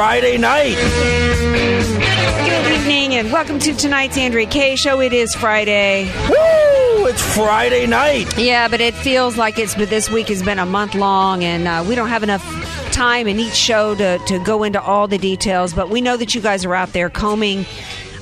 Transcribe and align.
Friday 0.00 0.38
night. 0.38 0.76
Good 2.46 2.72
evening 2.72 3.16
and 3.16 3.30
welcome 3.30 3.58
to 3.58 3.74
tonight's 3.74 4.16
Andrea 4.16 4.46
Kaye 4.46 4.74
Show. 4.74 4.98
It 5.02 5.12
is 5.12 5.34
Friday. 5.34 6.06
Woo! 6.26 7.06
It's 7.06 7.22
Friday 7.36 7.86
night. 7.86 8.38
Yeah, 8.38 8.68
but 8.68 8.80
it 8.80 8.94
feels 8.94 9.36
like 9.36 9.58
it's 9.58 9.74
but 9.74 9.90
this 9.90 10.08
week 10.08 10.28
has 10.28 10.42
been 10.42 10.58
a 10.58 10.64
month 10.64 10.94
long, 10.94 11.44
and 11.44 11.68
uh, 11.68 11.84
we 11.86 11.94
don't 11.94 12.08
have 12.08 12.22
enough 12.22 12.42
time 12.92 13.28
in 13.28 13.38
each 13.38 13.52
show 13.52 13.94
to 13.94 14.16
to 14.20 14.42
go 14.42 14.62
into 14.62 14.80
all 14.80 15.06
the 15.06 15.18
details. 15.18 15.74
But 15.74 15.90
we 15.90 16.00
know 16.00 16.16
that 16.16 16.34
you 16.34 16.40
guys 16.40 16.64
are 16.64 16.74
out 16.74 16.94
there 16.94 17.10
combing. 17.10 17.66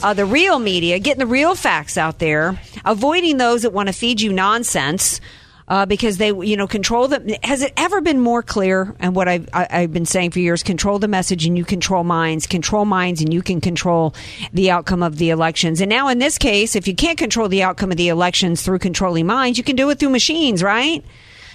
Uh, 0.02 0.14
the 0.14 0.24
real 0.24 0.58
media, 0.58 0.98
getting 0.98 1.20
the 1.20 1.26
real 1.26 1.54
facts 1.54 1.96
out 1.96 2.18
there, 2.18 2.60
avoiding 2.84 3.36
those 3.36 3.62
that 3.62 3.72
want 3.72 3.86
to 3.86 3.92
feed 3.92 4.20
you 4.20 4.32
nonsense, 4.32 5.20
uh, 5.68 5.86
because 5.86 6.16
they, 6.16 6.28
you 6.28 6.56
know, 6.56 6.66
control 6.66 7.08
the. 7.08 7.38
Has 7.42 7.62
it 7.62 7.72
ever 7.76 8.00
been 8.00 8.20
more 8.20 8.42
clear? 8.42 8.94
And 8.98 9.14
what 9.14 9.28
I've, 9.28 9.48
I, 9.52 9.66
I've 9.70 9.92
been 9.92 10.06
saying 10.06 10.30
for 10.30 10.40
years: 10.40 10.62
control 10.62 10.98
the 10.98 11.08
message, 11.08 11.46
and 11.46 11.56
you 11.56 11.64
control 11.64 12.04
minds. 12.04 12.46
Control 12.46 12.84
minds, 12.84 13.20
and 13.20 13.32
you 13.32 13.42
can 13.42 13.60
control 13.60 14.14
the 14.52 14.70
outcome 14.70 15.02
of 15.02 15.18
the 15.18 15.30
elections. 15.30 15.80
And 15.80 15.90
now, 15.90 16.08
in 16.08 16.18
this 16.18 16.38
case, 16.38 16.74
if 16.74 16.88
you 16.88 16.94
can't 16.94 17.18
control 17.18 17.48
the 17.48 17.62
outcome 17.62 17.90
of 17.90 17.98
the 17.98 18.08
elections 18.08 18.62
through 18.62 18.78
controlling 18.78 19.26
minds, 19.26 19.58
you 19.58 19.64
can 19.64 19.76
do 19.76 19.90
it 19.90 19.98
through 19.98 20.10
machines, 20.10 20.62
right? 20.62 21.04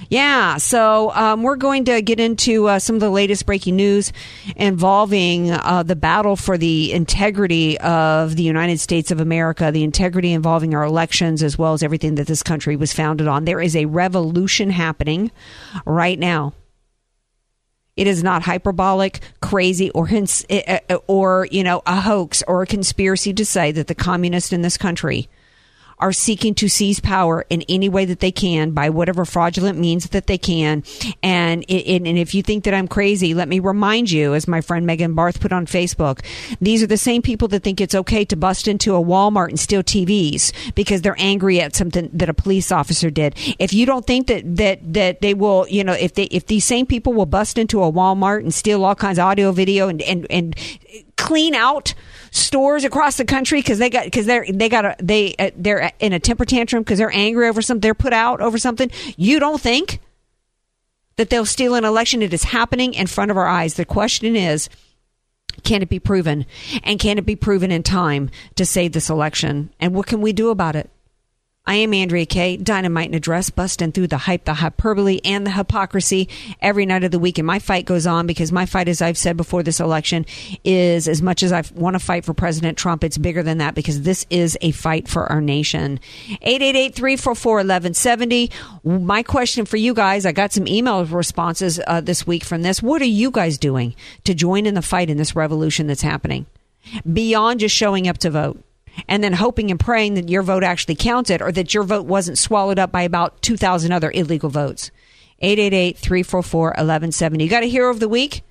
Yeah, 0.09 0.57
so 0.57 1.11
um, 1.11 1.43
we're 1.43 1.55
going 1.55 1.85
to 1.85 2.01
get 2.01 2.19
into 2.19 2.67
uh, 2.67 2.79
some 2.79 2.95
of 2.95 2.99
the 2.99 3.09
latest 3.09 3.45
breaking 3.45 3.75
news 3.75 4.11
involving 4.55 5.51
uh, 5.51 5.83
the 5.83 5.95
battle 5.95 6.35
for 6.35 6.57
the 6.57 6.91
integrity 6.91 7.79
of 7.79 8.35
the 8.35 8.43
United 8.43 8.79
States 8.79 9.11
of 9.11 9.19
America, 9.19 9.71
the 9.71 9.83
integrity 9.83 10.33
involving 10.33 10.73
our 10.75 10.83
elections, 10.83 11.43
as 11.43 11.57
well 11.57 11.73
as 11.73 11.83
everything 11.83 12.15
that 12.15 12.27
this 12.27 12.43
country 12.43 12.75
was 12.75 12.93
founded 12.93 13.27
on. 13.27 13.45
There 13.45 13.61
is 13.61 13.75
a 13.75 13.85
revolution 13.85 14.69
happening 14.69 15.31
right 15.85 16.19
now. 16.19 16.53
It 17.95 18.07
is 18.07 18.23
not 18.23 18.41
hyperbolic, 18.41 19.19
crazy, 19.41 19.91
or 19.91 20.09
uh, 20.09 20.79
uh, 20.89 20.97
or 21.07 21.47
you 21.51 21.63
know, 21.63 21.83
a 21.85 22.01
hoax 22.01 22.41
or 22.47 22.63
a 22.63 22.67
conspiracy 22.67 23.33
to 23.33 23.45
say 23.45 23.71
that 23.71 23.87
the 23.87 23.95
communists 23.95 24.51
in 24.51 24.63
this 24.63 24.77
country 24.77 25.29
are 26.03 26.11
seeking 26.11 26.53
to 26.53 26.67
seize 26.67 26.99
power 26.99 27.45
in 27.49 27.63
any 27.69 27.87
way 27.87 28.03
that 28.03 28.19
they 28.19 28.31
can 28.31 28.71
by 28.71 28.89
whatever 28.89 29.23
fraudulent 29.23 29.79
means 29.79 30.09
that 30.09 30.27
they 30.27 30.37
can. 30.37 30.83
And 31.23 31.63
it, 31.69 32.05
and 32.05 32.17
if 32.17 32.35
you 32.35 32.43
think 32.43 32.65
that 32.65 32.73
I'm 32.73 32.89
crazy, 32.89 33.33
let 33.33 33.47
me 33.47 33.61
remind 33.61 34.11
you, 34.11 34.33
as 34.33 34.45
my 34.45 34.59
friend 34.59 34.85
Megan 34.85 35.15
Barth 35.15 35.39
put 35.39 35.53
on 35.53 35.65
Facebook, 35.65 36.19
these 36.59 36.83
are 36.83 36.87
the 36.87 36.97
same 36.97 37.21
people 37.21 37.47
that 37.47 37.63
think 37.63 37.79
it's 37.79 37.95
okay 37.95 38.25
to 38.25 38.35
bust 38.35 38.67
into 38.67 38.93
a 38.95 39.01
Walmart 39.01 39.47
and 39.47 39.57
steal 39.57 39.81
TVs 39.81 40.51
because 40.75 41.03
they're 41.03 41.15
angry 41.17 41.61
at 41.61 41.73
something 41.73 42.09
that 42.11 42.27
a 42.27 42.33
police 42.33 42.69
officer 42.69 43.09
did. 43.09 43.35
If 43.57 43.71
you 43.71 43.85
don't 43.85 44.05
think 44.05 44.27
that 44.27 44.43
that 44.57 44.93
that 44.93 45.21
they 45.21 45.33
will, 45.33 45.65
you 45.69 45.85
know, 45.85 45.93
if 45.93 46.15
they 46.15 46.25
if 46.25 46.47
these 46.47 46.65
same 46.65 46.85
people 46.85 47.13
will 47.13 47.25
bust 47.25 47.57
into 47.57 47.81
a 47.81 47.89
Walmart 47.89 48.39
and 48.39 48.53
steal 48.53 48.83
all 48.83 48.95
kinds 48.95 49.19
of 49.19 49.25
audio, 49.25 49.53
video, 49.53 49.87
and 49.87 50.01
and 50.01 50.27
and 50.29 50.53
clean 51.17 51.55
out 51.55 51.93
stores 52.31 52.83
across 52.83 53.17
the 53.17 53.25
country 53.25 53.59
because 53.59 53.79
they 53.79 53.89
got 53.89 54.05
because 54.05 54.25
they're 54.25 54.45
they 54.49 54.69
got 54.69 54.85
a 54.85 54.95
they 54.99 55.35
uh, 55.39 55.51
they're 55.55 55.91
in 55.99 56.13
a 56.13 56.19
temper 56.19 56.45
tantrum 56.45 56.83
because 56.83 56.99
they're 56.99 57.15
angry 57.15 57.47
over 57.47 57.61
something 57.61 57.81
they're 57.81 57.93
put 57.93 58.13
out 58.13 58.41
over 58.41 58.57
something. 58.57 58.89
You 59.17 59.39
don't 59.39 59.61
think 59.61 59.99
that 61.15 61.29
they'll 61.29 61.45
steal 61.45 61.75
an 61.75 61.85
election? 61.85 62.21
It 62.21 62.33
is 62.33 62.43
happening 62.43 62.93
in 62.93 63.07
front 63.07 63.31
of 63.31 63.37
our 63.37 63.47
eyes. 63.47 63.75
The 63.75 63.85
question 63.85 64.35
is 64.35 64.69
can 65.63 65.81
it 65.81 65.89
be 65.89 65.99
proven? 65.99 66.45
And 66.83 66.99
can 66.99 67.17
it 67.17 67.25
be 67.25 67.35
proven 67.35 67.71
in 67.71 67.83
time 67.83 68.29
to 68.55 68.65
save 68.65 68.93
this 68.93 69.09
election? 69.09 69.71
And 69.79 69.93
what 69.93 70.07
can 70.07 70.21
we 70.21 70.33
do 70.33 70.49
about 70.49 70.75
it 70.75 70.89
I 71.65 71.75
am 71.75 71.93
Andrea 71.93 72.25
Kaye, 72.25 72.57
dynamite 72.57 73.07
in 73.07 73.13
a 73.13 73.21
dress, 73.21 73.49
busting 73.49 73.93
through 73.93 74.07
the 74.07 74.17
hype, 74.17 74.43
the 74.43 74.55
hyperbole, 74.55 75.21
and 75.23 75.47
the 75.47 75.51
hypocrisy 75.51 76.27
every 76.61 76.85
night 76.85 77.05
of 77.05 77.11
the 77.11 77.19
week. 77.19 77.37
And 77.37 77.47
my 77.47 77.59
fight 77.59 77.85
goes 77.85 78.05
on 78.05 78.27
because 78.27 78.51
my 78.51 78.65
fight, 78.65 78.89
as 78.89 79.01
I've 79.01 79.17
said 79.17 79.37
before 79.37 79.63
this 79.63 79.79
election, 79.79 80.25
is 80.65 81.07
as 81.07 81.21
much 81.21 81.41
as 81.41 81.53
I 81.53 81.63
want 81.73 81.93
to 81.93 81.99
fight 81.99 82.25
for 82.25 82.33
President 82.33 82.77
Trump, 82.77 83.01
it's 83.01 83.17
bigger 83.17 83.43
than 83.43 83.59
that 83.59 83.75
because 83.75 84.01
this 84.01 84.25
is 84.29 84.57
a 84.59 84.71
fight 84.71 85.07
for 85.07 85.31
our 85.31 85.39
nation. 85.39 86.01
888-344-1170. 86.45 88.51
My 88.83 89.23
question 89.23 89.65
for 89.65 89.77
you 89.77 89.93
guys, 89.93 90.25
I 90.25 90.33
got 90.33 90.51
some 90.51 90.67
email 90.67 91.05
responses 91.05 91.79
uh, 91.87 92.01
this 92.01 92.27
week 92.27 92.43
from 92.43 92.63
this. 92.63 92.83
What 92.83 93.01
are 93.01 93.05
you 93.05 93.31
guys 93.31 93.57
doing 93.57 93.95
to 94.25 94.33
join 94.33 94.65
in 94.65 94.73
the 94.73 94.81
fight 94.81 95.09
in 95.09 95.15
this 95.15 95.33
revolution 95.33 95.87
that's 95.87 96.01
happening? 96.01 96.45
Beyond 97.11 97.61
just 97.61 97.73
showing 97.73 98.09
up 98.09 98.17
to 98.17 98.29
vote 98.29 98.61
and 99.07 99.23
then 99.23 99.33
hoping 99.33 99.71
and 99.71 99.79
praying 99.79 100.15
that 100.15 100.29
your 100.29 100.43
vote 100.43 100.63
actually 100.63 100.95
counted 100.95 101.41
or 101.41 101.51
that 101.51 101.73
your 101.73 101.83
vote 101.83 102.05
wasn't 102.05 102.37
swallowed 102.37 102.79
up 102.79 102.91
by 102.91 103.01
about 103.01 103.41
2,000 103.41 103.91
other 103.91 104.11
illegal 104.11 104.49
votes. 104.49 104.91
888 105.39 105.97
344 105.97 106.67
1170. 106.67 107.43
You 107.43 107.49
got 107.49 107.63
a 107.63 107.67
hero 107.67 107.89
of 107.89 107.99
the 107.99 108.09
week 108.09 108.43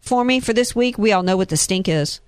for 0.00 0.24
me 0.24 0.40
for 0.40 0.52
this 0.52 0.76
week? 0.76 0.96
We 0.96 1.12
all 1.12 1.22
know 1.22 1.36
what 1.36 1.48
the 1.48 1.56
stink 1.56 1.88
is. 1.88 2.20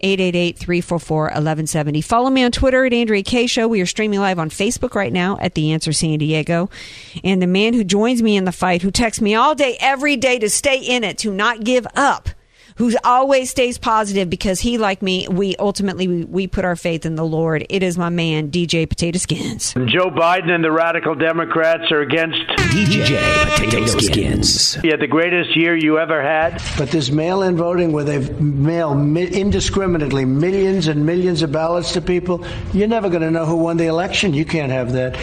888 0.00 0.58
344 0.58 1.22
1170. 1.24 2.00
Follow 2.02 2.28
me 2.28 2.44
on 2.44 2.52
Twitter 2.52 2.84
at 2.84 2.92
Andrea 2.92 3.22
Kaye 3.22 3.46
Show. 3.46 3.66
We 3.66 3.80
are 3.80 3.86
streaming 3.86 4.20
live 4.20 4.38
on 4.38 4.50
Facebook 4.50 4.94
right 4.94 5.12
now 5.12 5.38
at 5.40 5.54
The 5.54 5.72
Answer 5.72 5.92
San 5.92 6.18
Diego. 6.18 6.68
And 7.24 7.40
the 7.40 7.46
man 7.46 7.72
who 7.72 7.82
joins 7.82 8.22
me 8.22 8.36
in 8.36 8.44
the 8.44 8.52
fight, 8.52 8.82
who 8.82 8.90
texts 8.90 9.22
me 9.22 9.34
all 9.34 9.54
day, 9.54 9.78
every 9.80 10.16
day 10.16 10.38
to 10.38 10.50
stay 10.50 10.78
in 10.78 11.02
it, 11.02 11.16
to 11.18 11.32
not 11.32 11.64
give 11.64 11.86
up, 11.94 12.28
who 12.76 12.92
always 13.04 13.50
stays 13.50 13.78
positive 13.78 14.28
because 14.30 14.60
he, 14.60 14.78
like 14.78 15.02
me, 15.02 15.26
we 15.28 15.56
ultimately 15.56 16.08
we, 16.08 16.24
we 16.24 16.46
put 16.46 16.64
our 16.64 16.76
faith 16.76 17.06
in 17.06 17.14
the 17.14 17.24
Lord. 17.24 17.66
It 17.68 17.82
is 17.82 17.96
my 17.98 18.08
man, 18.08 18.50
DJ 18.50 18.88
Potato 18.88 19.18
Skins. 19.18 19.72
Joe 19.74 20.10
Biden 20.10 20.50
and 20.50 20.62
the 20.62 20.70
radical 20.70 21.14
Democrats 21.14 21.90
are 21.90 22.00
against 22.00 22.38
DJ 22.70 23.18
Potato 23.56 23.86
Skins. 23.86 24.78
yeah, 24.84 24.96
the 24.96 25.06
greatest 25.06 25.56
year 25.56 25.76
you 25.76 25.98
ever 25.98 26.22
had. 26.22 26.62
But 26.76 26.90
this 26.90 27.10
mail 27.10 27.42
in 27.42 27.56
voting 27.56 27.92
where 27.92 28.04
they 28.04 28.18
mail 28.34 28.94
mi- 28.94 29.26
indiscriminately 29.26 30.24
millions 30.24 30.86
and 30.88 31.06
millions 31.06 31.42
of 31.42 31.52
ballots 31.52 31.92
to 31.92 32.00
people, 32.00 32.44
you're 32.72 32.88
never 32.88 33.08
going 33.08 33.22
to 33.22 33.30
know 33.30 33.46
who 33.46 33.56
won 33.56 33.76
the 33.78 33.86
election. 33.86 34.34
You 34.34 34.44
can't 34.44 34.72
have 34.72 34.92
that. 34.92 35.16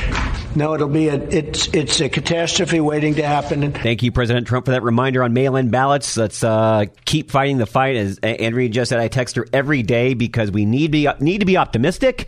No, 0.56 0.76
it'll 0.76 0.88
be 0.88 1.08
a 1.08 1.16
it's 1.16 1.68
it's 1.74 2.00
a 2.00 2.10
catastrophe 2.10 2.80
waiting 2.80 3.16
to 3.16 3.24
happen. 3.26 3.72
Thank 3.74 4.04
you, 4.04 4.12
President 4.12 4.46
Trump, 4.46 4.66
for 4.66 4.72
that 4.72 4.84
reminder 4.84 5.24
on 5.24 5.34
mail 5.34 5.56
in 5.56 5.72
ballots. 5.72 6.16
Let's 6.16 6.44
uh, 6.44 6.86
keep 7.06 7.32
fighting 7.32 7.43
the 7.52 7.66
fight. 7.66 7.96
As 7.96 8.18
Andrea 8.20 8.70
just 8.70 8.90
said, 8.90 9.00
I 9.00 9.08
text 9.08 9.36
her 9.36 9.46
every 9.52 9.84
day 9.84 10.14
because 10.14 10.52
we 10.52 10.66
need 10.66 10.88
to 10.88 10.92
be, 10.92 11.10
need 11.20 11.40
to 11.40 11.46
be 11.46 11.58
optimistic. 11.58 12.28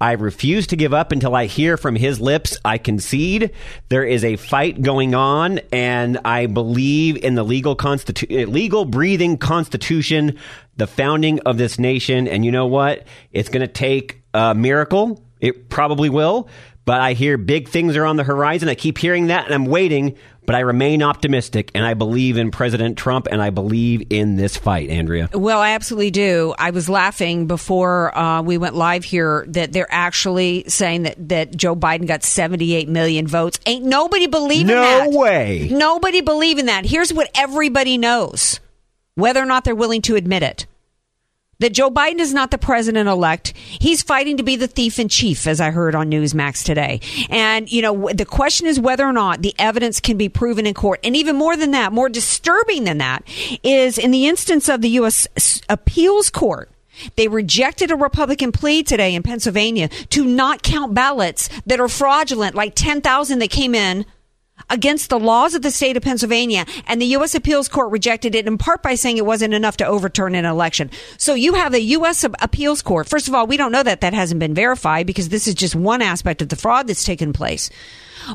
I 0.00 0.12
refuse 0.12 0.66
to 0.68 0.76
give 0.76 0.92
up 0.92 1.12
until 1.12 1.34
I 1.34 1.46
hear 1.46 1.76
from 1.76 1.96
his 1.96 2.20
lips. 2.20 2.58
I 2.64 2.78
concede. 2.78 3.52
There 3.88 4.04
is 4.04 4.24
a 4.24 4.36
fight 4.36 4.82
going 4.82 5.14
on, 5.14 5.60
and 5.72 6.18
I 6.24 6.46
believe 6.46 7.16
in 7.16 7.34
the 7.34 7.44
legal 7.44 7.76
constitu- 7.76 8.42
uh, 8.42 8.50
legal 8.50 8.84
breathing 8.84 9.38
Constitution, 9.38 10.38
the 10.76 10.86
founding 10.86 11.40
of 11.40 11.58
this 11.58 11.78
nation. 11.78 12.28
And 12.28 12.44
you 12.44 12.52
know 12.52 12.66
what? 12.66 13.06
It's 13.32 13.48
going 13.48 13.66
to 13.66 13.72
take 13.72 14.22
a 14.34 14.54
miracle. 14.54 15.22
It 15.40 15.68
probably 15.68 16.10
will. 16.10 16.48
But 16.84 17.00
I 17.00 17.14
hear 17.14 17.36
big 17.36 17.68
things 17.68 17.96
are 17.96 18.06
on 18.06 18.16
the 18.16 18.22
horizon. 18.22 18.68
I 18.68 18.76
keep 18.76 18.96
hearing 18.96 19.26
that, 19.26 19.44
and 19.46 19.54
I'm 19.54 19.66
waiting. 19.66 20.16
But 20.46 20.54
I 20.54 20.60
remain 20.60 21.02
optimistic 21.02 21.70
and 21.74 21.84
I 21.84 21.94
believe 21.94 22.36
in 22.36 22.50
President 22.50 22.96
Trump 22.96 23.26
and 23.30 23.42
I 23.42 23.50
believe 23.50 24.06
in 24.10 24.36
this 24.36 24.56
fight, 24.56 24.88
Andrea. 24.88 25.28
Well, 25.32 25.60
I 25.60 25.70
absolutely 25.70 26.12
do. 26.12 26.54
I 26.58 26.70
was 26.70 26.88
laughing 26.88 27.46
before 27.46 28.16
uh, 28.16 28.42
we 28.42 28.56
went 28.58 28.74
live 28.74 29.04
here 29.04 29.44
that 29.48 29.72
they're 29.72 29.92
actually 29.92 30.64
saying 30.68 31.02
that, 31.02 31.28
that 31.28 31.56
Joe 31.56 31.76
Biden 31.76 32.06
got 32.06 32.22
78 32.22 32.88
million 32.88 33.26
votes. 33.26 33.58
Ain't 33.66 33.84
nobody 33.84 34.26
believing 34.26 34.68
no 34.68 34.80
that. 34.80 35.10
No 35.10 35.18
way. 35.18 35.68
Nobody 35.70 36.20
believing 36.20 36.66
that. 36.66 36.86
Here's 36.86 37.12
what 37.12 37.30
everybody 37.34 37.98
knows, 37.98 38.60
whether 39.14 39.42
or 39.42 39.46
not 39.46 39.64
they're 39.64 39.74
willing 39.74 40.02
to 40.02 40.16
admit 40.16 40.42
it 40.42 40.66
that 41.58 41.72
Joe 41.72 41.90
Biden 41.90 42.18
is 42.18 42.34
not 42.34 42.50
the 42.50 42.58
president 42.58 43.08
elect. 43.08 43.54
He's 43.56 44.02
fighting 44.02 44.36
to 44.36 44.42
be 44.42 44.56
the 44.56 44.66
thief 44.66 44.98
in 44.98 45.08
chief, 45.08 45.46
as 45.46 45.60
I 45.60 45.70
heard 45.70 45.94
on 45.94 46.10
Newsmax 46.10 46.64
today. 46.64 47.00
And, 47.30 47.70
you 47.70 47.82
know, 47.82 48.10
the 48.12 48.26
question 48.26 48.66
is 48.66 48.78
whether 48.78 49.06
or 49.06 49.12
not 49.12 49.42
the 49.42 49.54
evidence 49.58 50.00
can 50.00 50.16
be 50.16 50.28
proven 50.28 50.66
in 50.66 50.74
court. 50.74 51.00
And 51.02 51.16
even 51.16 51.36
more 51.36 51.56
than 51.56 51.70
that, 51.72 51.92
more 51.92 52.08
disturbing 52.08 52.84
than 52.84 52.98
that, 52.98 53.24
is 53.62 53.98
in 53.98 54.10
the 54.10 54.26
instance 54.26 54.68
of 54.68 54.82
the 54.82 54.90
U.S. 54.90 55.60
Appeals 55.68 56.30
Court. 56.30 56.70
They 57.16 57.28
rejected 57.28 57.90
a 57.90 57.96
Republican 57.96 58.52
plea 58.52 58.82
today 58.82 59.14
in 59.14 59.22
Pennsylvania 59.22 59.88
to 60.10 60.24
not 60.24 60.62
count 60.62 60.94
ballots 60.94 61.50
that 61.66 61.78
are 61.78 61.88
fraudulent, 61.88 62.54
like 62.54 62.72
10,000 62.74 63.38
that 63.38 63.50
came 63.50 63.74
in 63.74 64.06
against 64.70 65.10
the 65.10 65.18
laws 65.18 65.54
of 65.54 65.62
the 65.62 65.70
state 65.70 65.96
of 65.96 66.02
Pennsylvania, 66.02 66.64
and 66.86 67.00
the 67.00 67.06
U.S. 67.06 67.34
Appeals 67.34 67.68
Court 67.68 67.90
rejected 67.90 68.34
it 68.34 68.46
in 68.46 68.58
part 68.58 68.82
by 68.82 68.94
saying 68.94 69.16
it 69.16 69.26
wasn't 69.26 69.54
enough 69.54 69.76
to 69.78 69.86
overturn 69.86 70.34
an 70.34 70.44
election. 70.44 70.90
So 71.18 71.34
you 71.34 71.54
have 71.54 71.74
a 71.74 71.80
U.S. 71.80 72.24
Appeals 72.24 72.82
Court. 72.82 73.08
First 73.08 73.28
of 73.28 73.34
all, 73.34 73.46
we 73.46 73.56
don't 73.56 73.72
know 73.72 73.82
that 73.82 74.00
that 74.00 74.14
hasn't 74.14 74.40
been 74.40 74.54
verified 74.54 75.06
because 75.06 75.28
this 75.28 75.46
is 75.46 75.54
just 75.54 75.74
one 75.74 76.02
aspect 76.02 76.42
of 76.42 76.48
the 76.48 76.56
fraud 76.56 76.86
that's 76.86 77.04
taken 77.04 77.32
place. 77.32 77.70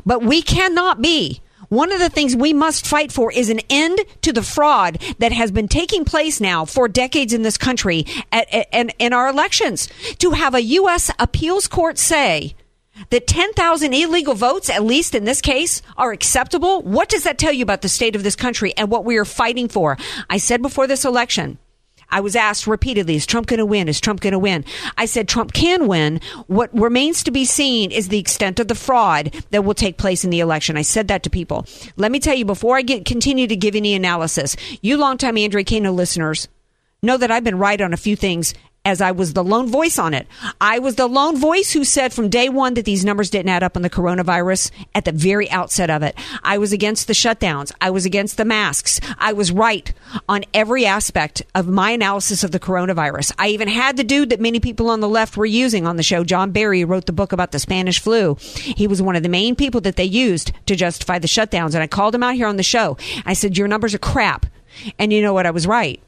But 0.06 0.22
we 0.22 0.42
cannot 0.42 1.02
be. 1.02 1.42
One 1.68 1.92
of 1.92 2.00
the 2.00 2.10
things 2.10 2.36
we 2.36 2.52
must 2.52 2.86
fight 2.86 3.10
for 3.10 3.32
is 3.32 3.48
an 3.48 3.60
end 3.70 3.98
to 4.22 4.32
the 4.32 4.42
fraud 4.42 5.02
that 5.20 5.32
has 5.32 5.50
been 5.50 5.68
taking 5.68 6.04
place 6.04 6.38
now 6.38 6.66
for 6.66 6.86
decades 6.86 7.32
in 7.32 7.42
this 7.42 7.56
country 7.56 8.04
and 8.30 8.92
in 8.98 9.14
our 9.14 9.28
elections. 9.28 9.88
To 10.18 10.32
have 10.32 10.54
a 10.54 10.62
U.S. 10.62 11.10
appeals 11.18 11.68
court 11.68 11.96
say 11.96 12.54
that 13.10 13.26
10,000 13.26 13.94
illegal 13.94 14.34
votes, 14.34 14.70
at 14.70 14.84
least 14.84 15.14
in 15.14 15.24
this 15.24 15.40
case, 15.40 15.82
are 15.96 16.12
acceptable, 16.12 16.82
what 16.82 17.08
does 17.08 17.24
that 17.24 17.38
tell 17.38 17.52
you 17.52 17.62
about 17.62 17.82
the 17.82 17.88
state 17.88 18.16
of 18.16 18.22
this 18.22 18.36
country 18.36 18.74
and 18.76 18.90
what 18.90 19.04
we 19.04 19.16
are 19.16 19.24
fighting 19.24 19.68
for? 19.68 19.96
I 20.28 20.38
said 20.38 20.62
before 20.62 20.86
this 20.86 21.04
election, 21.04 21.58
I 22.12 22.20
was 22.20 22.36
asked 22.36 22.66
repeatedly, 22.66 23.16
is 23.16 23.24
Trump 23.24 23.46
going 23.46 23.58
to 23.58 23.66
win? 23.66 23.88
Is 23.88 24.00
Trump 24.00 24.20
going 24.20 24.32
to 24.32 24.38
win? 24.38 24.66
I 24.98 25.06
said 25.06 25.26
Trump 25.26 25.54
can 25.54 25.88
win. 25.88 26.20
What 26.46 26.68
remains 26.78 27.22
to 27.24 27.30
be 27.30 27.46
seen 27.46 27.90
is 27.90 28.08
the 28.08 28.18
extent 28.18 28.60
of 28.60 28.68
the 28.68 28.74
fraud 28.74 29.34
that 29.50 29.64
will 29.64 29.74
take 29.74 29.96
place 29.96 30.22
in 30.22 30.28
the 30.28 30.40
election. 30.40 30.76
I 30.76 30.82
said 30.82 31.08
that 31.08 31.22
to 31.22 31.30
people. 31.30 31.66
Let 31.96 32.12
me 32.12 32.20
tell 32.20 32.34
you, 32.34 32.44
before 32.44 32.76
I 32.76 32.82
get, 32.82 33.06
continue 33.06 33.46
to 33.46 33.56
give 33.56 33.74
any 33.74 33.94
analysis, 33.94 34.56
you 34.82 34.98
longtime 34.98 35.38
Andrea 35.38 35.64
Kaye 35.64 35.80
listeners 35.80 36.48
know 37.02 37.16
that 37.16 37.30
I've 37.30 37.44
been 37.44 37.58
right 37.58 37.80
on 37.80 37.94
a 37.94 37.96
few 37.96 38.14
things 38.14 38.52
as 38.84 39.00
I 39.00 39.12
was 39.12 39.32
the 39.32 39.44
lone 39.44 39.68
voice 39.68 39.98
on 39.98 40.12
it. 40.12 40.26
I 40.60 40.78
was 40.80 40.96
the 40.96 41.06
lone 41.06 41.36
voice 41.36 41.72
who 41.72 41.84
said 41.84 42.12
from 42.12 42.28
day 42.28 42.48
one 42.48 42.74
that 42.74 42.84
these 42.84 43.04
numbers 43.04 43.30
didn't 43.30 43.50
add 43.50 43.62
up 43.62 43.76
on 43.76 43.82
the 43.82 43.90
coronavirus 43.90 44.70
at 44.94 45.04
the 45.04 45.12
very 45.12 45.48
outset 45.50 45.88
of 45.88 46.02
it. 46.02 46.16
I 46.42 46.58
was 46.58 46.72
against 46.72 47.06
the 47.06 47.12
shutdowns. 47.12 47.70
I 47.80 47.90
was 47.90 48.04
against 48.04 48.36
the 48.36 48.44
masks. 48.44 49.00
I 49.18 49.32
was 49.32 49.52
right 49.52 49.92
on 50.28 50.44
every 50.52 50.84
aspect 50.84 51.42
of 51.54 51.68
my 51.68 51.92
analysis 51.92 52.42
of 52.42 52.50
the 52.50 52.58
coronavirus. 52.58 53.32
I 53.38 53.48
even 53.48 53.68
had 53.68 53.96
the 53.96 54.04
dude 54.04 54.30
that 54.30 54.40
many 54.40 54.58
people 54.58 54.90
on 54.90 55.00
the 55.00 55.08
left 55.08 55.36
were 55.36 55.46
using 55.46 55.86
on 55.86 55.96
the 55.96 56.02
show, 56.02 56.24
John 56.24 56.50
Barry, 56.50 56.84
wrote 56.84 57.06
the 57.06 57.12
book 57.12 57.32
about 57.32 57.52
the 57.52 57.60
Spanish 57.60 58.00
flu. 58.00 58.36
He 58.40 58.88
was 58.88 59.00
one 59.00 59.14
of 59.14 59.22
the 59.22 59.28
main 59.28 59.54
people 59.54 59.80
that 59.82 59.96
they 59.96 60.04
used 60.04 60.52
to 60.66 60.74
justify 60.74 61.20
the 61.20 61.28
shutdowns. 61.28 61.74
And 61.74 61.82
I 61.82 61.86
called 61.86 62.14
him 62.14 62.22
out 62.24 62.34
here 62.34 62.48
on 62.48 62.56
the 62.56 62.62
show. 62.64 62.96
I 63.24 63.34
said, 63.34 63.56
Your 63.56 63.68
numbers 63.68 63.94
are 63.94 63.98
crap. 63.98 64.46
And 64.98 65.12
you 65.12 65.22
know 65.22 65.34
what? 65.34 65.46
I 65.46 65.50
was 65.50 65.66
right. 65.66 66.02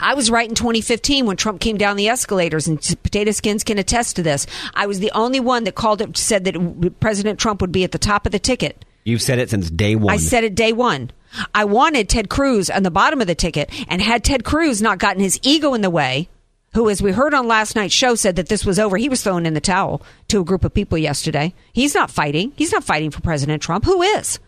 I 0.00 0.14
was 0.14 0.30
right 0.30 0.48
in 0.48 0.54
2015 0.54 1.26
when 1.26 1.36
Trump 1.36 1.60
came 1.60 1.76
down 1.76 1.96
the 1.96 2.08
escalators, 2.08 2.66
and 2.66 2.80
Potato 3.02 3.30
Skins 3.30 3.64
can 3.64 3.78
attest 3.78 4.16
to 4.16 4.22
this. 4.22 4.46
I 4.74 4.86
was 4.86 5.00
the 5.00 5.10
only 5.12 5.40
one 5.40 5.64
that 5.64 5.74
called 5.74 6.00
it, 6.00 6.16
said 6.16 6.44
that 6.44 7.00
President 7.00 7.38
Trump 7.38 7.60
would 7.60 7.72
be 7.72 7.84
at 7.84 7.92
the 7.92 7.98
top 7.98 8.26
of 8.26 8.32
the 8.32 8.38
ticket. 8.38 8.84
You've 9.04 9.22
said 9.22 9.38
it 9.38 9.50
since 9.50 9.70
day 9.70 9.94
one. 9.94 10.12
I 10.12 10.16
said 10.16 10.44
it 10.44 10.54
day 10.54 10.72
one. 10.72 11.10
I 11.54 11.64
wanted 11.64 12.08
Ted 12.08 12.28
Cruz 12.28 12.70
on 12.70 12.82
the 12.82 12.90
bottom 12.90 13.20
of 13.20 13.26
the 13.26 13.34
ticket, 13.34 13.70
and 13.88 14.02
had 14.02 14.24
Ted 14.24 14.44
Cruz 14.44 14.82
not 14.82 14.98
gotten 14.98 15.22
his 15.22 15.38
ego 15.42 15.74
in 15.74 15.80
the 15.80 15.90
way, 15.90 16.28
who, 16.74 16.90
as 16.90 17.00
we 17.00 17.12
heard 17.12 17.32
on 17.32 17.46
last 17.46 17.76
night's 17.76 17.94
show, 17.94 18.14
said 18.14 18.36
that 18.36 18.48
this 18.48 18.66
was 18.66 18.78
over, 18.78 18.96
he 18.96 19.08
was 19.08 19.22
throwing 19.22 19.46
in 19.46 19.54
the 19.54 19.60
towel 19.60 20.02
to 20.28 20.40
a 20.40 20.44
group 20.44 20.64
of 20.64 20.74
people 20.74 20.98
yesterday. 20.98 21.54
He's 21.72 21.94
not 21.94 22.10
fighting. 22.10 22.52
He's 22.56 22.72
not 22.72 22.84
fighting 22.84 23.10
for 23.10 23.20
President 23.20 23.62
Trump. 23.62 23.84
Who 23.84 24.02
is? 24.02 24.38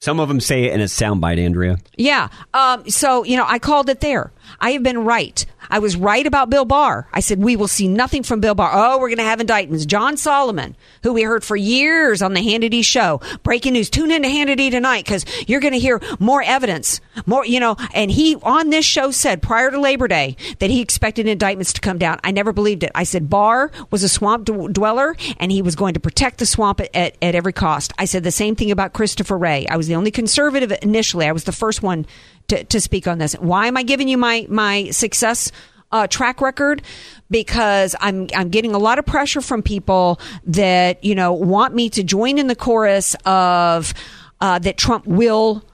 Some 0.00 0.18
of 0.18 0.28
them 0.28 0.40
say 0.40 0.64
it 0.64 0.72
in 0.72 0.80
a 0.80 0.84
soundbite, 0.84 1.38
Andrea. 1.38 1.76
Yeah. 1.98 2.28
Um, 2.54 2.88
so, 2.88 3.22
you 3.24 3.36
know, 3.36 3.44
I 3.46 3.58
called 3.58 3.90
it 3.90 4.00
there. 4.00 4.32
I 4.58 4.72
have 4.72 4.82
been 4.82 5.04
right. 5.04 5.44
I 5.70 5.78
was 5.78 5.96
right 5.96 6.26
about 6.26 6.50
Bill 6.50 6.64
Barr. 6.64 7.06
I 7.12 7.20
said, 7.20 7.42
we 7.42 7.54
will 7.56 7.68
see 7.68 7.86
nothing 7.86 8.22
from 8.22 8.40
Bill 8.40 8.54
Barr. 8.54 8.70
Oh, 8.72 8.98
we're 8.98 9.08
going 9.08 9.18
to 9.18 9.24
have 9.24 9.40
indictments. 9.40 9.86
John 9.86 10.16
Solomon, 10.16 10.76
who 11.02 11.12
we 11.12 11.22
heard 11.22 11.44
for 11.44 11.56
years 11.56 12.22
on 12.22 12.34
the 12.34 12.40
Hannity 12.40 12.84
show. 12.84 13.20
Breaking 13.42 13.74
news. 13.74 13.88
Tune 13.88 14.10
into 14.10 14.28
Hannity 14.28 14.70
tonight 14.70 15.04
because 15.04 15.24
you're 15.46 15.60
going 15.60 15.72
to 15.72 15.78
hear 15.78 16.00
more 16.18 16.42
evidence. 16.42 17.00
More, 17.26 17.46
you 17.46 17.60
know, 17.60 17.76
and 17.94 18.10
he 18.10 18.36
on 18.36 18.70
this 18.70 18.84
show 18.84 19.10
said 19.10 19.42
prior 19.42 19.70
to 19.70 19.80
Labor 19.80 20.08
Day 20.08 20.36
that 20.58 20.70
he 20.70 20.80
expected 20.80 21.28
indictments 21.28 21.72
to 21.74 21.80
come 21.80 21.98
down. 21.98 22.18
I 22.24 22.32
never 22.32 22.52
believed 22.52 22.82
it. 22.82 22.90
I 22.94 23.04
said 23.04 23.30
Barr 23.30 23.70
was 23.90 24.02
a 24.02 24.08
swamp 24.08 24.46
d- 24.46 24.68
dweller 24.72 25.16
and 25.38 25.52
he 25.52 25.62
was 25.62 25.76
going 25.76 25.94
to 25.94 26.00
protect 26.00 26.38
the 26.38 26.46
swamp 26.46 26.80
at, 26.80 26.94
at, 26.94 27.16
at 27.22 27.34
every 27.34 27.52
cost. 27.52 27.92
I 27.98 28.06
said 28.06 28.24
the 28.24 28.32
same 28.32 28.56
thing 28.56 28.70
about 28.70 28.92
Christopher 28.92 29.38
Wray. 29.38 29.66
I 29.68 29.76
was 29.76 29.86
the 29.86 29.94
only 29.94 30.10
conservative 30.10 30.72
initially. 30.82 31.26
I 31.26 31.32
was 31.32 31.44
the 31.44 31.52
first 31.52 31.82
one 31.82 32.06
to, 32.50 32.64
to 32.64 32.80
speak 32.80 33.08
on 33.08 33.18
this. 33.18 33.34
Why 33.34 33.66
am 33.66 33.76
I 33.76 33.82
giving 33.82 34.08
you 34.08 34.18
my 34.18 34.46
my 34.48 34.90
success 34.90 35.50
uh, 35.92 36.06
track 36.06 36.40
record? 36.40 36.82
Because 37.30 37.96
I'm 38.00 38.28
I'm 38.34 38.50
getting 38.50 38.74
a 38.74 38.78
lot 38.78 38.98
of 38.98 39.06
pressure 39.06 39.40
from 39.40 39.62
people 39.62 40.20
that 40.44 41.02
you 41.02 41.14
know 41.14 41.32
want 41.32 41.74
me 41.74 41.88
to 41.90 42.02
join 42.02 42.38
in 42.38 42.48
the 42.48 42.56
chorus 42.56 43.14
of 43.24 43.94
uh, 44.40 44.58
that 44.58 44.76
Trump 44.76 45.06
will 45.06 45.64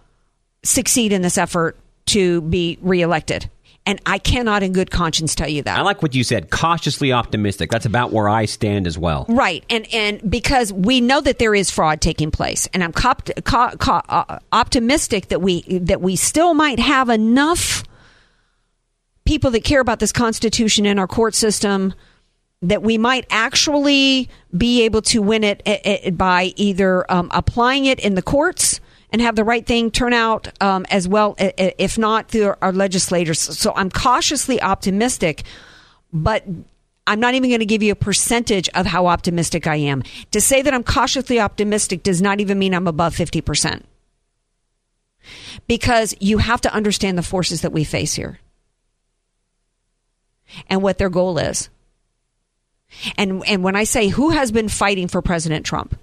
succeed 0.62 1.12
in 1.12 1.22
this 1.22 1.38
effort 1.38 1.76
to 2.06 2.40
be 2.42 2.78
reelected. 2.80 3.50
And 3.86 4.00
I 4.04 4.18
cannot, 4.18 4.64
in 4.64 4.72
good 4.72 4.90
conscience, 4.90 5.36
tell 5.36 5.48
you 5.48 5.62
that. 5.62 5.78
I 5.78 5.82
like 5.82 6.02
what 6.02 6.12
you 6.12 6.24
said. 6.24 6.50
Cautiously 6.50 7.12
optimistic. 7.12 7.70
That's 7.70 7.86
about 7.86 8.12
where 8.12 8.28
I 8.28 8.46
stand 8.46 8.88
as 8.88 8.98
well. 8.98 9.26
Right, 9.28 9.64
and 9.70 9.86
and 9.94 10.28
because 10.28 10.72
we 10.72 11.00
know 11.00 11.20
that 11.20 11.38
there 11.38 11.54
is 11.54 11.70
fraud 11.70 12.00
taking 12.00 12.32
place, 12.32 12.66
and 12.74 12.82
I'm 12.82 12.92
cop, 12.92 13.30
co, 13.44 13.70
co, 13.78 14.02
uh, 14.08 14.40
optimistic 14.52 15.28
that 15.28 15.40
we 15.40 15.62
that 15.78 16.00
we 16.00 16.16
still 16.16 16.52
might 16.52 16.80
have 16.80 17.08
enough 17.08 17.84
people 19.24 19.50
that 19.52 19.62
care 19.62 19.80
about 19.80 20.00
this 20.00 20.12
Constitution 20.12 20.84
in 20.84 20.98
our 20.98 21.06
court 21.06 21.34
system 21.34 21.94
that 22.62 22.82
we 22.82 22.98
might 22.98 23.26
actually 23.30 24.28
be 24.56 24.82
able 24.82 25.02
to 25.02 25.20
win 25.20 25.44
it, 25.44 25.62
it, 25.66 25.80
it 25.84 26.18
by 26.18 26.52
either 26.56 27.10
um, 27.12 27.28
applying 27.32 27.84
it 27.84 28.00
in 28.00 28.14
the 28.14 28.22
courts 28.22 28.80
and 29.16 29.22
have 29.22 29.34
the 29.34 29.44
right 29.44 29.64
thing 29.64 29.90
turn 29.90 30.12
out 30.12 30.48
um, 30.62 30.84
as 30.90 31.08
well, 31.08 31.36
if 31.38 31.96
not 31.96 32.28
through 32.28 32.52
our 32.60 32.70
legislators. 32.70 33.38
So 33.38 33.72
I'm 33.74 33.88
cautiously 33.88 34.60
optimistic, 34.60 35.44
but 36.12 36.44
I'm 37.06 37.18
not 37.18 37.32
even 37.32 37.48
going 37.48 37.60
to 37.60 37.64
give 37.64 37.82
you 37.82 37.92
a 37.92 37.96
percentage 37.96 38.68
of 38.74 38.84
how 38.84 39.06
optimistic 39.06 39.66
I 39.66 39.76
am. 39.76 40.02
To 40.32 40.40
say 40.42 40.60
that 40.60 40.74
I'm 40.74 40.84
cautiously 40.84 41.40
optimistic 41.40 42.02
does 42.02 42.20
not 42.20 42.40
even 42.40 42.58
mean 42.58 42.74
I'm 42.74 42.86
above 42.86 43.16
50%. 43.16 43.84
Because 45.66 46.14
you 46.20 46.36
have 46.36 46.60
to 46.60 46.74
understand 46.74 47.16
the 47.16 47.22
forces 47.22 47.62
that 47.62 47.72
we 47.72 47.84
face 47.84 48.12
here 48.12 48.38
and 50.68 50.82
what 50.82 50.98
their 50.98 51.08
goal 51.08 51.38
is. 51.38 51.70
And 53.16 53.42
and 53.46 53.64
when 53.64 53.76
I 53.76 53.84
say 53.84 54.08
who 54.08 54.28
has 54.28 54.52
been 54.52 54.68
fighting 54.68 55.08
for 55.08 55.22
President 55.22 55.64
Trump, 55.64 55.98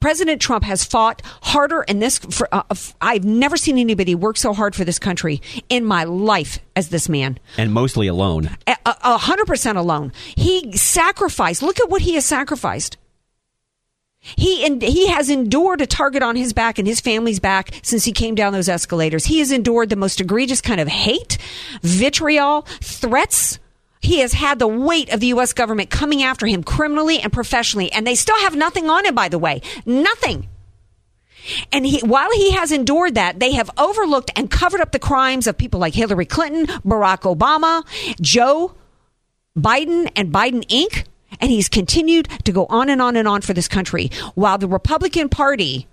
President 0.00 0.40
Trump 0.40 0.64
has 0.64 0.82
fought 0.82 1.20
harder 1.42 1.82
in 1.82 2.00
this. 2.00 2.18
For, 2.18 2.48
uh, 2.52 2.62
I've 3.00 3.24
never 3.24 3.56
seen 3.56 3.76
anybody 3.76 4.14
work 4.14 4.38
so 4.38 4.54
hard 4.54 4.74
for 4.74 4.84
this 4.84 4.98
country 4.98 5.42
in 5.68 5.84
my 5.84 6.04
life 6.04 6.58
as 6.74 6.88
this 6.88 7.08
man, 7.08 7.38
and 7.58 7.72
mostly 7.72 8.06
alone. 8.06 8.56
A 8.66 9.18
hundred 9.18 9.46
percent 9.46 9.76
alone. 9.76 10.12
He 10.36 10.72
sacrificed. 10.76 11.62
Look 11.62 11.78
at 11.80 11.90
what 11.90 12.02
he 12.02 12.14
has 12.14 12.24
sacrificed. 12.24 12.96
He 14.20 14.66
and 14.66 14.82
he 14.82 15.08
has 15.08 15.30
endured 15.30 15.80
a 15.80 15.86
target 15.86 16.22
on 16.22 16.36
his 16.36 16.52
back 16.52 16.78
and 16.78 16.86
his 16.86 17.00
family's 17.00 17.40
back 17.40 17.70
since 17.82 18.04
he 18.04 18.12
came 18.12 18.34
down 18.34 18.52
those 18.52 18.68
escalators. 18.68 19.24
He 19.24 19.38
has 19.38 19.52
endured 19.52 19.88
the 19.88 19.96
most 19.96 20.20
egregious 20.20 20.60
kind 20.60 20.80
of 20.80 20.88
hate, 20.88 21.38
vitriol, 21.82 22.62
threats 22.80 23.58
he 24.00 24.20
has 24.20 24.32
had 24.32 24.58
the 24.58 24.66
weight 24.66 25.12
of 25.12 25.20
the 25.20 25.28
U.S. 25.28 25.52
government 25.52 25.90
coming 25.90 26.22
after 26.22 26.46
him 26.46 26.62
criminally 26.62 27.20
and 27.20 27.32
professionally, 27.32 27.92
and 27.92 28.06
they 28.06 28.14
still 28.14 28.38
have 28.38 28.56
nothing 28.56 28.88
on 28.88 29.04
him, 29.04 29.14
by 29.14 29.28
the 29.28 29.38
way. 29.38 29.60
Nothing. 29.84 30.48
And 31.72 31.86
he, 31.86 32.00
while 32.00 32.30
he 32.32 32.52
has 32.52 32.72
endured 32.72 33.14
that, 33.14 33.40
they 33.40 33.52
have 33.52 33.70
overlooked 33.78 34.30
and 34.36 34.50
covered 34.50 34.80
up 34.80 34.92
the 34.92 34.98
crimes 34.98 35.46
of 35.46 35.56
people 35.56 35.80
like 35.80 35.94
Hillary 35.94 36.26
Clinton, 36.26 36.66
Barack 36.82 37.22
Obama, 37.22 37.84
Joe 38.20 38.74
Biden, 39.56 40.10
and 40.16 40.32
Biden 40.32 40.66
Inc. 40.68 41.04
And 41.40 41.50
he's 41.50 41.68
continued 41.68 42.28
to 42.44 42.52
go 42.52 42.66
on 42.66 42.88
and 42.88 43.00
on 43.00 43.16
and 43.16 43.26
on 43.26 43.40
for 43.40 43.54
this 43.54 43.68
country. 43.68 44.10
While 44.34 44.58
the 44.58 44.68
Republican 44.68 45.28
Party 45.28 45.86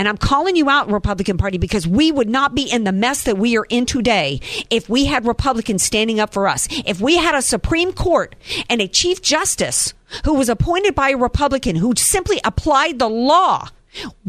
And 0.00 0.08
I'm 0.08 0.16
calling 0.16 0.56
you 0.56 0.70
out, 0.70 0.90
Republican 0.90 1.36
Party, 1.36 1.58
because 1.58 1.86
we 1.86 2.10
would 2.10 2.30
not 2.30 2.54
be 2.54 2.62
in 2.62 2.84
the 2.84 2.90
mess 2.90 3.24
that 3.24 3.36
we 3.36 3.58
are 3.58 3.66
in 3.68 3.84
today 3.84 4.40
if 4.70 4.88
we 4.88 5.04
had 5.04 5.26
Republicans 5.26 5.82
standing 5.82 6.18
up 6.18 6.32
for 6.32 6.48
us. 6.48 6.68
If 6.86 7.02
we 7.02 7.18
had 7.18 7.34
a 7.34 7.42
Supreme 7.42 7.92
Court 7.92 8.34
and 8.70 8.80
a 8.80 8.88
Chief 8.88 9.20
Justice 9.20 9.92
who 10.24 10.32
was 10.32 10.48
appointed 10.48 10.94
by 10.94 11.10
a 11.10 11.18
Republican 11.18 11.76
who 11.76 11.92
simply 11.98 12.40
applied 12.46 12.98
the 12.98 13.10
law, 13.10 13.68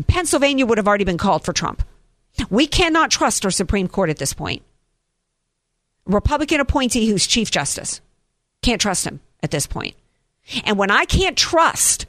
Pennsylvania 0.07 0.65
would 0.65 0.77
have 0.77 0.89
already 0.89 1.05
been 1.05 1.17
called 1.17 1.45
for 1.45 1.53
Trump. 1.53 1.83
We 2.49 2.67
cannot 2.67 3.09
trust 3.09 3.45
our 3.45 3.51
Supreme 3.51 3.87
Court 3.87 4.09
at 4.09 4.17
this 4.17 4.33
point. 4.33 4.63
Republican 6.05 6.59
appointee 6.59 7.07
who's 7.07 7.25
Chief 7.25 7.49
Justice. 7.49 8.01
Can't 8.61 8.81
trust 8.81 9.07
him 9.07 9.21
at 9.41 9.51
this 9.51 9.67
point. 9.67 9.95
And 10.65 10.77
when 10.77 10.91
I 10.91 11.05
can't 11.05 11.37
trust 11.37 12.07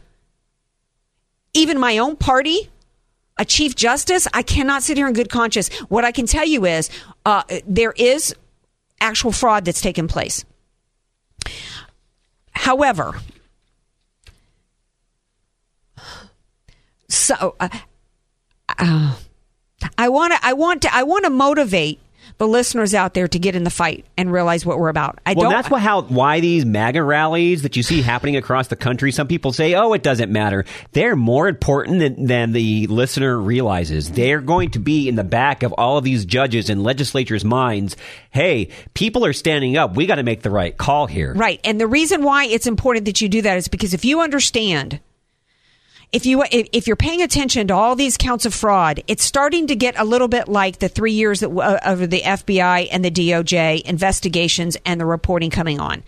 even 1.55 1.79
my 1.79 1.99
own 1.99 2.17
party, 2.17 2.69
a 3.39 3.45
Chief 3.45 3.75
Justice, 3.75 4.29
I 4.35 4.43
cannot 4.43 4.83
sit 4.83 4.97
here 4.97 5.09
in 5.09 5.15
good 5.15 5.31
conscience. 5.31 5.73
What 5.89 6.05
I 6.05 6.13
can 6.13 6.27
tell 6.27 6.47
you 6.47 6.65
is 6.65 6.91
uh, 7.25 7.43
there 7.67 7.93
is 7.97 8.35
actual 9.01 9.33
fraud 9.33 9.65
that's 9.65 9.81
taken 9.81 10.09
place. 10.09 10.45
However, 12.53 13.15
so 17.09 17.57
uh, 17.59 17.69
uh, 18.79 19.17
I 19.99 20.09
want 20.09 20.35
to 20.35 20.39
I 20.43 20.53
want 20.53 20.83
to 20.83 20.95
I 20.95 21.03
want 21.03 21.25
to 21.25 21.31
motivate 21.31 21.99
the 22.39 22.49
listeners 22.49 22.95
out 22.95 23.15
there 23.15 23.29
to 23.29 23.39
get 23.39 23.55
in 23.55 23.65
the 23.65 23.71
fight 23.71 24.05
and 24.17 24.33
realize 24.33 24.67
what 24.67 24.79
we're 24.79 24.89
about. 24.89 25.21
I 25.25 25.35
well, 25.35 25.45
don't. 25.45 25.53
that's 25.53 25.71
what, 25.71 25.81
how 25.81 26.03
why 26.03 26.41
these 26.41 26.65
MAGA 26.65 27.03
rallies 27.03 27.63
that 27.63 27.77
you 27.77 27.83
see 27.83 28.03
happening 28.03 28.37
across 28.37 28.69
the 28.69 28.77
country. 28.77 29.13
Some 29.13 29.29
people 29.29 29.53
say, 29.53 29.75
"Oh, 29.75 29.93
it 29.93 30.03
doesn't 30.03 30.31
matter." 30.31 30.65
They're 30.93 31.17
more 31.17 31.49
important 31.49 32.01
than, 32.01 32.27
than 32.27 32.53
the 32.53 32.87
listener 32.89 33.39
realizes. 33.39 34.11
They're 34.11 34.41
going 34.41 34.71
to 34.73 34.79
be 34.79 35.09
in 35.09 35.15
the 35.15 35.25
back 35.25 35.63
of 35.63 35.73
all 35.75 35.99
of 35.99 36.05
these 36.05 36.25
judges 36.25 36.71
and 36.71 36.83
legislatures' 36.83 37.45
minds. 37.45 37.97
Hey, 38.31 38.69
people 38.95 39.25
are 39.25 39.33
standing 39.33 39.77
up. 39.77 39.97
We 39.97 40.07
got 40.07 40.17
to 40.17 40.23
make 40.23 40.43
the 40.43 40.51
right 40.51 40.77
call 40.77 41.07
here. 41.07 41.35
Right, 41.35 41.61
and 41.65 41.81
the 41.81 41.87
reason 41.87 42.23
why 42.23 42.47
it's 42.47 42.67
important 42.67 43.07
that 43.07 43.21
you 43.21 43.29
do 43.29 43.43
that 43.43 43.57
is 43.57 43.69
because 43.69 43.95
if 43.95 44.05
you 44.05 44.21
understand 44.21 45.01
if 46.13 46.27
you 46.27 46.45
if 46.51 46.87
you're 46.87 46.95
paying 46.95 47.23
attention 47.23 47.69
to 47.69 47.75
all 47.75 47.97
these 47.97 48.19
counts 48.19 48.45
of 48.45 48.53
fraud, 48.53 49.03
it's 49.07 49.25
starting 49.25 49.67
to 49.69 49.75
get 49.75 49.99
a 49.99 50.05
little 50.05 50.29
bit 50.29 50.47
like 50.47 50.79
the 50.79 50.89
three 50.89 51.13
years 51.13 51.41
that, 51.41 51.51
uh, 51.51 51.79
of 51.83 52.11
the 52.11 52.21
FBI 52.21 52.89
and 52.93 53.03
the 53.03 53.11
DOJ 53.11 53.81
investigations 53.81 54.77
and 54.85 55.01
the 55.01 55.07
reporting 55.07 55.49
coming 55.49 55.81
on, 55.81 56.03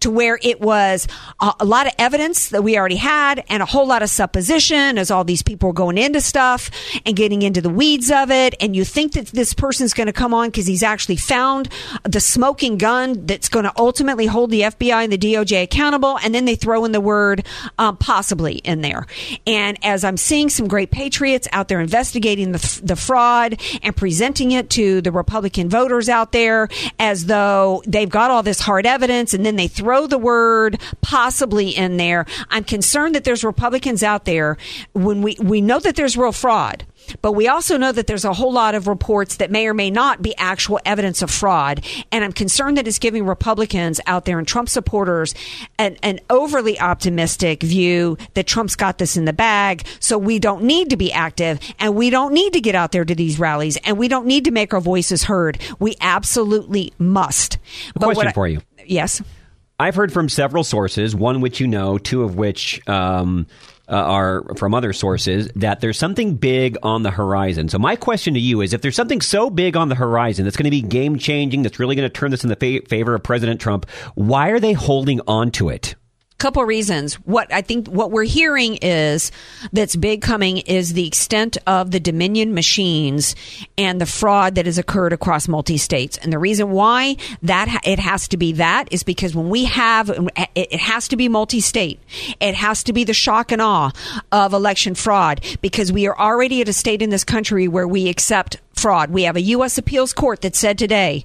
to 0.00 0.10
where 0.10 0.38
it 0.42 0.62
was 0.62 1.06
a, 1.40 1.52
a, 1.60 1.64
lot 1.66 1.86
of 1.86 1.92
evidence 1.98 2.48
that 2.48 2.64
we 2.64 2.78
already 2.78 2.96
had 2.96 3.44
and 3.50 3.62
a 3.62 3.66
whole 3.66 3.86
lot 3.86 4.02
of 4.02 4.08
supposition 4.08 4.96
as 4.96 5.10
all 5.10 5.24
these 5.24 5.42
people 5.42 5.68
were 5.68 5.74
going 5.74 5.98
into 5.98 6.22
stuff 6.22 6.70
and 7.04 7.14
getting 7.14 7.42
into 7.42 7.60
the 7.60 7.68
weeds 7.68 8.10
of 8.10 8.30
it, 8.30 8.54
and 8.60 8.74
you 8.74 8.82
think 8.82 9.12
that 9.12 9.26
this 9.26 9.52
person's 9.52 9.92
going 9.92 10.06
to 10.06 10.12
come 10.12 10.32
on 10.32 10.48
because 10.48 10.66
he's 10.66 10.82
actually 10.82 11.16
found 11.16 11.68
the 12.04 12.20
smoking 12.20 12.78
gun 12.78 13.26
that's 13.26 13.50
going 13.50 13.66
to 13.66 13.72
ultimately 13.76 14.24
hold 14.24 14.50
the 14.50 14.62
FBI 14.62 15.04
and 15.04 15.12
the 15.12 15.18
DOJ 15.18 15.64
accountable, 15.64 16.18
and 16.22 16.34
then 16.34 16.46
they 16.46 16.56
throw 16.56 16.86
in 16.86 16.92
the 16.92 17.00
word 17.00 17.46
um, 17.78 17.98
possibly 17.98 18.54
in 18.54 18.80
there. 18.80 19.06
And 19.50 19.78
as 19.82 20.04
I'm 20.04 20.16
seeing 20.16 20.48
some 20.48 20.68
great 20.68 20.92
patriots 20.92 21.48
out 21.50 21.66
there 21.66 21.80
investigating 21.80 22.52
the, 22.52 22.80
the 22.84 22.94
fraud 22.94 23.60
and 23.82 23.96
presenting 23.96 24.52
it 24.52 24.70
to 24.70 25.00
the 25.00 25.10
Republican 25.10 25.68
voters 25.68 26.08
out 26.08 26.30
there 26.30 26.68
as 27.00 27.26
though 27.26 27.82
they've 27.84 28.08
got 28.08 28.30
all 28.30 28.44
this 28.44 28.60
hard 28.60 28.86
evidence 28.86 29.34
and 29.34 29.44
then 29.44 29.56
they 29.56 29.66
throw 29.66 30.06
the 30.06 30.18
word 30.18 30.80
possibly 31.00 31.70
in 31.70 31.96
there, 31.96 32.26
I'm 32.48 32.62
concerned 32.62 33.16
that 33.16 33.24
there's 33.24 33.42
Republicans 33.42 34.04
out 34.04 34.24
there 34.24 34.56
when 34.92 35.20
we, 35.20 35.36
we 35.42 35.60
know 35.60 35.80
that 35.80 35.96
there's 35.96 36.16
real 36.16 36.30
fraud 36.30 36.84
but 37.22 37.32
we 37.32 37.48
also 37.48 37.76
know 37.76 37.92
that 37.92 38.06
there's 38.06 38.24
a 38.24 38.32
whole 38.32 38.52
lot 38.52 38.74
of 38.74 38.86
reports 38.86 39.36
that 39.36 39.50
may 39.50 39.66
or 39.66 39.74
may 39.74 39.90
not 39.90 40.22
be 40.22 40.34
actual 40.36 40.80
evidence 40.84 41.22
of 41.22 41.30
fraud. 41.30 41.84
And 42.12 42.24
I'm 42.24 42.32
concerned 42.32 42.76
that 42.76 42.86
it's 42.86 42.98
giving 42.98 43.26
Republicans 43.26 44.00
out 44.06 44.24
there 44.24 44.38
and 44.38 44.46
Trump 44.46 44.68
supporters 44.68 45.34
an, 45.78 45.96
an 46.02 46.20
overly 46.30 46.78
optimistic 46.78 47.62
view 47.62 48.16
that 48.34 48.46
Trump's 48.46 48.76
got 48.76 48.98
this 48.98 49.16
in 49.16 49.24
the 49.24 49.32
bag. 49.32 49.86
So 50.00 50.18
we 50.18 50.38
don't 50.38 50.64
need 50.64 50.90
to 50.90 50.96
be 50.96 51.12
active 51.12 51.60
and 51.78 51.94
we 51.94 52.10
don't 52.10 52.32
need 52.32 52.52
to 52.54 52.60
get 52.60 52.74
out 52.74 52.92
there 52.92 53.04
to 53.04 53.14
these 53.14 53.38
rallies 53.38 53.76
and 53.78 53.98
we 53.98 54.08
don't 54.08 54.26
need 54.26 54.44
to 54.44 54.50
make 54.50 54.74
our 54.74 54.80
voices 54.80 55.24
heard. 55.24 55.58
We 55.78 55.96
absolutely 56.00 56.92
must. 56.98 57.58
A 57.96 58.00
question 58.00 58.28
I, 58.28 58.32
for 58.32 58.46
you. 58.46 58.60
Yes. 58.86 59.22
I've 59.78 59.94
heard 59.94 60.12
from 60.12 60.28
several 60.28 60.62
sources, 60.62 61.14
one 61.14 61.40
which 61.40 61.58
you 61.58 61.66
know, 61.66 61.96
two 61.96 62.22
of 62.22 62.36
which 62.36 62.86
um, 62.86 63.46
uh, 63.90 63.94
are 63.94 64.44
from 64.56 64.74
other 64.74 64.92
sources 64.92 65.50
that 65.56 65.80
there's 65.80 65.98
something 65.98 66.36
big 66.36 66.76
on 66.82 67.02
the 67.02 67.10
horizon. 67.10 67.68
So 67.68 67.78
my 67.78 67.96
question 67.96 68.34
to 68.34 68.40
you 68.40 68.60
is 68.60 68.72
if 68.72 68.82
there's 68.82 68.96
something 68.96 69.20
so 69.20 69.50
big 69.50 69.76
on 69.76 69.88
the 69.88 69.94
horizon 69.94 70.44
that's 70.44 70.56
going 70.56 70.64
to 70.64 70.70
be 70.70 70.82
game 70.82 71.18
changing, 71.18 71.62
that's 71.62 71.78
really 71.78 71.96
going 71.96 72.08
to 72.08 72.12
turn 72.12 72.30
this 72.30 72.44
in 72.44 72.50
the 72.50 72.56
fa- 72.56 72.86
favor 72.88 73.14
of 73.14 73.22
President 73.22 73.60
Trump, 73.60 73.88
why 74.14 74.50
are 74.50 74.60
they 74.60 74.72
holding 74.72 75.20
on 75.26 75.50
to 75.52 75.68
it? 75.68 75.96
Couple 76.40 76.64
reasons. 76.64 77.14
What 77.14 77.52
I 77.52 77.62
think 77.62 77.86
what 77.86 78.10
we're 78.10 78.24
hearing 78.24 78.78
is 78.82 79.30
that's 79.72 79.94
big 79.94 80.22
coming 80.22 80.58
is 80.58 80.94
the 80.94 81.06
extent 81.06 81.58
of 81.66 81.92
the 81.92 82.00
Dominion 82.00 82.54
machines 82.54 83.36
and 83.78 84.00
the 84.00 84.06
fraud 84.06 84.56
that 84.56 84.66
has 84.66 84.78
occurred 84.78 85.12
across 85.12 85.46
multi 85.46 85.76
states. 85.76 86.18
And 86.18 86.32
the 86.32 86.38
reason 86.38 86.70
why 86.70 87.16
that 87.42 87.82
it 87.84 87.98
has 87.98 88.26
to 88.28 88.36
be 88.36 88.52
that 88.52 88.88
is 88.90 89.02
because 89.02 89.34
when 89.34 89.48
we 89.48 89.66
have 89.66 90.10
it 90.54 90.80
has 90.80 91.06
to 91.08 91.16
be 91.16 91.28
multi 91.28 91.60
state. 91.60 92.00
It 92.40 92.54
has 92.54 92.82
to 92.84 92.92
be 92.92 93.04
the 93.04 93.14
shock 93.14 93.52
and 93.52 93.62
awe 93.62 93.90
of 94.32 94.52
election 94.52 94.94
fraud 94.94 95.40
because 95.60 95.92
we 95.92 96.06
are 96.06 96.18
already 96.18 96.60
at 96.62 96.68
a 96.68 96.72
state 96.72 97.02
in 97.02 97.10
this 97.10 97.24
country 97.24 97.68
where 97.68 97.86
we 97.86 98.08
accept 98.08 98.56
fraud. 98.80 99.10
We 99.10 99.24
have 99.24 99.36
a 99.36 99.40
U.S. 99.42 99.78
appeals 99.78 100.12
court 100.12 100.40
that 100.40 100.56
said 100.56 100.78
today, 100.78 101.24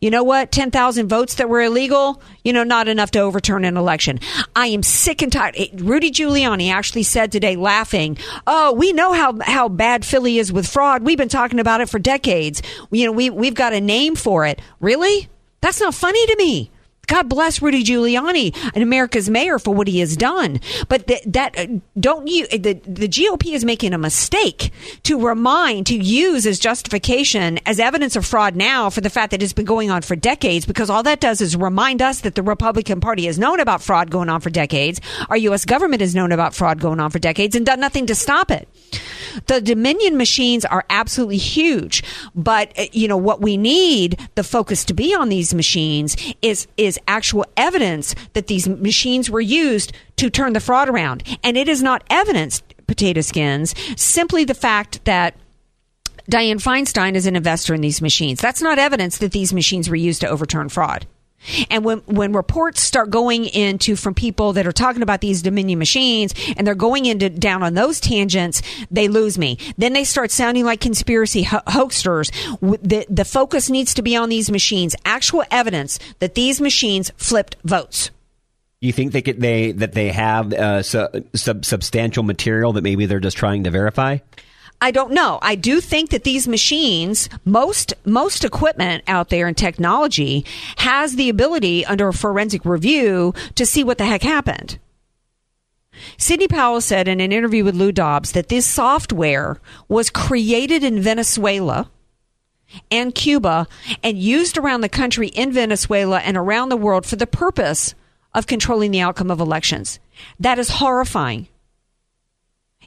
you 0.00 0.10
know 0.10 0.22
what, 0.22 0.52
10,000 0.52 1.08
votes 1.08 1.34
that 1.36 1.48
were 1.48 1.62
illegal, 1.62 2.20
you 2.44 2.52
know, 2.52 2.64
not 2.64 2.88
enough 2.88 3.10
to 3.12 3.20
overturn 3.20 3.64
an 3.64 3.76
election. 3.76 4.20
I 4.54 4.66
am 4.68 4.82
sick 4.82 5.22
and 5.22 5.32
tired. 5.32 5.56
Rudy 5.80 6.10
Giuliani 6.10 6.70
actually 6.70 7.04
said 7.04 7.32
today, 7.32 7.56
laughing, 7.56 8.18
oh, 8.46 8.72
we 8.72 8.92
know 8.92 9.12
how, 9.12 9.38
how 9.40 9.68
bad 9.68 10.04
Philly 10.04 10.38
is 10.38 10.52
with 10.52 10.68
fraud. 10.68 11.02
We've 11.02 11.18
been 11.18 11.28
talking 11.28 11.60
about 11.60 11.80
it 11.80 11.88
for 11.88 11.98
decades. 11.98 12.62
You 12.90 13.06
know, 13.06 13.12
we, 13.12 13.30
we've 13.30 13.54
got 13.54 13.72
a 13.72 13.80
name 13.80 14.16
for 14.16 14.46
it. 14.46 14.60
Really? 14.80 15.28
That's 15.60 15.80
not 15.80 15.94
funny 15.94 16.26
to 16.26 16.36
me. 16.36 16.70
God 17.06 17.28
bless 17.28 17.62
Rudy 17.62 17.84
Giuliani 17.84 18.56
and 18.74 18.82
America's 18.82 19.30
mayor 19.30 19.58
for 19.58 19.72
what 19.74 19.88
he 19.88 20.00
has 20.00 20.16
done. 20.16 20.60
But 20.88 21.06
th- 21.06 21.22
that 21.26 21.58
uh, 21.58 21.66
don't 21.98 22.26
you 22.26 22.46
the 22.48 22.80
the 22.86 23.08
GOP 23.08 23.52
is 23.54 23.64
making 23.64 23.92
a 23.92 23.98
mistake 23.98 24.72
to 25.04 25.24
remind 25.24 25.86
to 25.86 25.96
use 25.96 26.46
as 26.46 26.58
justification 26.58 27.58
as 27.66 27.78
evidence 27.78 28.16
of 28.16 28.26
fraud 28.26 28.56
now 28.56 28.90
for 28.90 29.00
the 29.00 29.10
fact 29.10 29.30
that 29.30 29.42
it's 29.42 29.52
been 29.52 29.64
going 29.64 29.90
on 29.90 30.02
for 30.02 30.16
decades 30.16 30.66
because 30.66 30.90
all 30.90 31.02
that 31.02 31.20
does 31.20 31.40
is 31.40 31.56
remind 31.56 32.02
us 32.02 32.20
that 32.20 32.34
the 32.34 32.42
Republican 32.42 33.00
Party 33.00 33.26
has 33.26 33.38
known 33.38 33.60
about 33.60 33.82
fraud 33.82 34.10
going 34.10 34.28
on 34.28 34.40
for 34.40 34.50
decades. 34.50 35.00
Our 35.28 35.36
US 35.36 35.64
government 35.64 36.00
has 36.00 36.14
known 36.14 36.32
about 36.32 36.54
fraud 36.54 36.80
going 36.80 37.00
on 37.00 37.10
for 37.10 37.18
decades 37.18 37.54
and 37.54 37.64
done 37.64 37.80
nothing 37.80 38.06
to 38.06 38.14
stop 38.14 38.50
it. 38.50 38.68
The 39.46 39.60
Dominion 39.60 40.16
machines 40.16 40.64
are 40.64 40.84
absolutely 40.88 41.36
huge, 41.36 42.02
but 42.34 42.72
uh, 42.78 42.86
you 42.92 43.06
know 43.08 43.16
what 43.16 43.40
we 43.40 43.56
need 43.56 44.18
the 44.34 44.44
focus 44.44 44.84
to 44.86 44.94
be 44.94 45.14
on 45.14 45.28
these 45.28 45.54
machines 45.54 46.16
is 46.42 46.66
is 46.76 46.95
actual 47.06 47.44
evidence 47.56 48.14
that 48.32 48.46
these 48.46 48.68
machines 48.68 49.30
were 49.30 49.40
used 49.40 49.92
to 50.16 50.30
turn 50.30 50.52
the 50.52 50.60
fraud 50.60 50.88
around, 50.88 51.22
and 51.42 51.56
it 51.56 51.68
is 51.68 51.82
not 51.82 52.04
evidence, 52.10 52.62
potato 52.86 53.20
skins, 53.20 53.74
simply 53.96 54.44
the 54.44 54.54
fact 54.54 55.04
that. 55.04 55.34
Dianne 56.28 56.60
Feinstein 56.60 57.14
is 57.14 57.26
an 57.26 57.36
investor 57.36 57.72
in 57.72 57.82
these 57.82 58.02
machines. 58.02 58.40
That's 58.40 58.60
not 58.60 58.80
evidence 58.80 59.18
that 59.18 59.30
these 59.30 59.52
machines 59.52 59.88
were 59.88 59.94
used 59.94 60.22
to 60.22 60.28
overturn 60.28 60.68
fraud. 60.68 61.06
And 61.70 61.84
when, 61.84 61.98
when 62.00 62.32
reports 62.32 62.80
start 62.80 63.10
going 63.10 63.44
into 63.46 63.96
from 63.96 64.14
people 64.14 64.52
that 64.54 64.66
are 64.66 64.72
talking 64.72 65.02
about 65.02 65.20
these 65.20 65.42
Dominion 65.42 65.78
machines 65.78 66.34
and 66.56 66.66
they're 66.66 66.74
going 66.74 67.06
into 67.06 67.30
down 67.30 67.62
on 67.62 67.74
those 67.74 68.00
tangents, 68.00 68.62
they 68.90 69.08
lose 69.08 69.38
me. 69.38 69.58
Then 69.76 69.92
they 69.92 70.04
start 70.04 70.30
sounding 70.30 70.64
like 70.64 70.80
conspiracy 70.80 71.42
ho- 71.42 71.60
hoaxers. 71.66 72.30
The, 72.60 73.06
the 73.08 73.24
focus 73.24 73.70
needs 73.70 73.94
to 73.94 74.02
be 74.02 74.16
on 74.16 74.28
these 74.28 74.50
machines, 74.50 74.94
actual 75.04 75.44
evidence 75.50 75.98
that 76.18 76.34
these 76.34 76.60
machines 76.60 77.10
flipped 77.16 77.56
votes. 77.64 78.10
You 78.80 78.92
think 78.92 79.12
they 79.12 79.22
could, 79.22 79.40
they 79.40 79.72
that 79.72 79.92
they 79.92 80.10
have 80.12 80.52
uh, 80.52 80.82
su- 80.82 81.08
sub- 81.34 81.64
substantial 81.64 82.22
material 82.22 82.74
that 82.74 82.82
maybe 82.84 83.06
they're 83.06 83.20
just 83.20 83.36
trying 83.36 83.64
to 83.64 83.70
verify? 83.70 84.18
I 84.80 84.90
don't 84.90 85.12
know. 85.12 85.38
I 85.40 85.54
do 85.54 85.80
think 85.80 86.10
that 86.10 86.24
these 86.24 86.46
machines, 86.46 87.28
most 87.44 87.94
most 88.04 88.44
equipment 88.44 89.04
out 89.06 89.30
there 89.30 89.48
in 89.48 89.54
technology 89.54 90.44
has 90.78 91.16
the 91.16 91.28
ability 91.28 91.84
under 91.86 92.08
a 92.08 92.12
forensic 92.12 92.64
review 92.64 93.34
to 93.54 93.64
see 93.64 93.82
what 93.82 93.98
the 93.98 94.04
heck 94.04 94.22
happened. 94.22 94.78
Sidney 96.18 96.46
Powell 96.46 96.82
said 96.82 97.08
in 97.08 97.20
an 97.20 97.32
interview 97.32 97.64
with 97.64 97.74
Lou 97.74 97.90
Dobbs 97.90 98.32
that 98.32 98.48
this 98.48 98.66
software 98.66 99.58
was 99.88 100.10
created 100.10 100.84
in 100.84 101.00
Venezuela 101.00 101.90
and 102.90 103.14
Cuba 103.14 103.66
and 104.02 104.18
used 104.18 104.58
around 104.58 104.82
the 104.82 104.88
country 104.90 105.28
in 105.28 105.52
Venezuela 105.52 106.18
and 106.18 106.36
around 106.36 106.68
the 106.68 106.76
world 106.76 107.06
for 107.06 107.16
the 107.16 107.26
purpose 107.26 107.94
of 108.34 108.46
controlling 108.46 108.90
the 108.90 109.00
outcome 109.00 109.30
of 109.30 109.40
elections. 109.40 109.98
That 110.38 110.58
is 110.58 110.68
horrifying. 110.68 111.48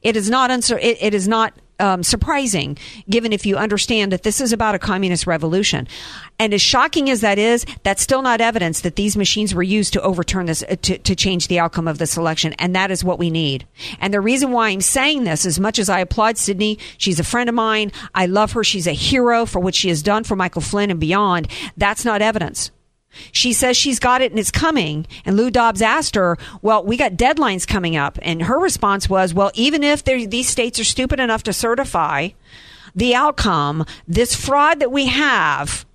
It 0.02 0.16
is 0.16 0.30
not 0.30 0.52
uncer- 0.52 0.82
it, 0.82 0.98
it 1.02 1.14
is 1.14 1.28
not 1.28 1.54
um, 1.80 2.04
surprising, 2.04 2.78
given 3.10 3.34
if 3.34 3.46
you 3.46 3.58
understand 3.58 4.12
that 4.12 4.24
this 4.24 4.42
is 4.42 4.54
about 4.54 4.76
a 4.76 4.80
communist 4.80 5.28
revolution. 5.28 5.88
And 6.38 6.54
as 6.54 6.62
shocking 6.62 7.10
as 7.10 7.22
that 7.22 7.38
is, 7.38 7.66
that's 7.84 8.02
still 8.02 8.22
not 8.22 8.42
evidence 8.42 8.82
that 8.82 8.96
these 8.96 9.18
machines 9.18 9.54
were 9.54 9.64
used 9.64 9.94
to 9.94 10.02
overturn 10.02 10.46
this, 10.46 10.64
uh, 10.64 10.76
to, 10.84 10.98
to 10.98 11.16
change 11.16 11.48
the 11.48 11.60
outcome 11.60 11.88
of 11.88 11.98
this 11.98 12.18
election. 12.18 12.54
And 12.54 12.76
that 12.76 12.92
is 12.92 13.04
what 13.04 13.20
we 13.20 13.30
need. 13.30 13.68
And 14.00 14.14
the 14.14 14.22
reason 14.22 14.52
why 14.52 14.70
I'm 14.70 14.82
saying 14.82 15.24
this, 15.24 15.46
as 15.46 15.60
much 15.60 15.80
as 15.80 15.90
I 15.90 16.00
applaud 16.00 16.38
Sidney, 16.38 16.80
she's 16.98 17.20
a 17.20 17.24
friend 17.24 17.50
of 17.50 17.56
mine. 17.56 17.92
I 18.16 18.26
love 18.26 18.54
her. 18.54 18.64
She's 18.64 18.88
a 18.88 18.94
hero 18.94 19.46
for 19.46 19.60
what 19.60 19.76
she 19.76 19.90
has 19.90 20.02
done 20.02 20.24
for 20.24 20.36
Michael 20.36 20.62
Flynn 20.62 20.92
and 20.92 21.00
beyond. 21.00 21.48
That's 21.78 22.06
not 22.06 22.22
evidence. 22.22 22.72
She 23.32 23.54
says 23.54 23.76
she's 23.76 24.00
got 24.00 24.22
it 24.22 24.32
and 24.32 24.40
it's 24.40 24.52
coming. 24.52 25.08
And 25.26 25.36
Lou 25.36 25.50
Dobbs 25.50 25.82
asked 25.82 26.16
her, 26.16 26.38
Well, 26.62 26.84
we 26.84 26.98
got 26.98 27.14
deadlines 27.14 27.68
coming 27.68 27.96
up. 27.96 28.20
And 28.22 28.44
her 28.44 28.60
response 28.60 29.10
was, 29.10 29.34
Well, 29.34 29.52
even 29.54 29.84
if 29.84 30.04
these 30.04 30.50
states 30.50 30.80
are 30.80 30.84
stupid 30.84 31.20
enough 31.20 31.44
to 31.44 31.54
certify 31.54 32.30
the 32.96 33.16
outcome, 33.16 33.86
this 34.08 34.36
fraud 34.36 34.80
that 34.80 34.92
we 34.92 35.08
have 35.08 35.86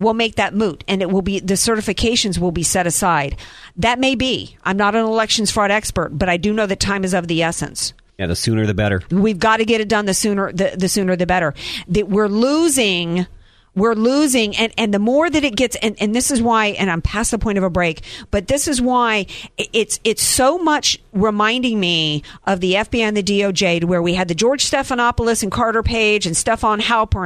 will 0.00 0.14
make 0.14 0.34
that 0.36 0.54
moot 0.54 0.84
and 0.88 1.02
it 1.02 1.10
will 1.10 1.22
be 1.22 1.40
the 1.40 1.54
certifications 1.54 2.38
will 2.38 2.52
be 2.52 2.62
set 2.62 2.86
aside. 2.86 3.36
That 3.76 3.98
may 3.98 4.14
be. 4.14 4.56
I'm 4.64 4.76
not 4.76 4.94
an 4.94 5.04
elections 5.04 5.50
fraud 5.50 5.70
expert, 5.70 6.10
but 6.10 6.28
I 6.28 6.36
do 6.36 6.52
know 6.52 6.66
that 6.66 6.80
time 6.80 7.04
is 7.04 7.14
of 7.14 7.28
the 7.28 7.42
essence. 7.42 7.94
Yeah, 8.18 8.26
the 8.26 8.36
sooner 8.36 8.64
the 8.66 8.74
better. 8.74 9.02
We've 9.10 9.38
got 9.38 9.56
to 9.56 9.64
get 9.64 9.80
it 9.80 9.88
done 9.88 10.06
the 10.06 10.14
sooner 10.14 10.52
the, 10.52 10.74
the 10.76 10.88
sooner 10.88 11.16
the 11.16 11.26
better. 11.26 11.54
That 11.88 12.08
we're 12.08 12.28
losing 12.28 13.26
we're 13.74 13.94
losing 13.94 14.56
and, 14.56 14.72
and 14.78 14.94
the 14.94 14.98
more 14.98 15.28
that 15.28 15.44
it 15.44 15.56
gets 15.56 15.76
and, 15.76 15.96
and 16.00 16.14
this 16.14 16.30
is 16.30 16.40
why 16.40 16.66
and 16.66 16.90
i'm 16.90 17.02
past 17.02 17.30
the 17.30 17.38
point 17.38 17.58
of 17.58 17.64
a 17.64 17.70
break 17.70 18.02
but 18.30 18.48
this 18.48 18.68
is 18.68 18.80
why 18.80 19.26
it's 19.58 20.00
it's 20.04 20.22
so 20.22 20.58
much 20.58 20.98
reminding 21.12 21.78
me 21.80 22.22
of 22.46 22.60
the 22.60 22.74
fbi 22.74 23.00
and 23.00 23.16
the 23.16 23.22
doj 23.22 23.84
where 23.84 24.02
we 24.02 24.14
had 24.14 24.28
the 24.28 24.34
george 24.34 24.64
stephanopoulos 24.68 25.42
and 25.42 25.52
carter 25.52 25.82
page 25.82 26.26
and 26.26 26.36
stefan 26.36 26.80
halper 26.80 27.24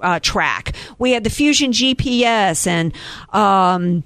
uh, 0.00 0.20
track. 0.20 0.74
We 0.98 1.12
had 1.12 1.24
the 1.24 1.30
fusion 1.30 1.72
gps 1.72 2.66
and 2.66 2.92
um, 3.32 4.04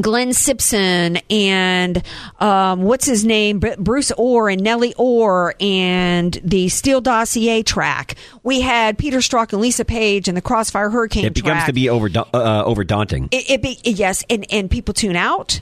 Glenn 0.00 0.32
Simpson 0.32 1.18
and 1.28 2.02
um, 2.40 2.82
what's 2.82 3.06
his 3.06 3.24
name, 3.24 3.60
Bruce 3.60 4.12
Ohr 4.16 4.48
and 4.48 4.62
Nellie 4.62 4.94
Ohr 4.96 5.54
and 5.60 6.38
the 6.42 6.68
Steele 6.68 7.00
Dossier 7.00 7.62
track. 7.62 8.16
We 8.42 8.60
had 8.60 8.98
Peter 8.98 9.18
Strzok 9.18 9.52
and 9.52 9.60
Lisa 9.60 9.84
Page 9.84 10.28
and 10.28 10.36
the 10.36 10.42
Crossfire 10.42 10.90
Hurricane. 10.90 11.24
It 11.24 11.34
becomes 11.34 11.58
track. 11.58 11.66
to 11.66 11.72
be 11.72 11.88
over 11.88 12.08
uh, 12.16 12.64
over 12.64 12.84
daunting. 12.84 13.28
It, 13.30 13.50
it 13.50 13.62
be, 13.62 13.78
yes, 13.84 14.24
and 14.30 14.46
and 14.50 14.70
people 14.70 14.94
tune 14.94 15.16
out 15.16 15.60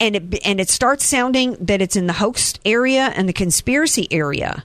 and 0.00 0.16
it 0.16 0.46
and 0.46 0.60
it 0.60 0.68
starts 0.68 1.04
sounding 1.04 1.56
that 1.60 1.82
it's 1.82 1.96
in 1.96 2.06
the 2.06 2.12
hoax 2.14 2.54
area 2.64 3.12
and 3.16 3.28
the 3.28 3.32
conspiracy 3.32 4.06
area. 4.10 4.64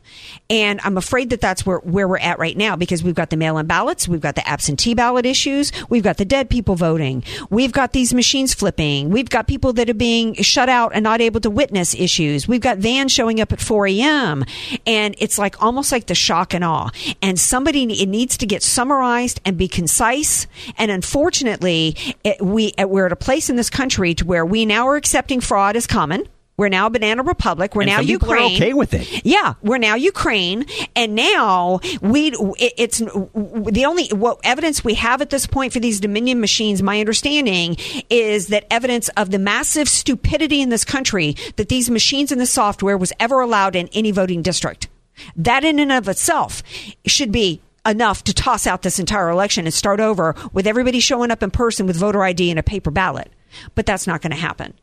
And 0.49 0.79
i'm 0.83 0.97
afraid 0.97 1.29
that 1.31 1.41
that's 1.41 1.65
where, 1.65 1.79
where 1.79 2.07
we're 2.07 2.17
at 2.19 2.39
right 2.39 2.55
now 2.55 2.75
because 2.75 3.03
we've 3.03 3.15
got 3.15 3.29
the 3.29 3.37
mail-in 3.37 3.67
ballots 3.67 4.07
we've 4.07 4.21
got 4.21 4.35
the 4.35 4.47
absentee 4.47 4.93
ballot 4.93 5.25
issues 5.25 5.71
we've 5.89 6.03
got 6.03 6.17
the 6.17 6.25
dead 6.25 6.49
people 6.49 6.75
voting 6.75 7.23
we've 7.49 7.71
got 7.71 7.91
these 7.91 8.13
machines 8.13 8.53
flipping 8.53 9.09
we've 9.09 9.29
got 9.29 9.47
people 9.47 9.73
that 9.73 9.89
are 9.89 9.93
being 9.93 10.33
shut 10.35 10.69
out 10.69 10.91
and 10.93 11.03
not 11.03 11.21
able 11.21 11.39
to 11.41 11.49
witness 11.49 11.93
issues. 11.95 12.47
We've 12.47 12.61
got 12.61 12.77
vans 12.77 13.11
showing 13.11 13.41
up 13.41 13.51
at 13.51 13.59
4 13.59 13.87
a.m 13.87 14.45
and 14.85 15.15
it's 15.17 15.37
like 15.37 15.61
almost 15.61 15.91
like 15.91 16.07
the 16.07 16.15
shock 16.15 16.53
and 16.53 16.63
awe. 16.63 16.89
And 17.21 17.39
somebody 17.39 17.83
it 17.83 18.09
needs 18.09 18.37
to 18.37 18.45
get 18.45 18.63
summarized 18.63 19.41
and 19.45 19.57
be 19.57 19.67
concise. 19.67 20.47
And 20.77 20.91
unfortunately 20.91 21.95
it, 22.23 22.41
we 22.41 22.73
we're 22.79 23.07
at 23.07 23.11
a 23.11 23.17
place 23.17 23.49
in 23.49 23.55
this 23.55 23.69
country 23.69 24.13
to 24.15 24.25
where 24.25 24.45
we 24.45 24.65
now 24.65 24.87
are 24.87 24.96
accepting 24.97 25.41
fraud 25.41 25.75
as 25.75 25.87
common. 25.87 26.27
We're 26.57 26.69
now 26.69 26.89
Banana 26.89 27.21
Republic. 27.21 27.75
We're 27.75 27.83
and 27.83 27.91
now 27.91 27.99
Ukraine. 27.99 28.55
okay 28.55 28.73
with 28.73 28.95
it. 28.95 29.23
Yeah, 29.23 29.53
we're 29.61 29.77
now 29.77 29.93
Ukraine, 29.93 30.65
and 30.95 31.13
now 31.13 31.81
we. 32.01 32.31
It's 32.57 32.97
the 32.97 33.83
only 33.85 34.07
what 34.07 34.39
evidence 34.43 34.83
we 34.83 34.95
have 34.95 35.21
at 35.21 35.29
this 35.29 35.45
point 35.45 35.71
for 35.71 35.79
these 35.79 35.99
Dominion 35.99 36.39
machines. 36.39 36.81
My 36.81 36.99
understanding 36.99 37.77
is 38.09 38.47
that 38.47 38.65
evidence 38.71 39.07
of 39.09 39.29
the 39.29 39.37
massive 39.37 39.87
stupidity 39.87 40.59
in 40.59 40.69
this 40.69 40.83
country 40.83 41.35
that 41.57 41.69
these 41.69 41.91
machines 41.91 42.31
and 42.31 42.41
the 42.41 42.47
software 42.47 42.97
was 42.97 43.13
ever 43.19 43.39
allowed 43.39 43.75
in 43.75 43.87
any 43.93 44.09
voting 44.09 44.41
district. 44.41 44.87
That 45.35 45.63
in 45.63 45.77
and 45.77 45.91
of 45.91 46.07
itself 46.07 46.63
should 47.05 47.31
be 47.31 47.61
enough 47.85 48.23
to 48.23 48.33
toss 48.33 48.65
out 48.65 48.81
this 48.81 48.97
entire 48.97 49.29
election 49.29 49.65
and 49.65 49.73
start 49.73 49.99
over 49.99 50.35
with 50.53 50.65
everybody 50.65 50.99
showing 50.99 51.29
up 51.29 51.43
in 51.43 51.51
person 51.51 51.85
with 51.85 51.97
voter 51.97 52.23
ID 52.23 52.49
and 52.49 52.59
a 52.59 52.63
paper 52.63 52.89
ballot. 52.89 53.31
But 53.75 53.85
that's 53.85 54.07
not 54.07 54.23
going 54.23 54.31
to 54.31 54.37
happen. 54.37 54.73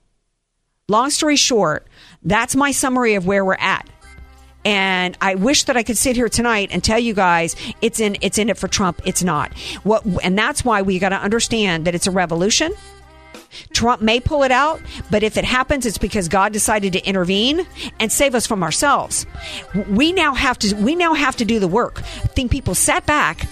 Long 0.91 1.09
story 1.09 1.37
short, 1.37 1.87
that's 2.23 2.55
my 2.55 2.71
summary 2.71 3.15
of 3.15 3.27
where 3.27 3.43
we're 3.43 3.55
at. 3.55 3.89
And 4.67 5.17
I 5.19 5.35
wish 5.35 5.65
that 5.65 5.79
I 5.79 5.83
could 5.83 5.97
sit 5.97 6.15
here 6.15 6.29
tonight 6.29 6.69
and 6.73 6.85
tell 6.85 6.99
you 6.99 7.15
guys 7.15 7.57
it's 7.81 8.01
in 8.01 8.19
it's 8.21 8.37
in 8.37 8.51
it 8.51 8.59
for 8.59 8.69
Trump. 8.69 9.01
It's 9.07 9.23
not. 9.23 9.55
What 9.83 10.05
and 10.23 10.37
that's 10.37 10.63
why 10.63 10.83
we 10.83 10.99
got 10.99 11.09
to 11.09 11.17
understand 11.17 11.87
that 11.87 11.95
it's 11.95 12.07
a 12.07 12.11
revolution. 12.11 12.71
Trump 13.73 14.03
may 14.03 14.21
pull 14.21 14.43
it 14.43 14.51
out, 14.51 14.83
but 15.11 15.23
if 15.23 15.39
it 15.39 15.45
happens, 15.47 15.87
it's 15.87 15.97
because 15.97 16.29
God 16.29 16.53
decided 16.53 16.93
to 16.93 17.07
intervene 17.07 17.67
and 17.99 18.13
save 18.13 18.35
us 18.35 18.47
from 18.47 18.63
ourselves. 18.63 19.25
We 19.89 20.13
now 20.13 20.35
have 20.35 20.59
to 20.59 20.77
we 20.77 20.97
now 20.97 21.15
have 21.15 21.37
to 21.37 21.47
do 21.47 21.61
the 21.61 21.69
work. 21.69 22.03
I 22.03 22.27
think 22.27 22.51
people 22.51 22.75
sat 22.75 23.07
back 23.07 23.47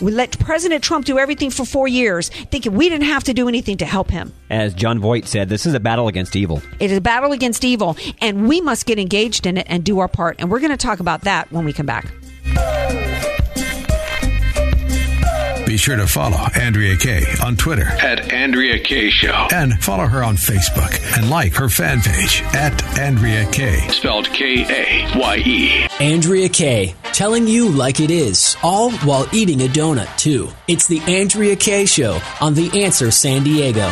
we 0.00 0.12
let 0.12 0.38
President 0.38 0.82
Trump 0.82 1.04
do 1.04 1.18
everything 1.18 1.50
for 1.50 1.64
four 1.64 1.88
years, 1.88 2.28
thinking 2.28 2.74
we 2.74 2.88
didn't 2.88 3.06
have 3.06 3.24
to 3.24 3.34
do 3.34 3.48
anything 3.48 3.76
to 3.78 3.84
help 3.84 4.10
him. 4.10 4.32
As 4.50 4.74
Jon 4.74 4.98
Voight 4.98 5.26
said, 5.26 5.48
this 5.48 5.66
is 5.66 5.74
a 5.74 5.80
battle 5.80 6.08
against 6.08 6.36
evil. 6.36 6.62
It 6.80 6.90
is 6.90 6.98
a 6.98 7.00
battle 7.00 7.32
against 7.32 7.64
evil, 7.64 7.96
and 8.20 8.48
we 8.48 8.60
must 8.60 8.86
get 8.86 8.98
engaged 8.98 9.46
in 9.46 9.56
it 9.58 9.66
and 9.68 9.84
do 9.84 9.98
our 9.98 10.08
part. 10.08 10.36
And 10.38 10.50
we're 10.50 10.60
going 10.60 10.70
to 10.70 10.76
talk 10.76 11.00
about 11.00 11.22
that 11.22 11.50
when 11.52 11.64
we 11.64 11.72
come 11.72 11.86
back. 11.86 12.12
Be 15.72 15.78
sure 15.78 15.96
to 15.96 16.06
follow 16.06 16.36
Andrea 16.54 16.98
Kaye 16.98 17.24
on 17.42 17.56
Twitter 17.56 17.86
at 17.86 18.30
Andrea 18.30 18.78
Kaye 18.78 19.08
Show. 19.08 19.48
And 19.54 19.82
follow 19.82 20.04
her 20.04 20.22
on 20.22 20.36
Facebook 20.36 21.16
and 21.16 21.30
like 21.30 21.54
her 21.54 21.70
fan 21.70 22.02
page 22.02 22.42
at 22.54 22.98
Andrea 22.98 23.50
Kaye. 23.50 23.88
Spelled 23.88 24.26
K 24.26 24.66
A 24.68 25.18
Y 25.18 25.36
E. 25.46 25.86
Andrea 25.98 26.50
Kaye, 26.50 26.94
telling 27.14 27.48
you 27.48 27.70
like 27.70 28.00
it 28.00 28.10
is, 28.10 28.54
all 28.62 28.90
while 28.90 29.26
eating 29.32 29.62
a 29.62 29.66
donut, 29.66 30.14
too. 30.18 30.50
It's 30.68 30.88
the 30.88 31.00
Andrea 31.08 31.56
Kaye 31.56 31.86
Show 31.86 32.20
on 32.42 32.52
The 32.52 32.84
Answer 32.84 33.10
San 33.10 33.42
Diego. 33.42 33.88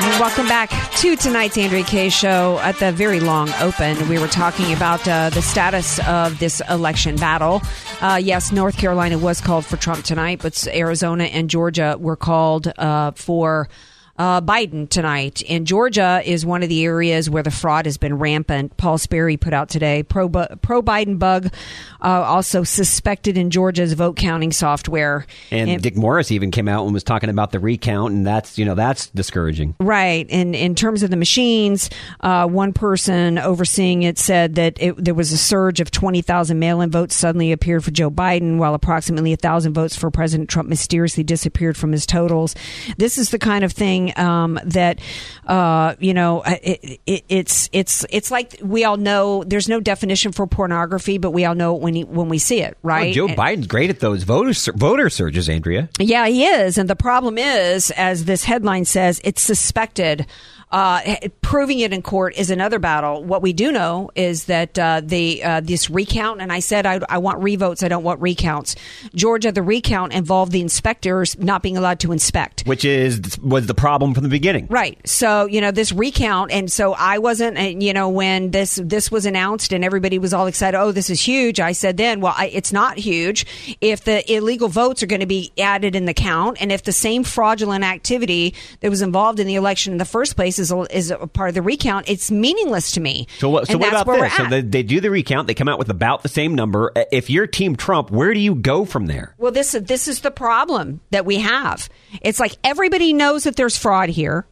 Welcome 0.00 0.48
back 0.48 0.70
to 0.96 1.14
tonight's 1.16 1.56
Andrea 1.56 1.84
Kaye 1.84 2.08
show. 2.08 2.58
At 2.62 2.78
the 2.78 2.90
very 2.90 3.20
long 3.20 3.48
open, 3.60 4.08
we 4.08 4.18
were 4.18 4.26
talking 4.26 4.72
about 4.72 5.06
uh, 5.06 5.30
the 5.30 5.40
status 5.40 6.00
of 6.08 6.38
this 6.40 6.60
election 6.68 7.14
battle. 7.16 7.62
Uh, 8.00 8.18
yes, 8.22 8.50
North 8.50 8.76
Carolina 8.76 9.18
was 9.18 9.40
called 9.40 9.64
for 9.64 9.76
Trump 9.76 10.04
tonight, 10.04 10.40
but 10.42 10.66
Arizona 10.68 11.24
and 11.24 11.48
Georgia 11.48 11.96
were 11.98 12.16
called 12.16 12.72
uh, 12.76 13.12
for 13.12 13.68
uh, 14.16 14.40
Biden 14.40 14.88
tonight. 14.88 15.42
And 15.48 15.66
Georgia 15.66 16.22
is 16.24 16.46
one 16.46 16.62
of 16.62 16.68
the 16.68 16.84
areas 16.84 17.28
where 17.28 17.42
the 17.42 17.50
fraud 17.50 17.86
has 17.86 17.98
been 17.98 18.18
rampant. 18.18 18.76
Paul 18.76 18.98
Sperry 18.98 19.36
put 19.36 19.52
out 19.52 19.68
today 19.68 20.02
pro 20.02 20.28
pro 20.28 20.82
Biden 20.82 21.18
bug 21.18 21.52
uh, 22.00 22.08
also 22.22 22.62
suspected 22.62 23.36
in 23.36 23.50
Georgia's 23.50 23.92
vote 23.94 24.16
counting 24.16 24.52
software. 24.52 25.26
And, 25.50 25.70
and, 25.70 25.82
Dick 25.82 25.96
Morris 25.96 26.30
even 26.30 26.50
came 26.50 26.68
out 26.68 26.84
and 26.84 26.94
was 26.94 27.02
talking 27.02 27.30
about 27.30 27.50
the 27.50 27.58
recount, 27.58 28.12
and 28.12 28.26
that's 28.26 28.58
you 28.58 28.64
know 28.64 28.74
that's 28.74 29.08
discouraging. 29.08 29.74
Right. 29.80 30.26
And 30.30 30.54
in 30.54 30.74
terms 30.74 31.02
of 31.02 31.10
the 31.10 31.16
machines, 31.16 31.90
uh, 32.20 32.46
one 32.46 32.72
person 32.72 33.38
overseeing 33.38 34.02
it 34.02 34.18
said 34.18 34.54
that 34.54 34.76
it, 34.80 35.02
there 35.02 35.14
was 35.14 35.32
a 35.32 35.38
surge 35.38 35.80
of 35.80 35.90
twenty 35.90 36.22
thousand 36.22 36.58
mail-in 36.58 36.90
votes 36.90 37.16
suddenly 37.16 37.52
appeared 37.52 37.84
for 37.84 37.90
Joe 37.90 38.10
Biden, 38.10 38.58
while 38.58 38.74
approximately 38.74 39.32
a 39.32 39.36
thousand 39.36 39.74
votes 39.74 39.96
for 39.96 40.10
President 40.10 40.48
Trump 40.48 40.68
mysteriously 40.68 41.24
disappeared 41.24 41.76
from 41.76 41.90
his 41.90 42.06
totals. 42.06 42.54
This 42.96 43.18
is 43.18 43.30
the 43.30 43.38
kind 43.38 43.64
of 43.64 43.72
thing 43.72 44.03
um, 44.12 44.58
that 44.64 45.00
uh, 45.46 45.94
you 45.98 46.14
know 46.14 46.42
it, 46.42 47.00
it, 47.06 47.24
it's 47.28 47.68
it's 47.72 48.04
it's 48.10 48.30
like 48.30 48.58
we 48.62 48.84
all 48.84 48.96
know 48.96 49.44
there's 49.44 49.68
no 49.68 49.80
definition 49.80 50.32
for 50.32 50.46
pornography, 50.46 51.18
but 51.18 51.30
we 51.30 51.44
all 51.44 51.54
know 51.54 51.76
it 51.76 51.82
when 51.82 51.94
he, 51.94 52.04
when 52.04 52.28
we 52.28 52.38
see 52.38 52.60
it, 52.60 52.76
right? 52.82 53.16
Well, 53.16 53.28
Joe 53.28 53.34
Biden's 53.34 53.66
great 53.66 53.90
at 53.90 54.00
those 54.00 54.22
voter 54.22 54.52
voter 54.74 55.10
surges, 55.10 55.48
Andrea. 55.48 55.88
Yeah, 55.98 56.26
he 56.26 56.44
is, 56.46 56.78
and 56.78 56.88
the 56.88 56.96
problem 56.96 57.38
is, 57.38 57.90
as 57.92 58.24
this 58.24 58.44
headline 58.44 58.84
says, 58.84 59.20
it's 59.24 59.42
suspected 59.42 60.26
uh, 60.74 61.00
proving 61.40 61.78
it 61.78 61.92
in 61.92 62.02
court 62.02 62.34
is 62.36 62.50
another 62.50 62.80
battle. 62.80 63.22
What 63.22 63.42
we 63.42 63.52
do 63.52 63.70
know 63.70 64.10
is 64.16 64.46
that 64.46 64.76
uh, 64.76 65.02
the 65.04 65.42
uh, 65.44 65.60
this 65.60 65.88
recount, 65.88 66.40
and 66.40 66.52
I 66.52 66.58
said 66.58 66.84
I, 66.84 67.00
I, 67.08 67.18
want 67.18 67.40
revotes, 67.40 67.84
I 67.84 67.88
don't 67.88 68.02
want 68.02 68.20
recounts. 68.20 68.74
Georgia, 69.14 69.52
the 69.52 69.62
recount 69.62 70.12
involved 70.12 70.50
the 70.50 70.60
inspectors 70.60 71.38
not 71.38 71.62
being 71.62 71.76
allowed 71.76 72.00
to 72.00 72.10
inspect, 72.10 72.64
which 72.66 72.84
is 72.84 73.38
was 73.38 73.68
the 73.68 73.74
problem 73.74 73.93
problem 73.94 74.12
from 74.12 74.24
the 74.24 74.28
beginning. 74.28 74.66
Right. 74.68 74.98
So, 75.06 75.46
you 75.46 75.60
know, 75.60 75.70
this 75.70 75.92
recount 75.92 76.50
and 76.50 76.70
so 76.70 76.94
I 76.94 77.18
wasn't 77.18 77.56
and, 77.56 77.80
you 77.80 77.92
know 77.92 78.08
when 78.08 78.50
this 78.50 78.80
this 78.82 79.10
was 79.10 79.24
announced 79.24 79.72
and 79.72 79.84
everybody 79.84 80.18
was 80.18 80.34
all 80.34 80.46
excited, 80.46 80.76
"Oh, 80.76 80.90
this 80.90 81.10
is 81.10 81.20
huge." 81.20 81.60
I 81.60 81.72
said 81.72 81.96
then, 81.96 82.20
"Well, 82.20 82.34
I, 82.36 82.46
it's 82.46 82.72
not 82.72 82.98
huge 82.98 83.46
if 83.80 84.02
the 84.04 84.18
illegal 84.32 84.68
votes 84.68 85.02
are 85.02 85.06
going 85.06 85.20
to 85.20 85.26
be 85.26 85.52
added 85.58 85.94
in 85.94 86.06
the 86.06 86.14
count 86.14 86.56
and 86.60 86.72
if 86.72 86.82
the 86.82 86.92
same 86.92 87.22
fraudulent 87.22 87.84
activity 87.84 88.54
that 88.80 88.90
was 88.90 89.00
involved 89.00 89.38
in 89.38 89.46
the 89.46 89.54
election 89.54 89.92
in 89.92 89.98
the 89.98 90.04
first 90.04 90.34
place 90.34 90.58
is 90.58 90.72
a, 90.72 90.96
is 90.96 91.10
a 91.12 91.26
part 91.26 91.50
of 91.50 91.54
the 91.54 91.62
recount, 91.62 92.08
it's 92.08 92.30
meaningless 92.30 92.90
to 92.92 93.00
me." 93.00 93.28
So 93.38 93.48
what? 93.48 93.68
So 93.68 93.78
what 93.78 93.88
about 93.88 94.06
this? 94.06 94.36
So 94.36 94.46
they, 94.46 94.62
they 94.62 94.82
do 94.82 95.00
the 95.00 95.10
recount. 95.10 95.46
They 95.46 95.54
come 95.54 95.68
out 95.68 95.78
with 95.78 95.90
about 95.90 96.22
the 96.24 96.28
same 96.28 96.54
number. 96.56 96.90
Uh, 96.96 97.04
If 97.12 97.30
you're 97.30 97.46
Team 97.46 97.76
Trump, 97.76 98.10
where 98.10 98.34
do 98.34 98.40
you 98.40 98.56
go 98.56 98.84
from 98.84 99.06
there? 99.06 99.34
Well, 99.38 99.52
this 99.52 99.72
this 99.72 100.08
is 100.08 100.20
the 100.20 100.32
problem 100.32 101.00
that 101.10 101.24
we 101.24 101.38
have. 101.38 101.88
It's 102.22 102.40
like 102.40 102.56
everybody 102.64 103.12
knows 103.12 103.44
that 103.44 103.56
there's 103.56 103.76
fraud 103.84 104.08
here, 104.08 104.46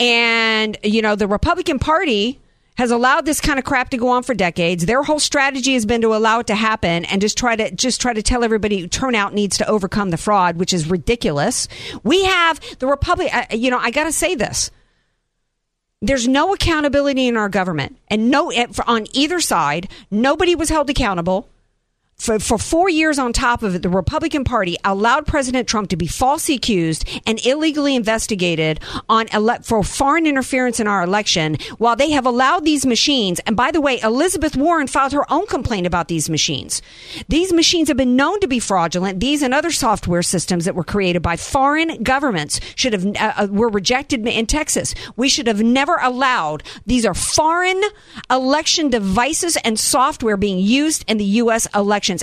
and 0.00 0.76
you 0.82 1.02
know 1.02 1.14
the 1.14 1.28
Republican 1.28 1.78
Party 1.78 2.40
has 2.76 2.90
allowed 2.90 3.24
this 3.26 3.40
kind 3.40 3.60
of 3.60 3.64
crap 3.64 3.90
to 3.90 3.96
go 3.96 4.08
on 4.08 4.24
for 4.24 4.34
decades. 4.34 4.86
Their 4.86 5.04
whole 5.04 5.20
strategy 5.20 5.74
has 5.74 5.86
been 5.86 6.00
to 6.00 6.16
allow 6.16 6.40
it 6.40 6.48
to 6.48 6.56
happen 6.56 7.04
and 7.04 7.20
just 7.20 7.38
try 7.38 7.54
to 7.54 7.70
just 7.70 8.00
try 8.00 8.12
to 8.12 8.22
tell 8.22 8.42
everybody 8.42 8.88
turnout 8.88 9.34
needs 9.34 9.58
to 9.58 9.68
overcome 9.68 10.10
the 10.10 10.16
fraud, 10.16 10.56
which 10.56 10.72
is 10.74 10.90
ridiculous. 10.90 11.68
We 12.02 12.24
have 12.24 12.58
the 12.80 12.88
Republic. 12.88 13.32
uh, 13.32 13.44
You 13.52 13.70
know, 13.70 13.78
I 13.78 13.92
got 13.92 14.04
to 14.04 14.12
say 14.12 14.34
this 14.34 14.72
there's 16.00 16.26
no 16.26 16.52
accountability 16.52 17.28
in 17.28 17.36
our 17.36 17.48
government 17.48 17.96
and 18.08 18.28
no 18.28 18.50
eh, 18.50 18.66
on 18.88 19.06
either 19.12 19.38
side 19.40 19.88
nobody 20.10 20.56
was 20.56 20.68
held 20.68 20.90
accountable 20.90 21.48
for, 22.22 22.38
for 22.38 22.56
four 22.56 22.88
years 22.88 23.18
on 23.18 23.32
top 23.32 23.64
of 23.64 23.74
it, 23.74 23.82
the 23.82 23.88
Republican 23.88 24.44
Party 24.44 24.76
allowed 24.84 25.26
President 25.26 25.66
Trump 25.66 25.88
to 25.90 25.96
be 25.96 26.06
falsely 26.06 26.54
accused 26.54 27.04
and 27.26 27.44
illegally 27.44 27.96
investigated 27.96 28.78
on 29.08 29.26
ele- 29.32 29.60
for 29.62 29.82
foreign 29.82 30.24
interference 30.24 30.78
in 30.78 30.86
our 30.86 31.02
election, 31.02 31.56
while 31.78 31.96
they 31.96 32.12
have 32.12 32.24
allowed 32.24 32.64
these 32.64 32.86
machines. 32.86 33.40
And 33.40 33.56
by 33.56 33.72
the 33.72 33.80
way, 33.80 34.00
Elizabeth 34.00 34.56
Warren 34.56 34.86
filed 34.86 35.12
her 35.12 35.30
own 35.32 35.46
complaint 35.46 35.84
about 35.84 36.06
these 36.06 36.30
machines. 36.30 36.80
These 37.28 37.52
machines 37.52 37.88
have 37.88 37.96
been 37.96 38.14
known 38.14 38.38
to 38.38 38.46
be 38.46 38.60
fraudulent. 38.60 39.18
These 39.18 39.42
and 39.42 39.52
other 39.52 39.72
software 39.72 40.22
systems 40.22 40.64
that 40.64 40.76
were 40.76 40.84
created 40.84 41.22
by 41.22 41.36
foreign 41.36 42.04
governments 42.04 42.60
should 42.76 42.92
have 42.92 43.04
uh, 43.04 43.32
uh, 43.36 43.48
were 43.50 43.68
rejected 43.68 44.24
in 44.28 44.46
Texas. 44.46 44.94
We 45.16 45.28
should 45.28 45.48
have 45.48 45.60
never 45.60 45.96
allowed. 45.96 46.62
These 46.86 47.04
are 47.04 47.14
foreign 47.14 47.82
election 48.30 48.90
devices 48.90 49.56
and 49.64 49.76
software 49.76 50.36
being 50.36 50.60
used 50.60 51.04
in 51.08 51.18
the 51.18 51.24
U.S. 51.24 51.66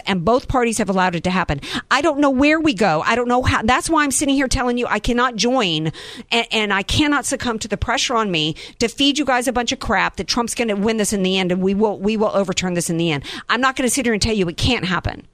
and 0.05 0.23
both 0.23 0.47
parties 0.47 0.77
have 0.77 0.89
allowed 0.89 1.15
it 1.15 1.23
to 1.23 1.31
happen. 1.31 1.59
I 1.89 2.01
don't 2.01 2.19
know 2.19 2.29
where 2.29 2.59
we 2.59 2.75
go. 2.75 3.01
I 3.03 3.15
don't 3.15 3.27
know 3.27 3.41
how. 3.41 3.63
That's 3.63 3.89
why 3.89 4.03
I'm 4.03 4.11
sitting 4.11 4.35
here 4.35 4.47
telling 4.47 4.77
you 4.77 4.85
I 4.85 4.99
cannot 4.99 5.35
join, 5.35 5.91
and, 6.31 6.47
and 6.51 6.71
I 6.71 6.83
cannot 6.83 7.25
succumb 7.25 7.57
to 7.59 7.67
the 7.67 7.77
pressure 7.77 8.15
on 8.15 8.29
me 8.29 8.53
to 8.77 8.87
feed 8.87 9.17
you 9.17 9.25
guys 9.25 9.47
a 9.47 9.53
bunch 9.53 9.71
of 9.71 9.79
crap 9.79 10.17
that 10.17 10.27
Trump's 10.27 10.53
going 10.53 10.67
to 10.67 10.75
win 10.75 10.97
this 10.97 11.13
in 11.13 11.23
the 11.23 11.39
end, 11.39 11.51
and 11.51 11.63
we 11.63 11.73
will 11.73 11.97
we 11.97 12.15
will 12.15 12.35
overturn 12.35 12.75
this 12.75 12.91
in 12.91 12.97
the 12.97 13.11
end. 13.11 13.23
I'm 13.49 13.61
not 13.61 13.75
going 13.75 13.87
to 13.87 13.93
sit 13.93 14.05
here 14.05 14.13
and 14.13 14.21
tell 14.21 14.35
you 14.35 14.47
it 14.47 14.57
can't 14.57 14.85
happen. 14.85 15.25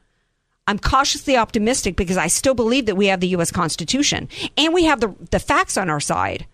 I'm 0.68 0.80
cautiously 0.80 1.38
optimistic 1.38 1.96
because 1.96 2.18
I 2.18 2.28
still 2.28 2.56
believe 2.56 2.88
that 2.88 2.96
we 2.96 3.08
have 3.08 3.20
the 3.20 3.28
U.S. 3.30 3.52
Constitution 3.52 4.30
and 4.58 4.74
we 4.74 4.86
have 4.86 5.00
the, 5.00 5.14
the 5.30 5.40
facts 5.40 5.78
on 5.78 5.90
our 5.90 6.00
side. 6.00 6.48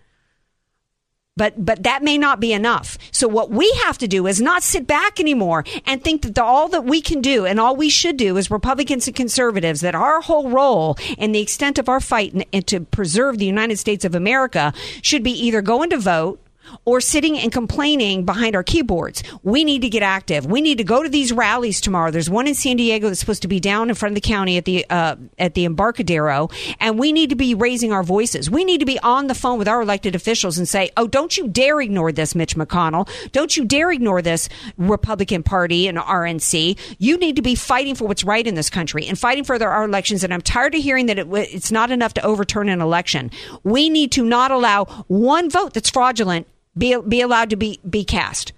But 1.38 1.63
but 1.63 1.84
that 1.84 2.04
may 2.04 2.17
not 2.17 2.39
be 2.39 2.52
enough. 2.52 2.98
So 3.12 3.28
what 3.28 3.50
we 3.50 3.72
have 3.86 3.98
to 4.00 4.08
do 4.08 4.28
is 4.28 4.41
not 4.41 4.63
sit 4.63 4.86
back 4.86 5.20
anymore 5.20 5.63
and 5.86 6.04
think 6.04 6.24
that 6.24 6.36
the, 6.36 6.44
all 6.44 6.67
that 6.70 6.84
we 6.84 7.02
can 7.02 7.22
do 7.22 7.46
and 7.46 7.60
all 7.60 7.76
we 7.76 7.89
should 7.89 8.17
do 8.17 8.38
as 8.38 8.52
Republicans 8.52 9.08
and 9.08 9.15
conservatives 9.15 9.82
that 9.82 9.96
our 9.96 10.20
whole 10.22 10.50
role 10.50 10.98
and 11.17 11.34
the 11.34 11.39
extent 11.39 11.80
of 11.80 11.88
our 11.88 12.02
fight 12.02 12.48
to 12.67 12.82
preserve 12.82 13.38
the 13.38 13.46
United 13.46 13.78
States 13.80 14.04
of 14.04 14.13
America 14.13 14.74
should 15.02 15.24
be 15.24 15.32
either 15.32 15.62
going 15.62 15.89
to 15.91 15.98
vote 15.98 16.41
or 16.86 17.02
sitting 17.02 17.38
and 17.38 17.52
complaining 17.52 18.26
behind 18.26 18.56
our 18.56 18.64
keyboards. 18.64 19.24
We 19.44 19.64
need 19.64 19.82
to 19.82 19.90
get 19.90 20.04
active. 20.04 20.46
We 20.46 20.62
need 20.62 20.78
to 20.78 20.84
go 20.84 21.04
to 21.04 21.10
these 21.10 21.32
rallies 21.32 21.82
tomorrow. 21.82 22.12
There's 22.12 22.30
one 22.30 22.48
in 22.48 22.56
San 22.56 22.78
Diego 22.78 23.08
that's 23.08 23.20
supposed 23.20 23.42
to 23.44 23.48
be 23.48 23.60
down 23.60 23.90
in 23.90 23.96
front 23.96 24.12
of 24.12 24.16
the 24.16 24.28
county 24.28 24.58
at 24.58 24.66
the 24.66 24.86
uh, 24.90 25.16
at 25.38 25.54
the 25.54 25.66
Embarcadero, 25.66 26.50
and 26.80 27.00
we 27.00 27.12
need 27.12 27.30
to 27.30 27.36
be 27.36 27.54
raising 27.56 27.92
our 27.92 28.04
voices. 28.04 28.50
We 28.50 28.64
need 28.64 28.80
to 28.80 28.86
be 28.86 29.00
on 29.00 29.28
the 29.28 29.36
phone 29.36 29.58
with 29.58 29.68
our 29.68 29.82
elected 29.82 30.16
officials 30.16 30.58
and 30.58 30.68
say, 30.68 30.92
"Oh, 30.98 31.08
don't 31.08 31.38
you 31.38 31.48
dare 31.48 31.82
ignore 31.82 32.12
this, 32.12 32.36
Mitch 32.36 32.56
McConnell. 32.56 33.10
Don't 33.32 33.56
you 33.56 33.66
dare 33.66 33.92
ignore 33.92 34.22
this 34.22 34.50
Republican 34.78 35.44
Party 35.44 35.88
and 35.88 35.98
RNC. 35.98 36.78
You 36.98 37.18
need 37.18 37.36
to 37.36 37.42
be 37.42 37.56
fighting 37.56 37.96
for 37.96 38.08
what's 38.08 38.24
right 38.24 38.46
in 38.46 38.56
this 38.56 38.70
country 38.70 39.06
and 39.08 39.18
fighting 39.18 39.44
for 39.44 39.62
our 39.62 39.84
elections." 39.84 40.24
And 40.24 40.34
I'm 40.34 40.42
tired 40.42 40.76
of 40.76 40.82
hearing 40.82 41.08
that 41.08 41.20
it, 41.20 41.28
it's 41.32 41.72
not 41.72 41.92
enough 41.92 42.14
to 42.16 42.26
overturn 42.26 42.70
an 42.70 42.82
election. 42.82 43.32
We 43.64 43.90
need 43.90 44.12
to 44.14 44.24
not 44.24 44.52
allow 44.52 44.86
one 45.08 45.50
vote 45.50 45.74
that's 45.74 45.90
fraudulent 45.90 46.48
be 46.78 46.98
be 47.08 47.22
allowed 47.22 47.50
to 47.50 47.56
be 47.56 47.80
be 47.88 48.04
cast, 48.04 48.54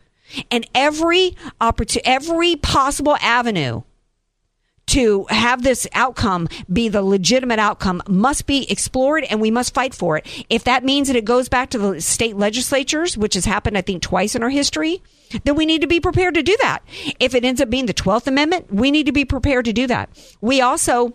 and 0.51 0.67
every 0.73 1.35
opportunity, 1.59 2.07
every 2.09 2.55
possible 2.55 3.17
avenue 3.21 3.81
to 4.85 5.25
have 5.29 5.63
this 5.63 5.87
outcome 5.93 6.47
be 6.71 6.89
the 6.89 7.01
legitimate 7.01 7.59
outcome 7.59 8.01
must 8.07 8.45
be 8.45 8.69
explored 8.69 9.23
and 9.23 9.39
we 9.39 9.49
must 9.49 9.73
fight 9.73 9.95
for 9.95 10.17
it. 10.17 10.45
If 10.49 10.65
that 10.65 10.83
means 10.83 11.07
that 11.07 11.15
it 11.15 11.25
goes 11.25 11.49
back 11.49 11.69
to 11.71 11.77
the 11.77 12.01
state 12.01 12.35
legislatures, 12.35 13.17
which 13.17 13.33
has 13.35 13.45
happened, 13.45 13.77
I 13.77 13.81
think, 13.81 14.03
twice 14.03 14.35
in 14.35 14.43
our 14.43 14.49
history, 14.49 15.01
then 15.45 15.55
we 15.55 15.65
need 15.65 15.81
to 15.81 15.87
be 15.87 15.99
prepared 15.99 16.35
to 16.35 16.43
do 16.43 16.55
that. 16.61 16.83
If 17.19 17.33
it 17.33 17.45
ends 17.45 17.61
up 17.61 17.69
being 17.69 17.85
the 17.85 17.93
12th 17.93 18.27
Amendment, 18.27 18.73
we 18.73 18.91
need 18.91 19.05
to 19.05 19.11
be 19.11 19.25
prepared 19.25 19.65
to 19.65 19.73
do 19.73 19.87
that. 19.87 20.09
We 20.41 20.61
also 20.61 21.13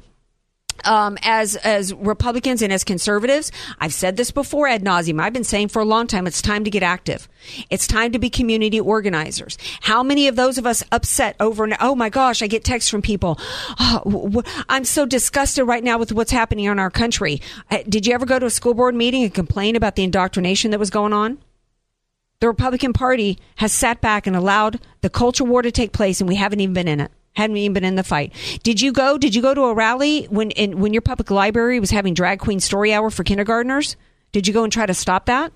um, 0.85 1.19
as 1.23 1.57
as 1.57 1.95
Republicans 1.95 2.63
and 2.63 2.73
as 2.73 2.85
conservatives, 2.85 3.53
I've 3.81 3.95
said 3.95 4.17
this 4.17 4.31
before 4.31 4.69
ad 4.69 4.83
nauseum. 4.83 5.21
I've 5.21 5.33
been 5.33 5.45
saying 5.45 5.69
for 5.69 5.81
a 5.81 5.85
long 5.85 6.07
time, 6.07 6.27
it's 6.27 6.43
time 6.43 6.65
to 6.65 6.71
get 6.71 6.83
active. 6.83 7.29
It's 7.71 7.87
time 7.87 8.13
to 8.13 8.19
be 8.19 8.31
community 8.31 8.81
organizers. 8.81 9.59
How 9.81 10.03
many 10.03 10.29
of 10.29 10.37
those 10.37 10.59
of 10.59 10.67
us 10.67 10.83
upset 10.93 11.37
over 11.41 11.69
oh 11.81 11.95
my 11.95 12.09
gosh, 12.09 12.43
I 12.43 12.47
get 12.47 12.65
texts 12.65 12.91
from 12.91 13.03
people. 13.03 13.39
Oh, 13.81 14.43
I'm 14.69 14.85
so 14.85 15.07
disgusted 15.07 15.67
right 15.67 15.83
now 15.83 15.99
with 15.99 16.13
what's 16.13 16.31
happening 16.31 16.67
in 16.67 16.79
our 16.79 16.91
country. 16.91 17.41
Uh, 17.71 17.79
Did 17.89 18.07
you 18.07 18.15
ever 18.15 18.27
go 18.27 18.39
to 18.39 18.47
a 18.47 18.51
school 18.51 18.75
board 18.75 18.95
meeting 18.95 19.23
and 19.23 19.33
complain 19.33 19.77
about 19.77 19.97
the 19.97 20.05
indoctrination 20.05 20.71
that 20.71 20.81
was 20.81 20.91
going 20.91 21.13
on? 21.13 21.39
The 22.41 22.47
Republican 22.47 22.93
Party 22.93 23.39
has 23.57 23.73
sat 23.73 24.01
back 24.01 24.27
and 24.27 24.37
allowed 24.37 24.81
the 25.01 25.11
culture 25.11 25.45
war 25.45 25.63
to 25.63 25.73
take 25.73 25.93
place, 25.93 26.21
and 26.21 26.29
we 26.29 26.37
haven't 26.37 26.61
even 26.61 26.73
been 26.73 26.87
in 26.87 27.01
it. 27.01 27.11
Hadn't 27.35 27.57
even 27.57 27.75
been 27.75 27.85
in 27.85 27.95
the 27.95 28.03
fight. 28.03 28.33
Did 28.63 28.81
you 28.81 28.93
go? 28.93 29.17
Did 29.17 29.35
you 29.35 29.43
go 29.43 29.55
to 29.55 29.63
a 29.63 29.75
rally 29.75 30.25
when 30.25 30.51
in, 30.53 30.81
when 30.81 30.93
your 30.93 31.03
public 31.03 31.31
library 31.31 31.79
was 31.79 31.91
having 31.91 32.15
drag 32.15 32.41
queen 32.41 32.61
story 32.61 32.93
hour 32.93 33.11
for 33.11 33.23
kindergartners? 33.23 33.97
Did 34.33 34.47
you 34.47 34.53
go 34.53 34.65
and 34.65 34.73
try 34.73 34.87
to 34.87 34.95
stop 34.95 35.27
that? 35.27 35.53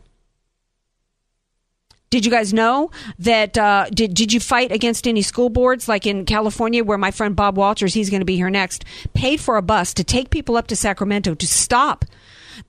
Did 2.10 2.26
you 2.26 2.30
guys 2.30 2.52
know 2.52 2.90
that? 3.18 3.56
Uh, 3.56 3.86
did 3.92 4.14
Did 4.14 4.32
you 4.32 4.38
fight 4.38 4.70
against 4.70 5.08
any 5.08 5.22
school 5.22 5.48
boards 5.48 5.88
like 5.88 6.06
in 6.06 6.24
California, 6.24 6.84
where 6.84 6.98
my 6.98 7.10
friend 7.10 7.34
Bob 7.34 7.56
Walters, 7.56 7.94
he's 7.94 8.10
going 8.10 8.20
to 8.20 8.26
be 8.26 8.36
here 8.36 8.50
next, 8.50 8.84
paid 9.14 9.40
for 9.40 9.56
a 9.56 9.62
bus 9.62 9.94
to 9.94 10.04
take 10.04 10.30
people 10.30 10.56
up 10.56 10.66
to 10.68 10.76
Sacramento 10.76 11.34
to 11.34 11.46
stop 11.46 12.04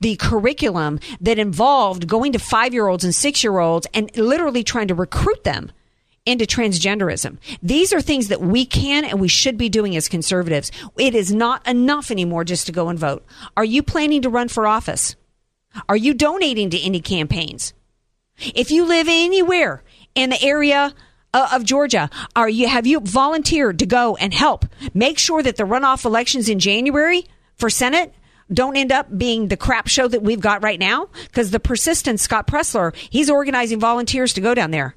the 0.00 0.16
curriculum 0.16 0.98
that 1.20 1.38
involved 1.38 2.08
going 2.08 2.32
to 2.32 2.38
five 2.38 2.72
year 2.72 2.88
olds 2.88 3.04
and 3.04 3.14
six 3.14 3.44
year 3.44 3.58
olds 3.58 3.86
and 3.94 4.14
literally 4.16 4.64
trying 4.64 4.88
to 4.88 4.94
recruit 4.94 5.44
them 5.44 5.70
into 6.26 6.46
transgenderism. 6.46 7.38
These 7.62 7.92
are 7.92 8.00
things 8.00 8.28
that 8.28 8.40
we 8.40 8.64
can 8.64 9.04
and 9.04 9.20
we 9.20 9.28
should 9.28 9.58
be 9.58 9.68
doing 9.68 9.94
as 9.96 10.08
conservatives. 10.08 10.72
It 10.98 11.14
is 11.14 11.32
not 11.34 11.66
enough 11.66 12.10
anymore 12.10 12.44
just 12.44 12.66
to 12.66 12.72
go 12.72 12.88
and 12.88 12.98
vote. 12.98 13.24
Are 13.56 13.64
you 13.64 13.82
planning 13.82 14.22
to 14.22 14.30
run 14.30 14.48
for 14.48 14.66
office? 14.66 15.16
Are 15.88 15.96
you 15.96 16.14
donating 16.14 16.70
to 16.70 16.80
any 16.80 17.00
campaigns? 17.00 17.74
If 18.38 18.70
you 18.70 18.84
live 18.86 19.06
anywhere 19.08 19.82
in 20.14 20.30
the 20.30 20.42
area 20.42 20.94
uh, 21.32 21.48
of 21.52 21.64
Georgia, 21.64 22.08
are 22.34 22.48
you 22.48 22.68
have 22.68 22.86
you 22.86 23.00
volunteered 23.00 23.78
to 23.80 23.86
go 23.86 24.16
and 24.16 24.32
help 24.32 24.64
make 24.94 25.18
sure 25.18 25.42
that 25.42 25.56
the 25.56 25.64
runoff 25.64 26.04
elections 26.04 26.48
in 26.48 26.58
January 26.58 27.26
for 27.56 27.68
Senate 27.68 28.14
don't 28.52 28.76
end 28.76 28.92
up 28.92 29.16
being 29.16 29.48
the 29.48 29.56
crap 29.56 29.88
show 29.88 30.08
that 30.08 30.22
we've 30.22 30.40
got 30.40 30.62
right 30.62 30.78
now? 30.78 31.08
Because 31.26 31.50
the 31.50 31.60
persistent 31.60 32.20
Scott 32.20 32.46
Presler, 32.46 32.94
he's 33.10 33.30
organizing 33.30 33.80
volunteers 33.80 34.32
to 34.34 34.40
go 34.40 34.54
down 34.54 34.70
there. 34.70 34.96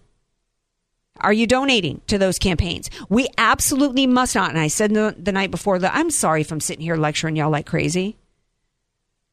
Are 1.22 1.34
you 1.34 1.48
donating 1.48 2.02
to 2.08 2.18
those 2.18 2.40
campaigns? 2.40 2.90
We 3.10 3.28
absolutely 3.38 4.08
must 4.08 4.36
not. 4.36 4.50
And 4.50 4.60
I 4.60 4.68
said 4.68 4.94
the, 4.94 5.16
the 5.18 5.32
night 5.32 5.52
before 5.52 5.80
that 5.80 5.94
I'm 5.96 6.10
sorry 6.12 6.42
if 6.42 6.52
I'm 6.52 6.60
sitting 6.60 6.84
here 6.84 6.96
lecturing 6.96 7.36
y'all 7.36 7.50
like 7.50 7.66
crazy. 7.66 8.18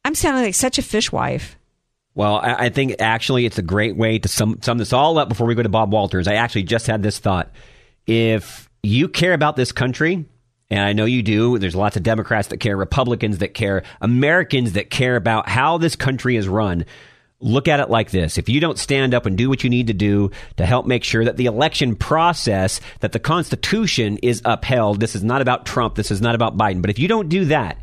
I'm 0.05 0.15
sounding 0.15 0.45
like 0.45 0.55
such 0.55 0.79
a 0.79 0.83
fishwife. 0.83 1.57
Well, 2.15 2.37
I, 2.37 2.67
I 2.67 2.69
think 2.69 2.97
actually 3.01 3.47
it's 3.47 3.59
a 3.59 3.63
great 3.63 3.97
way 3.97 4.19
to 4.19 4.29
sum, 4.29 4.61
sum 4.63 4.79
this 4.79 4.93
all 4.93 5.19
up 5.19 5.29
before 5.29 5.47
we 5.47 5.55
go 5.55 5.63
to 5.63 5.69
Bob 5.69 5.93
Walters. 5.93 6.29
I 6.29 6.35
actually 6.35 6.65
just 6.65 6.87
had 6.87 7.03
this 7.03 7.19
thought. 7.19 7.51
If 8.07 8.69
you 8.83 9.09
care 9.09 9.33
about 9.33 9.57
this 9.57 9.73
country, 9.73 10.27
and 10.71 10.81
I 10.81 10.93
know 10.93 11.05
you 11.05 11.23
do, 11.23 11.59
there's 11.59 11.75
lots 11.75 11.97
of 11.97 12.03
Democrats 12.03 12.49
that 12.49 12.59
care, 12.59 12.77
Republicans 12.77 13.39
that 13.39 13.55
care, 13.55 13.83
Americans 14.01 14.73
that 14.73 14.91
care 14.91 15.17
about 15.17 15.49
how 15.49 15.79
this 15.79 15.97
country 15.97 16.37
is 16.37 16.49
run. 16.49 16.85
Look 17.41 17.69
at 17.69 17.81
it 17.81 17.91
like 17.91 18.11
this. 18.11 18.39
If 18.39 18.49
you 18.49 18.61
don't 18.61 18.79
stand 18.79 19.13
up 19.13 19.27
and 19.27 19.37
do 19.37 19.49
what 19.49 19.65
you 19.65 19.71
need 19.71 19.89
to 19.89 19.93
do 19.93 20.31
to 20.57 20.65
help 20.65 20.87
make 20.87 21.05
sure 21.05 21.25
that 21.25 21.37
the 21.37 21.47
election 21.47 21.97
process, 21.97 22.81
that 23.01 23.13
the 23.13 23.19
Constitution 23.19 24.19
is 24.23 24.41
upheld, 24.45 25.01
this 25.01 25.15
is 25.15 25.25
not 25.25 25.43
about 25.43 25.67
Trump, 25.67 25.95
this 25.95 26.11
is 26.11 26.21
not 26.23 26.35
about 26.35 26.57
Biden, 26.57 26.81
but 26.81 26.91
if 26.91 26.99
you 26.99 27.09
don't 27.09 27.29
do 27.29 27.47
that, 27.47 27.79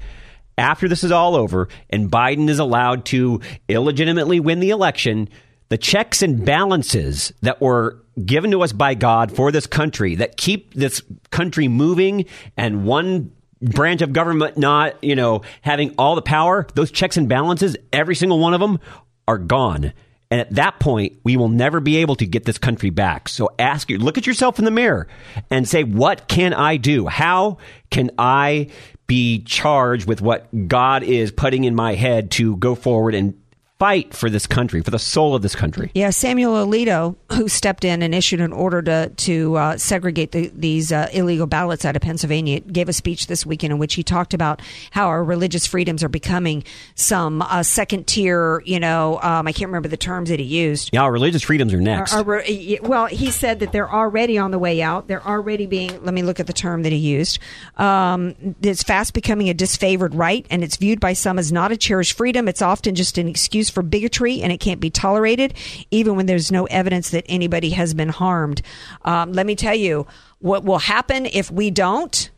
after 0.58 0.88
this 0.88 1.04
is 1.04 1.12
all 1.12 1.36
over 1.36 1.68
and 1.90 2.10
Biden 2.10 2.50
is 2.50 2.60
allowed 2.60 3.06
to 3.06 3.42
illegitimately 3.68 4.40
win 4.40 4.60
the 4.60 4.70
election, 4.70 5.30
the 5.70 5.78
checks 5.78 6.22
and 6.22 6.46
balances 6.46 7.32
that 7.42 7.62
were 7.62 8.04
given 8.26 8.52
to 8.52 8.62
us 8.62 8.72
by 8.72 8.94
God 8.94 9.36
for 9.36 9.52
this 9.52 9.68
country 9.68 10.16
that 10.16 10.38
keep 10.38 10.74
this 10.74 11.02
country 11.30 11.68
moving 11.68 12.26
and 12.58 12.86
one 12.86 13.32
branch 13.62 14.02
of 14.02 14.12
government 14.12 14.58
not, 14.58 15.02
you 15.04 15.16
know, 15.16 15.42
having 15.62 15.94
all 15.98 16.16
the 16.16 16.22
power, 16.22 16.68
those 16.74 16.92
checks 16.92 17.16
and 17.16 17.30
balances, 17.30 17.78
every 17.94 18.16
single 18.16 18.40
one 18.40 18.54
of 18.54 18.60
them 18.60 18.80
are 19.28 19.38
gone. 19.38 19.94
And 20.30 20.40
at 20.40 20.52
that 20.52 20.80
point, 20.80 21.20
we 21.26 21.36
will 21.36 21.50
never 21.50 21.82
be 21.82 21.98
able 21.98 22.16
to 22.16 22.26
get 22.26 22.46
this 22.46 22.58
country 22.58 22.90
back. 22.90 23.28
So 23.28 23.50
ask 23.60 23.90
you, 23.90 23.98
look 23.98 24.18
at 24.18 24.26
yourself 24.26 24.60
in 24.60 24.66
the 24.66 24.72
mirror 24.72 25.10
and 25.50 25.68
say, 25.68 25.84
what 25.84 26.30
can 26.30 26.54
I 26.54 26.78
do? 26.78 27.08
How 27.08 27.58
can 27.90 28.12
I 28.18 28.70
be 29.08 29.44
charged 29.44 30.08
with 30.08 30.22
what 30.22 30.70
God 30.70 31.04
is 31.04 31.34
putting 31.34 31.66
in 31.66 31.76
my 31.76 31.96
head 31.96 32.32
to 32.32 32.56
go 32.56 32.76
forward 32.76 33.14
and 33.14 33.41
fight 33.82 34.14
for 34.14 34.30
this 34.30 34.46
country, 34.46 34.80
for 34.84 34.92
the 34.92 35.00
soul 35.00 35.34
of 35.34 35.42
this 35.42 35.56
country. 35.56 35.90
Yeah, 35.96 36.12
Samuel 36.12 36.54
Alito, 36.68 37.16
who 37.32 37.48
stepped 37.48 37.84
in 37.84 38.04
and 38.04 38.14
issued 38.14 38.40
an 38.40 38.54
order 38.54 38.80
to 38.84 39.10
to 39.10 39.56
uh, 39.58 39.78
segregate 39.78 40.34
the, 40.34 40.52
these 40.54 40.92
uh, 40.92 41.10
illegal 41.12 41.48
ballots 41.48 41.84
out 41.84 41.96
of 41.96 42.04
Pennsylvania, 42.04 42.60
gave 42.60 42.90
a 42.90 42.94
speech 42.94 43.26
this 43.26 43.44
weekend 43.44 43.74
in 43.74 43.80
which 43.80 43.96
he 43.96 44.04
talked 44.04 44.36
about 44.36 44.62
how 44.92 45.08
our 45.08 45.24
religious 45.24 45.66
freedoms 45.66 46.04
are 46.04 46.10
becoming 46.10 46.64
some 46.94 47.42
uh, 47.42 47.64
second 47.64 48.06
tier. 48.06 48.62
You 48.68 48.80
know, 48.80 49.20
um, 49.24 49.48
I 49.48 49.52
can't 49.52 49.70
remember 49.70 49.90
the 49.90 49.98
terms 49.98 50.30
that 50.30 50.40
he 50.40 50.46
used. 50.46 50.92
Yeah, 50.94 51.02
our 51.02 51.12
religious 51.12 51.42
freedoms 51.42 51.74
are 51.74 51.82
next. 51.82 52.14
Are- 52.14 52.20
are- 52.20 52.44
well, 52.84 53.08
he 53.08 53.32
said 53.32 53.62
that 53.62 53.72
they're 53.72 53.92
already 53.92 54.38
on 54.38 54.52
the 54.52 54.60
way 54.60 54.84
out. 54.84 55.08
They're 55.08 55.26
already 55.26 55.66
being. 55.66 56.06
Let 56.06 56.14
me 56.14 56.22
look 56.22 56.40
at 56.40 56.46
the 56.46 56.54
term 56.54 56.84
that 56.84 56.92
he 56.92 57.00
used. 57.00 57.40
Um, 57.78 58.36
it's 58.62 58.84
fast 58.84 59.16
becoming 59.16 59.50
a 59.50 59.56
disfavored 59.56 60.12
right, 60.14 60.46
and 60.52 60.64
it's 60.64 60.78
viewed 60.78 61.00
by 61.00 61.14
some 61.14 61.40
as 61.40 61.52
not 61.52 61.72
a 61.72 61.78
cherished 61.78 62.14
freedom. 62.16 62.48
It's 62.48 62.62
often 62.62 62.94
just 62.94 63.18
an 63.18 63.28
excuse 63.28 63.71
for 63.72 63.82
bigotry, 63.82 64.42
and 64.42 64.52
it 64.52 64.60
can't 64.60 64.80
be 64.80 64.90
tolerated, 64.90 65.54
even 65.90 66.16
when 66.16 66.26
there's 66.26 66.52
no 66.52 66.66
evidence 66.66 67.10
that 67.12 67.26
anybody 67.28 67.72
has 67.72 67.94
been 67.94 68.10
harmed. 68.10 68.62
Um, 69.04 69.34
let 69.34 69.46
me 69.46 69.56
tell 69.56 69.76
you 69.76 70.06
what 70.40 70.64
will 70.64 70.80
happen 70.80 71.26
if 71.26 71.50
we 71.50 71.72
don't 71.72 72.30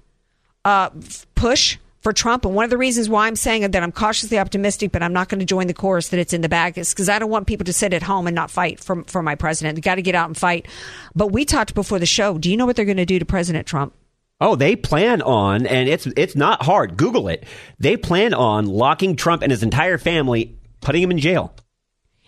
uh, 0.66 0.90
push 1.36 1.78
for 2.04 2.12
Trump. 2.12 2.46
And 2.46 2.54
one 2.54 2.66
of 2.66 2.70
the 2.70 2.78
reasons 2.78 3.10
why 3.10 3.28
I'm 3.28 3.36
saying 3.36 3.72
that 3.72 3.82
I'm 3.82 3.92
cautiously 3.92 4.38
optimistic, 4.38 4.92
but 4.92 5.02
I'm 5.02 5.14
not 5.14 5.30
going 5.30 5.40
to 5.40 5.46
join 5.46 5.68
the 5.68 5.74
chorus 5.74 6.10
that 6.10 6.20
it's 6.20 6.34
in 6.34 6.42
the 6.42 6.50
bag 6.50 6.78
is 6.78 6.94
because 6.94 7.08
I 7.10 7.18
don't 7.18 7.30
want 7.30 7.48
people 7.48 7.66
to 7.66 7.74
sit 7.74 7.94
at 7.94 8.04
home 8.04 8.28
and 8.28 8.36
not 8.36 8.52
fight 8.52 8.80
for, 8.82 9.04
for 9.06 9.24
my 9.24 9.36
president. 9.36 9.76
They 9.76 9.82
got 9.82 9.96
to 9.96 10.02
get 10.02 10.14
out 10.14 10.28
and 10.28 10.38
fight. 10.38 10.68
But 11.16 11.28
we 11.28 11.46
talked 11.46 11.74
before 11.74 12.00
the 12.00 12.06
show. 12.06 12.38
Do 12.38 12.52
you 12.52 12.58
know 12.58 12.66
what 12.66 12.76
they're 12.76 12.86
going 12.86 12.98
to 12.98 13.06
do 13.06 13.20
to 13.20 13.26
President 13.26 13.66
Trump? 13.66 13.94
Oh, 14.42 14.56
they 14.58 14.76
plan 14.76 15.22
on, 15.22 15.66
and 15.66 15.88
it's 15.88 16.06
it's 16.18 16.36
not 16.36 16.64
hard. 16.64 16.98
Google 16.98 17.30
it. 17.30 17.46
They 17.80 17.96
plan 17.96 18.34
on 18.34 18.66
locking 18.66 19.16
Trump 19.16 19.42
and 19.42 19.52
his 19.52 19.64
entire 19.64 19.98
family, 19.98 20.58
putting 20.84 21.02
him 21.02 21.12
in 21.12 21.18
jail. 21.20 21.54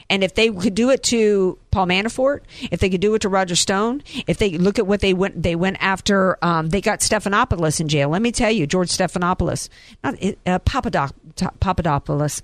And 0.10 0.24
if 0.24 0.36
they 0.36 0.52
could 0.52 0.76
do 0.76 0.92
it 0.92 1.04
to 1.04 1.58
Paul 1.72 1.88
Manafort, 1.88 2.42
if 2.72 2.80
they 2.80 2.90
could 2.90 3.02
do 3.02 3.16
it 3.16 3.20
to 3.24 3.30
Roger 3.30 3.56
Stone, 3.56 4.04
if 4.28 4.38
they 4.38 4.52
look 4.52 4.78
at 4.78 4.86
what 4.86 5.02
they 5.02 5.14
went, 5.14 5.42
they 5.42 5.56
went 5.56 5.78
after. 5.80 6.38
Um, 6.44 6.70
they 6.70 6.82
got 6.82 7.00
Stephanopoulos 7.00 7.80
in 7.80 7.88
jail. 7.88 8.10
Let 8.10 8.22
me 8.22 8.32
tell 8.32 8.52
you, 8.52 8.68
George 8.68 8.90
Stephanopoulos, 8.90 9.70
not 10.04 10.14
uh, 10.46 10.60
Papadop- 10.60 11.14
Papadopoulos. 11.60 12.44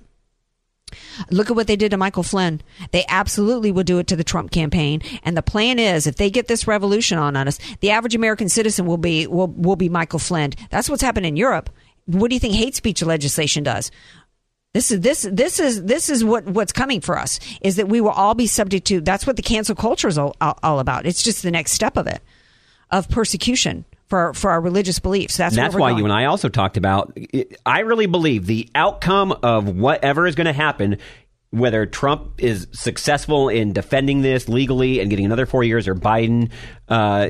Look 1.30 1.50
at 1.50 1.56
what 1.56 1.68
they 1.68 1.76
did 1.76 1.92
to 1.92 1.96
Michael 1.96 2.22
Flynn. 2.22 2.60
They 2.90 3.04
absolutely 3.08 3.72
will 3.72 3.84
do 3.84 3.98
it 3.98 4.08
to 4.08 4.16
the 4.16 4.24
Trump 4.24 4.50
campaign. 4.50 5.00
And 5.22 5.36
the 5.36 5.42
plan 5.42 5.78
is, 5.78 6.06
if 6.06 6.16
they 6.16 6.30
get 6.30 6.48
this 6.48 6.66
revolution 6.66 7.16
on 7.16 7.36
us, 7.36 7.58
the 7.80 7.90
average 7.90 8.14
American 8.14 8.48
citizen 8.48 8.86
will 8.86 8.98
be 8.98 9.26
will 9.26 9.48
will 9.48 9.76
be 9.76 9.88
Michael 9.88 10.18
Flynn. 10.18 10.52
That's 10.70 10.90
what's 10.90 11.02
happened 11.02 11.26
in 11.26 11.36
Europe. 11.36 11.70
What 12.06 12.28
do 12.28 12.34
you 12.34 12.40
think 12.40 12.54
hate 12.54 12.74
speech 12.74 13.02
legislation 13.02 13.62
does? 13.62 13.90
This 14.74 14.90
is 14.90 15.00
this 15.00 15.28
this 15.30 15.60
is 15.60 15.84
this 15.84 16.08
is 16.08 16.24
what 16.24 16.46
what's 16.46 16.72
coming 16.72 17.02
for 17.02 17.18
us 17.18 17.38
is 17.60 17.76
that 17.76 17.88
we 17.88 18.00
will 18.00 18.10
all 18.10 18.34
be 18.34 18.46
subject 18.46 18.86
to. 18.86 19.02
That's 19.02 19.26
what 19.26 19.36
the 19.36 19.42
cancel 19.42 19.74
culture 19.74 20.08
is 20.08 20.16
all, 20.16 20.34
all 20.40 20.78
about. 20.78 21.04
It's 21.04 21.22
just 21.22 21.42
the 21.42 21.50
next 21.50 21.72
step 21.72 21.98
of 21.98 22.06
it, 22.06 22.22
of 22.90 23.10
persecution 23.10 23.84
for 24.06 24.32
for 24.32 24.50
our 24.50 24.62
religious 24.62 24.98
beliefs. 24.98 25.36
That's 25.36 25.56
And 25.56 25.62
that's 25.62 25.74
why 25.74 25.90
going. 25.90 25.98
you 25.98 26.04
and 26.04 26.12
I 26.12 26.24
also 26.24 26.48
talked 26.48 26.78
about. 26.78 27.14
I 27.66 27.80
really 27.80 28.06
believe 28.06 28.46
the 28.46 28.70
outcome 28.74 29.32
of 29.42 29.68
whatever 29.68 30.26
is 30.26 30.34
going 30.34 30.46
to 30.46 30.54
happen, 30.54 30.96
whether 31.50 31.84
Trump 31.84 32.42
is 32.42 32.66
successful 32.72 33.50
in 33.50 33.74
defending 33.74 34.22
this 34.22 34.48
legally 34.48 35.00
and 35.00 35.10
getting 35.10 35.26
another 35.26 35.44
four 35.44 35.64
years, 35.64 35.86
or 35.86 35.94
Biden 35.94 36.50
uh, 36.88 37.28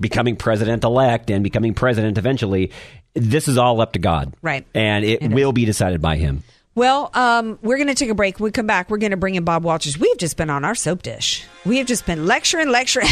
becoming 0.00 0.36
president 0.36 0.84
elect 0.84 1.30
and 1.30 1.42
becoming 1.42 1.74
president 1.74 2.18
eventually, 2.18 2.72
this 3.14 3.48
is 3.48 3.58
all 3.58 3.80
up 3.80 3.92
to 3.92 3.98
God, 3.98 4.34
Right. 4.42 4.66
And 4.74 5.04
it, 5.04 5.30
will 5.30 5.52
be 5.52 5.64
decided 5.64 6.00
by 6.00 6.16
Him. 6.16 6.42
Well, 6.74 7.10
um, 7.14 7.58
we're 7.62 7.78
going 7.78 7.88
to 7.88 7.94
take 7.94 8.10
a 8.10 8.14
break. 8.14 8.38
When 8.38 8.48
we 8.48 8.50
come 8.52 8.66
back, 8.66 8.90
we're 8.90 8.98
going 8.98 9.12
to 9.12 9.16
bring 9.16 9.34
in 9.34 9.44
Bob 9.44 9.64
Walters. 9.64 9.98
We've 9.98 10.18
just 10.18 10.36
been 10.36 10.50
on 10.50 10.62
our 10.62 10.74
soap 10.74 11.02
dish. 11.02 11.44
We 11.64 11.78
have 11.78 11.86
just 11.86 12.04
been 12.04 12.26
lecturing, 12.26 12.68
lecturing. 12.68 13.08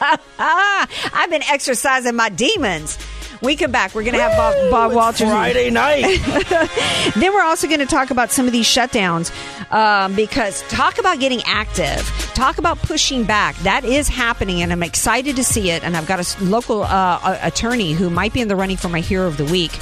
I've 0.38 1.30
been 1.30 1.42
exercising 1.44 2.14
my 2.14 2.28
demons. 2.28 2.98
We 3.40 3.56
come 3.56 3.72
back. 3.72 3.94
We're 3.94 4.04
going 4.04 4.14
to 4.14 4.22
have 4.22 4.36
Bob, 4.36 4.70
Bob 4.70 4.92
Walters. 4.92 5.28
Friday 5.28 5.70
night. 5.70 6.02
then 7.16 7.32
we're 7.32 7.42
also 7.42 7.66
going 7.66 7.80
to 7.80 7.86
talk 7.86 8.10
about 8.10 8.30
some 8.30 8.46
of 8.46 8.52
these 8.52 8.66
shutdowns 8.66 9.32
um, 9.72 10.14
because 10.14 10.62
talk 10.68 10.98
about 10.98 11.18
getting 11.18 11.42
active, 11.44 12.00
talk 12.34 12.58
about 12.58 12.78
pushing 12.78 13.24
back. 13.24 13.56
That 13.58 13.84
is 13.84 14.08
happening, 14.08 14.62
and 14.62 14.72
I'm 14.72 14.82
excited 14.82 15.36
to 15.36 15.44
see 15.44 15.70
it. 15.70 15.84
And 15.84 15.96
I've 15.96 16.06
got 16.06 16.20
a 16.20 16.44
local 16.44 16.82
uh, 16.82 17.38
attorney 17.42 17.92
who 17.92 18.10
might 18.10 18.32
be 18.32 18.40
in 18.40 18.48
the 18.48 18.56
running 18.56 18.76
for 18.76 18.88
my 18.88 19.00
Hero 19.00 19.26
of 19.26 19.36
the 19.36 19.44
Week, 19.44 19.72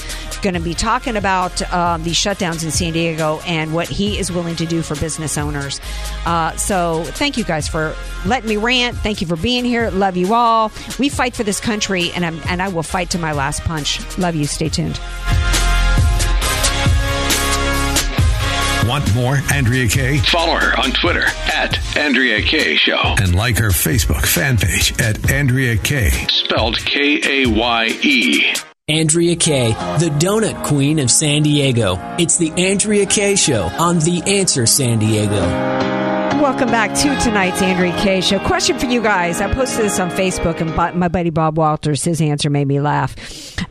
going 0.43 0.55
to 0.55 0.61
be 0.61 0.75
talking 0.75 1.17
about 1.17 1.61
um, 1.73 2.03
these 2.03 2.17
shutdowns 2.17 2.65
in 2.65 2.71
San 2.71 2.93
Diego 2.93 3.41
and 3.47 3.75
what 3.75 3.89
he 3.89 4.19
is 4.19 4.33
willing 4.33 4.57
to 4.57 4.67
do 4.67 4.83
for 4.83 4.95
business 4.97 5.37
owners. 5.37 5.81
Uh, 6.25 6.57
so 6.57 7.05
thank 7.05 7.37
you 7.37 7.45
guys 7.45 7.69
for 7.69 7.95
letting 8.27 8.49
me 8.49 8.57
rant. 8.57 8.97
Thank 8.97 9.21
you 9.21 9.27
for 9.27 9.37
being 9.37 9.65
here. 9.65 9.91
Love 9.91 10.17
you 10.17 10.35
all. 10.35 10.73
We 10.99 11.09
fight 11.09 11.35
for 11.35 11.45
this 11.45 11.61
country, 11.61 12.11
and 12.13 12.25
I'm, 12.25 12.41
and 12.49 12.63
I 12.63 12.69
will 12.69 12.83
fight 12.83 13.11
to 13.11 13.19
my 13.19 13.33
last 13.33 13.63
punch. 13.65 14.19
Love 14.19 14.35
you. 14.35 14.47
Stay 14.47 14.69
tuned. 14.69 15.01
Want 18.91 19.15
more 19.15 19.39
Andrea 19.55 19.87
Kaye? 19.87 20.19
Follow 20.19 20.57
her 20.59 20.77
on 20.77 20.91
Twitter 20.91 21.23
at 21.55 21.79
Andrea 21.97 22.43
Kaye 22.43 22.75
Show. 22.75 23.15
And 23.21 23.37
like 23.37 23.57
her 23.59 23.69
Facebook 23.69 24.27
fan 24.27 24.57
page 24.57 25.01
at 25.01 25.31
Andrea 25.31 25.77
Kaye. 25.77 26.11
Spelled 26.29 26.77
K 26.79 27.45
A 27.45 27.49
Y 27.49 27.87
E. 28.03 28.53
Andrea 28.89 29.37
Kaye, 29.37 29.75
the 30.01 30.11
donut 30.19 30.65
queen 30.65 30.99
of 30.99 31.09
San 31.09 31.45
Diego. 31.45 31.99
It's 32.19 32.37
the 32.39 32.51
Andrea 32.57 33.07
Kaye 33.07 33.37
Show 33.37 33.63
on 33.79 34.01
The 34.01 34.25
Answer 34.27 34.67
San 34.67 34.99
Diego. 34.99 35.41
Welcome 36.43 36.71
back 36.71 36.93
to 36.93 37.17
tonight's 37.21 37.63
Andrea 37.63 37.97
Kaye 38.03 38.23
Show. 38.23 38.41
Question 38.41 38.77
for 38.77 38.87
you 38.87 39.01
guys. 39.01 39.41
I 39.41 39.55
posted 39.55 39.85
this 39.85 40.01
on 40.01 40.11
Facebook, 40.11 40.61
and 40.61 40.99
my 40.99 41.07
buddy 41.07 41.31
Bob 41.31 41.59
Walters, 41.59 42.03
his 42.03 42.21
answer 42.21 42.51
made 42.51 42.67
me 42.67 42.81
laugh. 42.81 43.15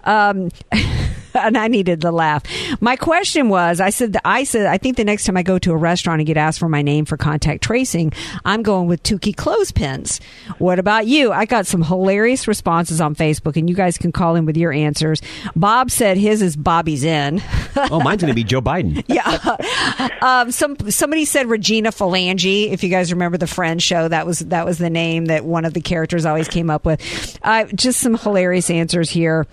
Um, 0.06 0.50
and 1.34 1.58
I 1.58 1.68
needed 1.68 2.02
the 2.02 2.12
laugh. 2.12 2.44
My 2.82 2.96
question 2.96 3.50
was, 3.50 3.80
I 3.80 3.90
said, 3.90 4.18
I 4.26 4.44
said, 4.44 4.66
I 4.66 4.78
think 4.78 4.98
the 4.98 5.04
next 5.04 5.26
time 5.26 5.38
I 5.38 5.44
go 5.44 5.60
to 5.60 5.72
a 5.72 5.78
restaurant 5.78 6.20
and 6.20 6.28
get 6.28 6.38
asked 6.38 6.60
for 6.60 6.70
my 6.70 6.82
name 6.82 7.06
for 7.06 7.18
contact 7.18 7.64
tracing, 7.64 8.14
I'm 8.46 8.64
going 8.64 8.88
with 8.88 9.04
Tukey 9.04 9.36
clothespins. 9.36 10.20
What 10.58 10.80
about 10.80 11.08
you? 11.08 11.32
I 11.32 11.46
got 11.46 11.66
some 11.66 11.84
hilarious 11.84 12.48
responses 12.48 13.02
on 13.02 13.16
Facebook, 13.16 13.58
and 13.58 13.70
you 13.70 13.76
guys 13.76 13.98
can 13.98 14.12
call 14.12 14.36
in 14.36 14.46
with 14.46 14.58
your 14.58 14.72
answers. 14.72 15.22
Bob 15.56 15.92
said 15.92 16.18
his 16.18 16.42
is 16.42 16.56
Bobby's 16.56 17.04
in. 17.04 17.42
Oh, 17.76 18.00
mine's 18.00 18.22
going 18.22 18.32
to 18.32 18.36
be 18.36 18.44
Joe 18.44 18.62
Biden. 18.62 19.04
yeah. 19.08 20.10
Um, 20.22 20.52
some 20.52 20.78
somebody 20.90 21.26
said 21.26 21.48
Regina 21.48 21.92
Phalange. 21.92 22.72
If 22.72 22.84
you 22.84 22.90
guys 22.90 23.12
remember 23.12 23.38
the 23.38 23.48
Friends 23.48 23.84
show, 23.84 24.08
that 24.08 24.26
was 24.26 24.40
that 24.40 24.66
was 24.66 24.78
the 24.78 24.90
name 24.90 25.26
that 25.26 25.46
one 25.46 25.66
of 25.66 25.74
the 25.74 25.82
characters 25.82 26.26
always 26.26 26.48
came 26.48 26.70
up 26.70 26.86
with. 26.86 27.40
Uh, 27.44 27.66
just 27.76 28.00
some 28.00 28.18
hilarious 28.18 28.70
answers 28.70 29.10
here. 29.10 29.48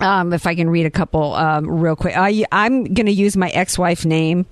Um, 0.00 0.32
if 0.32 0.46
I 0.46 0.54
can 0.54 0.68
read 0.68 0.86
a 0.86 0.90
couple 0.90 1.34
um, 1.34 1.70
real 1.70 1.96
quick, 1.96 2.16
I, 2.16 2.44
I'm 2.50 2.84
going 2.84 3.06
to 3.06 3.12
use 3.12 3.36
my 3.36 3.48
ex-wife 3.50 4.04
name 4.04 4.46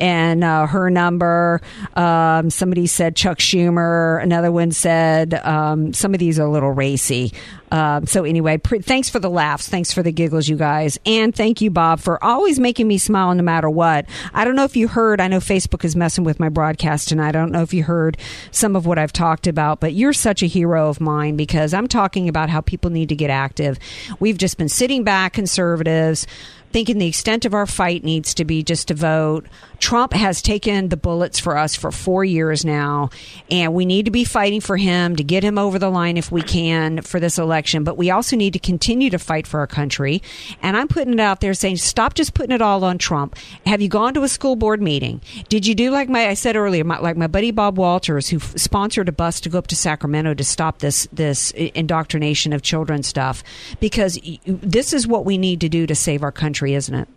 and 0.00 0.42
uh, 0.42 0.66
her 0.66 0.90
number. 0.90 1.60
Um, 1.94 2.50
somebody 2.50 2.86
said 2.86 3.14
Chuck 3.14 3.38
Schumer. 3.38 4.22
Another 4.22 4.50
one 4.50 4.72
said 4.72 5.34
um, 5.34 5.92
some 5.92 6.14
of 6.14 6.20
these 6.20 6.38
are 6.38 6.46
a 6.46 6.50
little 6.50 6.72
racy. 6.72 7.32
Um, 7.72 8.06
so 8.06 8.24
anyway, 8.24 8.58
pre- 8.58 8.80
thanks 8.80 9.08
for 9.08 9.20
the 9.20 9.30
laughs, 9.30 9.68
thanks 9.68 9.92
for 9.92 10.02
the 10.02 10.10
giggles, 10.10 10.48
you 10.48 10.56
guys, 10.56 10.98
and 11.06 11.34
thank 11.34 11.60
you, 11.60 11.70
Bob, 11.70 12.00
for 12.00 12.22
always 12.22 12.58
making 12.58 12.88
me 12.88 12.98
smile 12.98 13.32
no 13.32 13.44
matter 13.44 13.70
what. 13.70 14.06
I 14.34 14.44
don't 14.44 14.56
know 14.56 14.64
if 14.64 14.76
you 14.76 14.88
heard. 14.88 15.20
I 15.20 15.28
know 15.28 15.38
Facebook 15.38 15.84
is 15.84 15.94
messing 15.94 16.24
with 16.24 16.40
my 16.40 16.48
broadcast 16.48 17.08
tonight. 17.08 17.28
I 17.28 17.32
don't 17.32 17.52
know 17.52 17.62
if 17.62 17.72
you 17.72 17.84
heard 17.84 18.16
some 18.50 18.74
of 18.74 18.86
what 18.86 18.98
I've 18.98 19.12
talked 19.12 19.46
about, 19.46 19.78
but 19.78 19.94
you're 19.94 20.12
such 20.12 20.42
a 20.42 20.46
hero 20.46 20.88
of 20.88 21.00
mine 21.00 21.36
because 21.36 21.72
I'm 21.72 21.86
talking 21.86 22.28
about 22.28 22.50
how 22.50 22.60
people 22.60 22.90
need 22.90 23.08
to 23.10 23.16
get 23.16 23.30
active. 23.30 23.78
We've 24.18 24.38
just 24.38 24.58
been 24.58 24.68
sitting 24.68 25.04
back, 25.04 25.34
conservatives 25.34 26.26
thinking 26.72 26.98
the 26.98 27.06
extent 27.06 27.44
of 27.44 27.54
our 27.54 27.66
fight 27.66 28.04
needs 28.04 28.34
to 28.34 28.44
be 28.44 28.62
just 28.62 28.88
to 28.88 28.94
vote. 28.94 29.46
Trump 29.80 30.12
has 30.12 30.42
taken 30.42 30.88
the 30.88 30.96
bullets 30.96 31.38
for 31.40 31.56
us 31.56 31.74
for 31.74 31.90
four 31.90 32.24
years 32.24 32.64
now, 32.64 33.10
and 33.50 33.74
we 33.74 33.84
need 33.84 34.04
to 34.04 34.10
be 34.10 34.24
fighting 34.24 34.60
for 34.60 34.76
him 34.76 35.16
to 35.16 35.24
get 35.24 35.42
him 35.42 35.58
over 35.58 35.78
the 35.78 35.90
line 35.90 36.16
if 36.16 36.30
we 36.30 36.42
can 36.42 37.00
for 37.02 37.18
this 37.18 37.38
election. 37.38 37.82
But 37.82 37.96
we 37.96 38.10
also 38.10 38.36
need 38.36 38.52
to 38.52 38.58
continue 38.58 39.10
to 39.10 39.18
fight 39.18 39.46
for 39.46 39.60
our 39.60 39.66
country. 39.66 40.22
And 40.62 40.76
I'm 40.76 40.86
putting 40.86 41.14
it 41.14 41.20
out 41.20 41.40
there 41.40 41.54
saying, 41.54 41.78
stop 41.78 42.14
just 42.14 42.34
putting 42.34 42.54
it 42.54 42.62
all 42.62 42.84
on 42.84 42.98
Trump. 42.98 43.36
Have 43.66 43.80
you 43.80 43.88
gone 43.88 44.14
to 44.14 44.22
a 44.22 44.28
school 44.28 44.54
board 44.54 44.82
meeting? 44.82 45.20
Did 45.48 45.66
you 45.66 45.74
do 45.74 45.90
like 45.90 46.08
my 46.08 46.28
I 46.28 46.34
said 46.34 46.56
earlier, 46.56 46.84
my, 46.84 46.98
like 46.98 47.16
my 47.16 47.26
buddy 47.26 47.50
Bob 47.50 47.78
Walters, 47.78 48.28
who 48.28 48.36
f- 48.36 48.56
sponsored 48.58 49.08
a 49.08 49.12
bus 49.12 49.40
to 49.40 49.48
go 49.48 49.58
up 49.58 49.66
to 49.68 49.76
Sacramento 49.76 50.34
to 50.34 50.44
stop 50.44 50.78
this 50.78 51.08
this 51.12 51.50
indoctrination 51.52 52.52
of 52.52 52.62
children 52.62 53.02
stuff? 53.02 53.42
Because 53.80 54.18
y- 54.24 54.38
this 54.46 54.92
is 54.92 55.06
what 55.06 55.24
we 55.24 55.38
need 55.38 55.60
to 55.62 55.68
do 55.68 55.86
to 55.86 55.94
save 55.94 56.22
our 56.22 56.32
country, 56.32 56.74
isn't 56.74 56.94
it? 56.94 57.08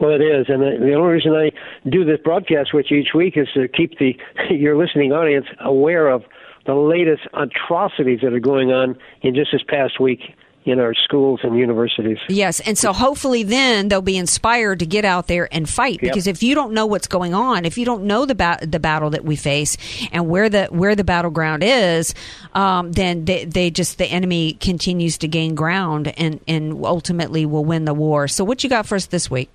Well, 0.00 0.10
it 0.12 0.22
is, 0.22 0.46
and 0.48 0.62
the 0.62 0.94
only 0.94 1.12
reason 1.14 1.32
I 1.34 1.50
do 1.88 2.04
this 2.04 2.20
broadcast 2.22 2.72
with 2.72 2.86
you 2.90 2.98
each 2.98 3.14
week 3.14 3.36
is 3.36 3.48
to 3.54 3.66
keep 3.68 3.98
the 3.98 4.16
your 4.50 4.76
listening 4.76 5.12
audience 5.12 5.46
aware 5.60 6.08
of 6.08 6.24
the 6.66 6.74
latest 6.74 7.22
atrocities 7.32 8.20
that 8.22 8.32
are 8.32 8.40
going 8.40 8.70
on 8.72 8.96
in 9.22 9.34
just 9.34 9.50
this 9.52 9.62
past 9.66 9.98
week 9.98 10.20
in 10.64 10.78
our 10.78 10.92
schools 10.94 11.40
and 11.42 11.56
universities. 11.58 12.18
Yes, 12.28 12.60
and 12.60 12.76
so 12.76 12.92
hopefully 12.92 13.42
then 13.42 13.88
they'll 13.88 14.02
be 14.02 14.18
inspired 14.18 14.80
to 14.80 14.86
get 14.86 15.04
out 15.04 15.26
there 15.26 15.48
and 15.50 15.68
fight. 15.68 15.98
Because 16.00 16.26
Yep. 16.26 16.36
if 16.36 16.42
you 16.42 16.54
don't 16.54 16.72
know 16.74 16.84
what's 16.84 17.06
going 17.06 17.32
on, 17.32 17.64
if 17.64 17.78
you 17.78 17.86
don't 17.86 18.04
know 18.04 18.26
the 18.26 18.34
ba- 18.34 18.58
the 18.60 18.78
battle 18.78 19.10
that 19.10 19.24
we 19.24 19.34
face 19.34 19.78
and 20.12 20.28
where 20.28 20.48
the 20.50 20.66
where 20.66 20.94
the 20.94 21.04
battleground 21.04 21.62
is, 21.64 22.14
um, 22.54 22.92
then 22.92 23.24
they, 23.24 23.46
they 23.46 23.70
just 23.70 23.98
the 23.98 24.06
enemy 24.06 24.52
continues 24.54 25.16
to 25.18 25.28
gain 25.28 25.54
ground 25.54 26.12
and 26.18 26.40
and 26.46 26.84
ultimately 26.84 27.46
will 27.46 27.64
win 27.64 27.84
the 27.86 27.94
war. 27.94 28.28
So 28.28 28.44
what 28.44 28.62
you 28.62 28.68
got 28.68 28.84
for 28.86 28.96
us 28.96 29.06
this 29.06 29.30
week? 29.30 29.48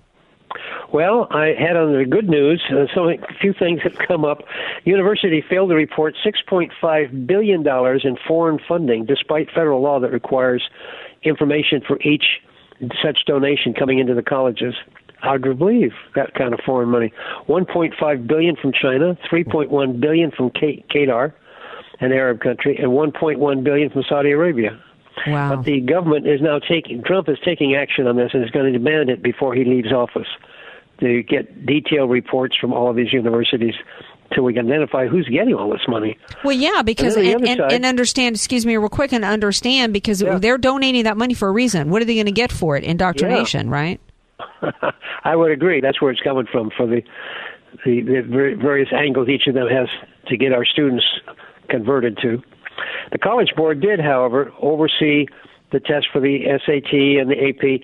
Well, 0.94 1.26
I 1.32 1.56
had 1.58 1.76
on 1.76 1.92
the 1.92 2.06
good 2.06 2.30
news, 2.30 2.62
uh, 2.70 2.86
some 2.94 3.10
a 3.10 3.18
few 3.42 3.52
things 3.52 3.82
have 3.82 3.98
come 4.08 4.24
up. 4.24 4.44
University 4.86 5.44
failed 5.50 5.70
to 5.72 5.76
report 5.76 6.14
6.5 6.24 7.28
billion 7.28 7.64
dollars 7.64 8.04
in 8.06 8.16
foreign 8.28 8.60
funding, 8.68 9.04
despite 9.06 9.50
federal 9.50 9.82
law 9.82 10.00
that 10.00 10.12
requires 10.12 10.64
information 11.24 11.82
for 11.86 12.00
each 12.04 12.24
such 13.04 13.26
donation 13.26 13.74
coming 13.74 13.98
into 13.98 14.14
the 14.14 14.22
colleges. 14.22 14.76
Hard 15.20 15.42
to 15.44 15.56
believe 15.56 15.94
that 16.16 16.36
kind 16.36 16.54
of 16.54 16.60
foreign 16.64 16.90
money. 16.90 17.12
1.5 17.48 18.28
billion 18.28 18.56
from 18.56 18.72
China, 18.72 19.18
3.1 19.32 20.00
billion 20.00 20.30
from 20.30 20.52
Qatar, 20.52 21.34
an 22.02 22.12
Arab 22.12 22.40
country, 22.42 22.78
and 22.78 22.92
1.1 22.92 23.64
billion 23.64 23.90
from 23.90 24.04
Saudi 24.08 24.30
Arabia. 24.30 24.80
Wow. 25.26 25.56
But 25.56 25.66
the 25.66 25.80
government 25.82 26.28
is 26.28 26.40
now 26.40 26.60
taking 26.60 27.02
Trump 27.04 27.30
is 27.30 27.38
taking 27.44 27.74
action 27.76 28.06
on 28.06 28.16
this 28.16 28.30
and 28.34 28.44
is 28.44 28.52
going 28.52 28.72
to 28.72 28.78
demand 28.78 29.10
it 29.10 29.24
before 29.24 29.56
he 29.56 29.64
leaves 29.64 29.92
office 29.92 30.28
to 31.00 31.24
get 31.24 31.66
detailed 31.66 32.10
reports 32.10 32.56
from 32.60 32.74
all 32.74 32.90
of 32.90 32.96
these 32.96 33.12
universities 33.12 33.76
so 34.36 34.42
we 34.42 34.54
can 34.54 34.66
identify 34.66 35.08
who's 35.08 35.28
getting 35.28 35.54
all 35.54 35.70
this 35.70 35.82
money. 35.88 36.18
Well, 36.44 36.56
yeah, 36.56 36.82
because 36.82 37.16
And 37.16 37.28
and, 37.28 37.48
and, 37.48 37.58
side- 37.60 37.72
and 37.74 37.86
understand. 37.86 38.36
Excuse 38.36 38.66
me, 38.66 38.78
real 38.78 38.90
quick, 38.90 39.12
and 39.14 39.24
understand 39.24 39.94
because 39.94 40.20
they're 40.20 40.58
donating 40.58 41.04
that 41.04 41.18
money 41.18 41.34
for 41.34 41.48
a 41.48 41.52
reason. 41.52 41.90
What 41.90 42.02
are 42.02 42.06
they 42.06 42.16
going 42.16 42.26
to 42.26 42.32
get 42.32 42.52
for 42.52 42.76
it? 42.78 42.84
Indoctrination, 42.84 43.70
right? 43.70 44.00
I 45.24 45.36
would 45.36 45.52
agree. 45.52 45.82
That's 45.82 46.02
where 46.02 46.12
it's 46.12 46.22
coming 46.22 46.48
from 46.52 46.72
for 46.76 46.88
the 46.88 47.02
the, 47.86 48.02
the 48.02 48.58
various 48.62 48.90
angles 48.94 49.30
each 49.30 49.48
of 49.48 49.56
them 49.56 49.68
has 49.68 49.88
to 50.28 50.38
get 50.38 50.54
our 50.54 50.66
students 50.66 51.04
converted 51.70 52.18
to. 52.22 52.42
The 53.12 53.18
College 53.18 53.50
Board 53.56 53.82
did, 53.82 54.00
however, 54.00 54.52
oversee 54.62 55.26
the 55.74 55.80
test 55.80 56.08
for 56.14 56.22
the 56.22 56.46
SAT 56.64 56.94
and 56.94 57.30
the 57.30 57.50
AP. 57.50 57.82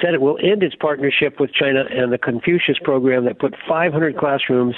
Said 0.00 0.14
it 0.14 0.20
will 0.20 0.38
end 0.42 0.62
its 0.62 0.76
partnership 0.76 1.40
with 1.40 1.52
China 1.52 1.84
and 1.90 2.12
the 2.12 2.18
Confucius 2.18 2.78
program 2.84 3.24
that 3.24 3.40
put 3.40 3.54
500 3.66 4.16
classrooms 4.16 4.76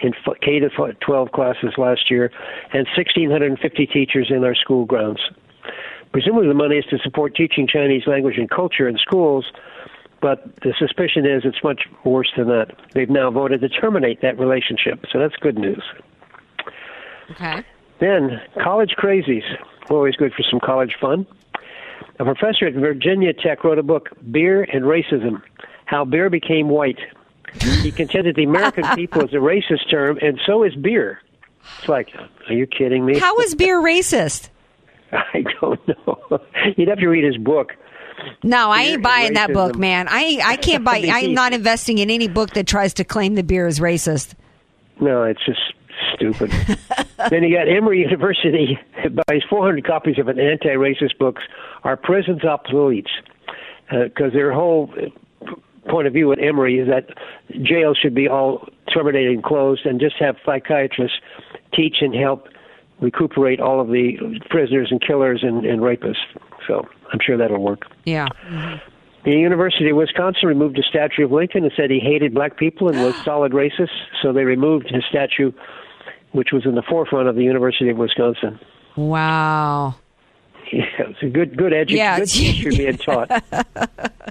in 0.00 0.12
K 0.42 0.58
to 0.58 0.70
12 1.00 1.32
classes 1.32 1.74
last 1.76 2.10
year 2.10 2.32
and 2.72 2.86
1,650 2.96 3.86
teachers 3.86 4.28
in 4.30 4.42
our 4.42 4.54
school 4.54 4.84
grounds. 4.86 5.20
Presumably, 6.12 6.48
the 6.48 6.54
money 6.54 6.76
is 6.76 6.86
to 6.86 6.98
support 6.98 7.36
teaching 7.36 7.68
Chinese 7.68 8.06
language 8.06 8.38
and 8.38 8.48
culture 8.48 8.88
in 8.88 8.96
schools, 8.96 9.44
but 10.20 10.42
the 10.62 10.72
suspicion 10.78 11.26
is 11.26 11.42
it's 11.44 11.62
much 11.62 11.82
worse 12.04 12.32
than 12.36 12.48
that. 12.48 12.74
They've 12.94 13.10
now 13.10 13.30
voted 13.30 13.60
to 13.60 13.68
terminate 13.68 14.22
that 14.22 14.38
relationship, 14.38 15.04
so 15.12 15.18
that's 15.18 15.36
good 15.36 15.58
news. 15.58 15.82
Okay. 17.30 17.62
Then, 18.00 18.40
college 18.62 18.94
crazies. 18.96 19.44
Always 19.90 20.16
good 20.16 20.32
for 20.32 20.42
some 20.48 20.60
college 20.60 20.96
fun. 21.00 21.26
A 22.18 22.24
professor 22.24 22.66
at 22.66 22.74
Virginia 22.74 23.32
Tech 23.32 23.64
wrote 23.64 23.78
a 23.78 23.82
book, 23.82 24.10
Beer 24.30 24.62
and 24.62 24.84
Racism 24.84 25.42
How 25.86 26.04
Beer 26.04 26.30
Became 26.30 26.68
White. 26.68 26.98
He 27.82 27.90
contended 27.90 28.36
the 28.36 28.44
American 28.44 28.84
people 28.94 29.22
is 29.22 29.32
a 29.32 29.36
racist 29.36 29.90
term, 29.90 30.18
and 30.20 30.38
so 30.46 30.62
is 30.64 30.74
beer. 30.74 31.20
It's 31.78 31.88
like, 31.88 32.10
are 32.48 32.54
you 32.54 32.66
kidding 32.66 33.04
me? 33.04 33.18
How 33.18 33.38
is 33.38 33.54
beer 33.54 33.80
racist? 33.80 34.50
I 35.12 35.44
don't 35.60 35.80
know. 35.88 36.40
You'd 36.76 36.88
have 36.88 36.98
to 36.98 37.08
read 37.08 37.24
his 37.24 37.36
book. 37.36 37.72
No, 38.42 38.70
I 38.70 38.82
Beer 38.82 38.92
ain't 38.94 39.02
buying 39.02 39.34
that 39.34 39.52
book, 39.52 39.76
man. 39.76 40.06
I 40.10 40.40
I 40.44 40.56
can't 40.56 40.84
buy. 40.84 41.08
I'm 41.10 41.34
not 41.34 41.52
investing 41.52 41.98
in 41.98 42.10
any 42.10 42.28
book 42.28 42.50
that 42.50 42.66
tries 42.66 42.94
to 42.94 43.04
claim 43.04 43.36
the 43.36 43.44
beer 43.44 43.66
is 43.66 43.78
racist. 43.78 44.34
No, 45.00 45.22
it's 45.22 45.44
just 45.46 45.60
stupid. 46.14 46.50
then 47.30 47.42
you 47.42 47.54
got 47.54 47.68
Emory 47.68 48.00
University 48.00 48.78
buys 49.26 49.42
400 49.48 49.86
copies 49.86 50.18
of 50.18 50.28
an 50.28 50.38
anti-racist 50.38 51.18
books. 51.18 51.42
Are 51.84 51.96
prisons 51.96 52.44
obsolete? 52.44 53.08
Because 53.90 54.32
their 54.32 54.52
whole 54.52 54.92
uh, 54.96 55.54
point 55.88 56.06
of 56.06 56.12
view 56.12 56.30
at 56.32 56.38
Emory 56.38 56.78
is 56.78 56.88
that 56.88 57.08
jails 57.62 57.96
should 57.96 58.14
be 58.14 58.28
all 58.28 58.68
terminated 58.92 59.32
and 59.32 59.42
closed, 59.42 59.86
and 59.86 60.00
just 60.00 60.16
have 60.16 60.36
psychiatrists 60.44 61.18
teach 61.74 61.96
and 62.00 62.14
help 62.14 62.48
recuperate 63.00 63.60
all 63.60 63.80
of 63.80 63.88
the 63.88 64.40
prisoners 64.50 64.88
and 64.90 65.00
killers 65.00 65.40
and, 65.42 65.64
and 65.64 65.80
rapists. 65.80 66.16
So 66.66 66.86
I'm 67.12 67.20
sure 67.24 67.36
that'll 67.36 67.62
work. 67.62 67.86
Yeah. 68.04 68.26
The 69.24 69.32
University 69.32 69.90
of 69.90 69.96
Wisconsin 69.96 70.48
removed 70.48 70.78
a 70.78 70.82
statue 70.82 71.24
of 71.24 71.32
Lincoln 71.32 71.64
and 71.64 71.72
said 71.76 71.90
he 71.90 72.00
hated 72.00 72.34
black 72.34 72.56
people 72.56 72.88
and 72.88 72.98
was 73.02 73.14
solid 73.24 73.52
racist, 73.52 73.90
so 74.22 74.32
they 74.32 74.44
removed 74.44 74.90
his 74.90 75.04
statue, 75.08 75.52
which 76.32 76.48
was 76.52 76.64
in 76.66 76.74
the 76.74 76.82
forefront 76.82 77.28
of 77.28 77.36
the 77.36 77.42
University 77.44 77.88
of 77.90 77.96
Wisconsin. 77.96 78.58
Wow. 78.96 79.94
Yeah, 80.70 80.84
it's 80.98 81.22
a 81.22 81.28
good, 81.30 81.56
good 81.56 81.72
edu- 81.72 81.92
Yeah. 81.96 82.18
good 82.18 82.28
teacher 82.28 82.68
being 82.70 82.98
taught. 82.98 83.30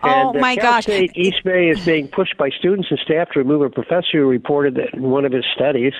Oh 0.00 0.28
And, 0.28 0.36
uh, 0.36 0.40
my 0.40 0.54
Cal 0.54 0.62
gosh. 0.74 0.84
State 0.84 1.10
East 1.16 1.42
Bay 1.42 1.70
is 1.70 1.84
being 1.84 2.06
pushed 2.06 2.36
by 2.38 2.50
students 2.50 2.86
and 2.90 3.00
staff 3.00 3.30
to 3.32 3.40
remove 3.40 3.62
a 3.62 3.68
professor 3.70 4.12
who 4.12 4.28
reported 4.28 4.76
that 4.76 4.94
in 4.94 5.02
one 5.10 5.24
of 5.24 5.32
his 5.32 5.44
studies 5.52 5.92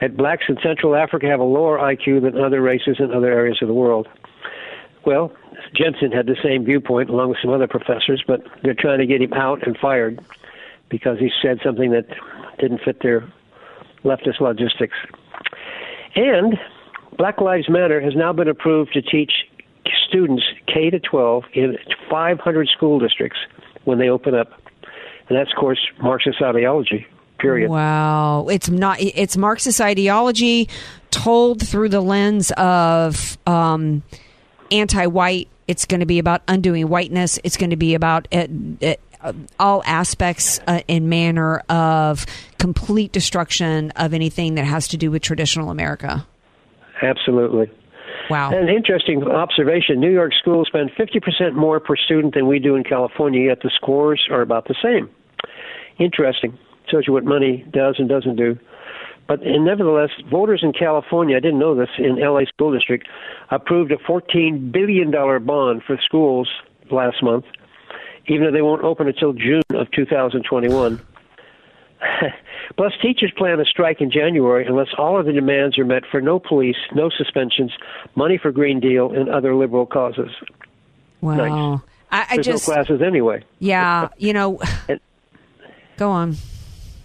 that 0.00 0.16
blacks 0.16 0.44
in 0.48 0.58
Central 0.62 0.94
Africa 0.94 1.26
have 1.26 1.40
a 1.40 1.44
lower 1.44 1.76
IQ 1.78 2.22
than 2.22 2.40
other 2.40 2.60
races 2.60 2.98
in 3.00 3.10
other 3.12 3.32
areas 3.32 3.58
of 3.60 3.66
the 3.66 3.74
world. 3.74 4.06
Well, 5.04 5.32
Jensen 5.74 6.12
had 6.12 6.26
the 6.26 6.36
same 6.40 6.64
viewpoint 6.64 7.10
along 7.10 7.30
with 7.30 7.38
some 7.42 7.50
other 7.52 7.66
professors, 7.66 8.22
but 8.24 8.42
they're 8.62 8.74
trying 8.78 9.00
to 9.00 9.06
get 9.06 9.20
him 9.20 9.32
out 9.32 9.66
and 9.66 9.76
fired 9.76 10.20
because 10.88 11.18
he 11.18 11.32
said 11.42 11.58
something 11.64 11.90
that 11.90 12.06
didn't 12.60 12.82
fit 12.84 13.02
their 13.02 13.24
leftist 14.04 14.40
logistics. 14.40 14.96
And 16.14 16.58
Black 17.16 17.40
Lives 17.40 17.68
Matter 17.68 18.00
has 18.00 18.14
now 18.14 18.32
been 18.32 18.48
approved 18.48 18.92
to 18.94 19.02
teach 19.02 19.32
students 20.08 20.42
K 20.66 20.90
to 20.90 21.00
12 21.00 21.44
in 21.54 21.78
500 22.10 22.68
school 22.68 22.98
districts 22.98 23.38
when 23.84 23.98
they 23.98 24.08
open 24.08 24.34
up. 24.34 24.52
And 25.28 25.38
that's, 25.38 25.50
of 25.50 25.56
course, 25.58 25.78
Marxist 26.02 26.42
ideology, 26.42 27.06
period. 27.38 27.70
Wow. 27.70 28.48
It's 28.48 28.68
not. 28.68 28.98
It's 29.00 29.36
Marxist 29.36 29.80
ideology 29.80 30.68
told 31.10 31.66
through 31.66 31.90
the 31.90 32.00
lens 32.00 32.50
of 32.56 33.38
um, 33.46 34.02
anti-white. 34.70 35.48
It's 35.68 35.86
going 35.86 36.00
to 36.00 36.06
be 36.06 36.18
about 36.18 36.42
undoing 36.48 36.88
whiteness. 36.88 37.38
It's 37.44 37.56
going 37.56 37.70
to 37.70 37.76
be 37.76 37.94
about 37.94 38.28
uh, 38.32 38.46
uh, 39.22 39.32
all 39.58 39.82
aspects 39.86 40.60
uh, 40.66 40.80
and 40.88 41.08
manner 41.08 41.58
of 41.68 42.26
complete 42.62 43.10
destruction 43.10 43.90
of 43.96 44.14
anything 44.14 44.54
that 44.54 44.64
has 44.64 44.86
to 44.86 44.96
do 44.96 45.10
with 45.10 45.20
traditional 45.20 45.68
America. 45.68 46.24
Absolutely. 47.02 47.68
Wow. 48.30 48.52
An 48.52 48.68
interesting 48.68 49.24
observation 49.24 49.98
New 49.98 50.12
York 50.12 50.32
schools 50.38 50.68
spend 50.68 50.92
50% 50.92 51.54
more 51.54 51.80
per 51.80 51.96
student 51.96 52.34
than 52.34 52.46
we 52.46 52.60
do 52.60 52.76
in 52.76 52.84
California, 52.84 53.48
yet 53.48 53.62
the 53.62 53.70
scores 53.74 54.28
are 54.30 54.42
about 54.42 54.68
the 54.68 54.76
same. 54.80 55.10
Interesting. 55.98 56.56
Shows 56.88 57.02
you 57.08 57.12
what 57.12 57.24
money 57.24 57.66
does 57.72 57.96
and 57.98 58.08
doesn't 58.08 58.36
do. 58.36 58.56
But 59.26 59.42
and 59.42 59.64
nevertheless, 59.64 60.10
voters 60.30 60.60
in 60.62 60.72
California, 60.72 61.36
I 61.36 61.40
didn't 61.40 61.58
know 61.58 61.74
this, 61.74 61.88
in 61.98 62.20
LA 62.20 62.44
School 62.44 62.72
District, 62.72 63.08
approved 63.50 63.90
a 63.90 63.96
$14 63.96 64.70
billion 64.70 65.10
bond 65.10 65.82
for 65.84 65.98
schools 66.04 66.48
last 66.92 67.24
month, 67.24 67.44
even 68.28 68.44
though 68.44 68.52
they 68.52 68.62
won't 68.62 68.84
open 68.84 69.08
until 69.08 69.32
June 69.32 69.62
of 69.70 69.90
2021. 69.90 71.00
Plus, 72.76 72.92
teachers 73.00 73.32
plan 73.36 73.60
a 73.60 73.64
strike 73.64 74.00
in 74.00 74.10
January 74.10 74.66
unless 74.66 74.88
all 74.98 75.18
of 75.18 75.26
the 75.26 75.32
demands 75.32 75.78
are 75.78 75.84
met 75.84 76.04
for 76.10 76.20
no 76.20 76.38
police, 76.38 76.76
no 76.94 77.10
suspensions, 77.10 77.72
money 78.14 78.38
for 78.38 78.50
Green 78.50 78.80
Deal, 78.80 79.12
and 79.12 79.28
other 79.28 79.54
liberal 79.54 79.86
causes. 79.86 80.30
Wow. 81.20 81.82
I, 82.10 82.26
I 82.30 82.34
There's 82.34 82.46
just 82.46 82.68
no 82.68 82.74
classes 82.74 83.02
anyway. 83.02 83.44
yeah, 83.58 84.08
you 84.18 84.32
know. 84.32 84.60
Go 85.96 86.10
on. 86.10 86.36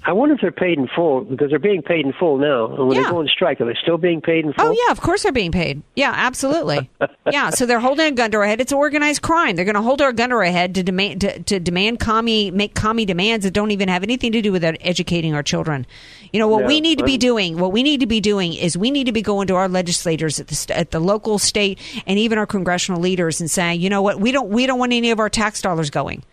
I 0.08 0.14
wonder 0.14 0.36
if 0.36 0.40
they're 0.42 0.54
paid 0.54 0.78
in 0.78 0.88
full 0.96 1.26
because 1.26 1.50
they're 1.50 1.60
being 1.60 1.82
paid 1.82 2.06
in 2.06 2.14
full 2.14 2.38
now. 2.38 2.68
And 2.74 2.88
when 2.88 2.96
Yeah. 2.98 3.04
they 3.04 3.10
go 3.10 3.20
on 3.20 3.28
strike, 3.28 3.60
are 3.60 3.66
they 3.66 3.76
still 3.84 3.98
being 3.98 4.22
paid 4.22 4.46
in 4.46 4.54
full? 4.54 4.68
Oh 4.68 4.72
yeah, 4.72 4.92
of 4.94 5.02
course 5.02 5.24
they're 5.24 5.34
being 5.34 5.52
paid. 5.52 5.82
Yeah, 5.98 6.14
absolutely. 6.16 6.90
yeah, 7.30 7.50
so 7.50 7.66
they're 7.66 7.82
holding 7.82 8.06
a 8.08 8.12
gun 8.12 8.32
to 8.32 8.38
our 8.38 8.46
head. 8.46 8.62
It's 8.62 8.72
organized 8.72 9.22
crime. 9.22 9.58
They're 9.58 9.66
going 9.66 9.76
to 9.76 9.82
hold 9.82 10.02
our 10.02 10.14
gun 10.14 10.30
to 10.30 10.36
our 10.36 10.46
head 10.46 10.74
to 10.76 10.84
demand 10.84 11.20
to, 11.22 11.40
to 11.44 11.60
demand 11.60 12.00
commie 12.00 12.52
make 12.52 12.74
commie 12.74 13.04
demands 13.06 13.44
that 13.44 13.52
don't 13.52 13.72
even 13.72 13.90
have 13.90 14.02
anything 14.02 14.32
to 14.32 14.42
do 14.42 14.54
with 14.54 14.64
educating 14.64 15.34
our 15.36 15.44
children. 15.44 15.86
You 16.32 16.40
know 16.40 16.48
what 16.48 16.62
No, 16.62 16.68
we 16.68 16.80
need 16.80 17.00
to 17.00 17.04
be 17.04 17.18
doing. 17.18 17.60
What 17.60 17.74
we 17.74 17.84
need 17.84 18.00
to 18.00 18.08
be 18.08 18.22
doing 18.22 18.54
is 18.54 18.78
we 18.78 18.92
need 18.92 19.08
to 19.08 19.12
be 19.12 19.22
going 19.22 19.48
to 19.48 19.56
our 19.56 19.68
legislators 19.68 20.40
at 20.40 20.48
the 20.48 20.78
at 20.78 20.92
the 20.92 21.02
local, 21.02 21.38
state, 21.38 21.80
and 22.08 22.18
even 22.18 22.38
our 22.38 22.46
congressional 22.48 23.02
leaders 23.02 23.42
and 23.42 23.52
saying, 23.52 23.82
you 23.82 23.90
know 23.90 24.02
what, 24.02 24.22
we 24.22 24.32
don't 24.32 24.48
we 24.48 24.66
don't 24.68 24.80
want 24.80 24.94
any 24.94 25.12
of 25.12 25.20
our 25.20 25.30
tax 25.30 25.62
dollars 25.62 25.90
going 25.90 26.24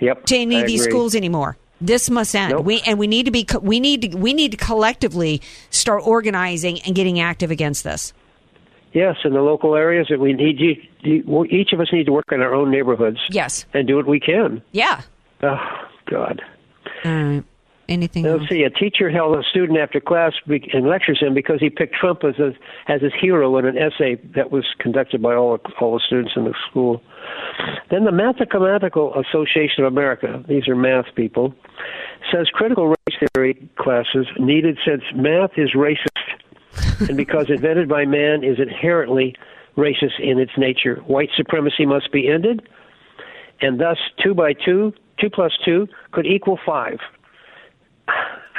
Yep. 0.00 0.26
to 0.26 0.36
any 0.36 0.58
I 0.58 0.60
of 0.60 0.66
these 0.68 0.82
agree. 0.82 0.92
schools 0.92 1.14
anymore. 1.16 1.56
This 1.80 2.10
must 2.10 2.34
end. 2.34 2.52
Nope. 2.52 2.64
We 2.64 2.80
and 2.82 2.98
we 2.98 3.06
need 3.06 3.26
to 3.26 3.30
be 3.30 3.46
we 3.62 3.80
need 3.80 4.02
to 4.02 4.16
we 4.16 4.32
need 4.34 4.50
to 4.52 4.56
collectively 4.56 5.42
start 5.70 6.06
organizing 6.06 6.80
and 6.82 6.94
getting 6.94 7.20
active 7.20 7.50
against 7.50 7.84
this. 7.84 8.12
Yes, 8.92 9.16
in 9.24 9.34
the 9.34 9.42
local 9.42 9.76
areas 9.76 10.06
that 10.10 10.18
we 10.18 10.32
need, 10.32 10.58
you, 10.58 11.44
each 11.50 11.72
of 11.72 11.80
us 11.80 11.88
need 11.92 12.06
to 12.06 12.12
work 12.12 12.32
in 12.32 12.40
our 12.40 12.54
own 12.54 12.70
neighborhoods. 12.70 13.18
Yes. 13.30 13.66
And 13.74 13.86
do 13.86 13.96
what 13.96 14.06
we 14.06 14.18
can. 14.18 14.62
Yeah. 14.72 15.02
Oh, 15.42 15.58
God. 16.06 16.40
All 17.04 17.12
right. 17.12 17.44
Anything 17.88 18.24
Let's 18.24 18.40
else? 18.40 18.48
see. 18.50 18.62
A 18.64 18.70
teacher 18.70 19.08
held 19.08 19.36
a 19.36 19.42
student 19.42 19.78
after 19.78 19.98
class 19.98 20.34
and 20.46 20.86
lectures 20.86 21.20
him 21.20 21.32
because 21.32 21.58
he 21.58 21.70
picked 21.70 21.94
Trump 21.94 22.22
as 22.22 22.36
his, 22.36 22.54
as 22.86 23.00
his 23.00 23.12
hero 23.18 23.56
in 23.56 23.64
an 23.64 23.78
essay 23.78 24.16
that 24.34 24.50
was 24.50 24.64
conducted 24.78 25.22
by 25.22 25.34
all 25.34 25.58
all 25.80 25.94
the 25.94 26.00
students 26.06 26.32
in 26.36 26.44
the 26.44 26.54
school. 26.68 27.02
Then 27.90 28.04
the 28.04 28.12
Mathematical 28.12 29.14
Association 29.14 29.84
of 29.84 29.92
America, 29.92 30.44
these 30.46 30.68
are 30.68 30.76
math 30.76 31.06
people, 31.14 31.54
says 32.30 32.48
critical 32.52 32.88
race 32.88 33.30
theory 33.34 33.70
classes 33.76 34.26
needed 34.38 34.78
since 34.86 35.02
math 35.14 35.52
is 35.56 35.70
racist 35.74 36.28
and 37.08 37.16
because 37.16 37.46
invented 37.48 37.88
by 37.88 38.04
man 38.04 38.44
is 38.44 38.58
inherently 38.58 39.34
racist 39.78 40.20
in 40.20 40.38
its 40.38 40.52
nature. 40.58 40.96
White 41.06 41.30
supremacy 41.36 41.86
must 41.86 42.12
be 42.12 42.28
ended, 42.28 42.68
and 43.62 43.80
thus 43.80 43.96
two 44.22 44.34
by 44.34 44.52
two, 44.52 44.92
two 45.18 45.30
plus 45.30 45.52
two, 45.64 45.88
could 46.12 46.26
equal 46.26 46.58
five. 46.66 46.98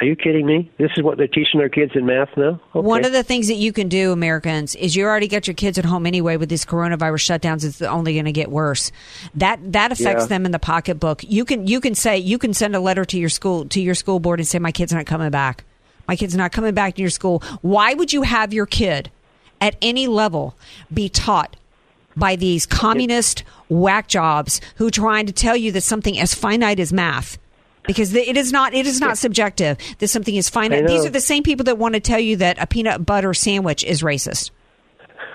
Are 0.01 0.05
you 0.05 0.15
kidding 0.15 0.45
me? 0.45 0.71
This 0.77 0.91
is 0.95 1.03
what 1.03 1.17
they're 1.17 1.27
teaching 1.27 1.59
their 1.59 1.67
kids 1.67 1.91
in 1.93 2.05
math 2.05 2.29
now? 2.37 2.61
Okay. 2.73 2.87
One 2.87 3.03
of 3.03 3.11
the 3.11 3.21
things 3.21 3.49
that 3.49 3.55
you 3.55 3.73
can 3.73 3.89
do, 3.89 4.13
Americans, 4.13 4.73
is 4.75 4.95
you 4.95 5.03
already 5.03 5.27
got 5.27 5.45
your 5.45 5.55
kids 5.55 5.77
at 5.77 5.83
home 5.83 6.05
anyway 6.05 6.37
with 6.37 6.47
these 6.47 6.65
coronavirus 6.65 7.39
shutdowns. 7.39 7.65
It's 7.65 7.81
only 7.81 8.13
going 8.13 8.23
to 8.23 8.31
get 8.31 8.49
worse. 8.49 8.93
That 9.35 9.59
that 9.73 9.91
affects 9.91 10.23
Yeah. 10.23 10.27
them 10.27 10.45
in 10.45 10.51
the 10.53 10.59
pocketbook. 10.59 11.23
You 11.27 11.43
can 11.43 11.67
you 11.67 11.81
can 11.81 11.95
say 11.95 12.17
you 12.17 12.37
can 12.37 12.53
send 12.53 12.77
a 12.77 12.79
letter 12.79 13.03
to 13.03 13.17
your 13.17 13.27
school 13.27 13.65
to 13.65 13.81
your 13.81 13.93
school 13.95 14.19
board 14.21 14.39
and 14.39 14.47
say 14.47 14.57
my 14.57 14.71
kid's 14.71 14.93
are 14.93 14.97
not 14.97 15.05
coming 15.05 15.31
back. 15.31 15.65
My 16.07 16.15
kid's 16.15 16.33
are 16.33 16.37
not 16.39 16.53
coming 16.53 16.73
back 16.73 16.95
to 16.95 17.01
your 17.01 17.11
school. 17.11 17.43
Why 17.61 17.93
would 17.93 18.13
you 18.13 18.21
have 18.21 18.53
your 18.53 18.65
kid 18.65 19.11
at 19.59 19.75
any 19.81 20.07
level 20.07 20.55
be 20.93 21.09
taught 21.09 21.57
by 22.15 22.37
these 22.37 22.65
communist 22.65 23.43
whack 23.67 24.07
jobs 24.07 24.61
who 24.77 24.87
are 24.87 24.91
trying 24.91 25.25
to 25.25 25.33
tell 25.33 25.57
you 25.57 25.73
that 25.73 25.81
something 25.81 26.17
as 26.17 26.33
finite 26.33 26.79
as 26.79 26.93
math 26.93 27.37
because 27.89 28.13
it 28.13 28.37
is 28.37 28.51
not 28.51 28.73
it 28.73 28.85
is 28.85 29.01
not 29.01 29.17
subjective 29.17 29.77
that 29.97 30.07
something 30.07 30.35
is 30.35 30.47
finite 30.47 30.85
I 30.85 30.87
these 30.87 31.05
are 31.05 31.09
the 31.09 31.19
same 31.19 31.41
people 31.43 31.63
that 31.65 31.77
want 31.77 31.95
to 31.95 31.99
tell 31.99 32.19
you 32.19 32.35
that 32.37 32.61
a 32.61 32.67
peanut 32.67 33.05
butter 33.05 33.33
sandwich 33.33 33.83
is 33.83 34.03
racist 34.03 34.51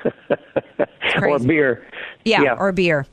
or 1.20 1.38
beer. 1.40 1.84
yeah, 2.24 2.54
or 2.56 2.70
beer 2.72 3.06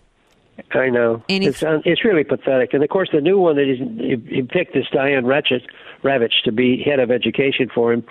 I 0.73 0.89
know. 0.89 1.23
Any- 1.27 1.47
it's 1.47 1.63
un- 1.63 1.75
um, 1.75 1.81
it's 1.85 2.03
really 2.05 2.23
pathetic. 2.23 2.73
And 2.73 2.83
of 2.83 2.89
course, 2.89 3.09
the 3.11 3.21
new 3.21 3.39
one 3.39 3.55
that 3.55 3.65
he, 3.65 4.35
he 4.35 4.41
picked 4.43 4.75
is 4.75 4.85
Diane 4.91 5.25
Ratchet, 5.25 5.63
Ravitch 6.03 6.43
to 6.45 6.51
be 6.51 6.81
head 6.83 6.99
of 6.99 7.11
education 7.11 7.69
for 7.73 7.91
him. 7.91 8.03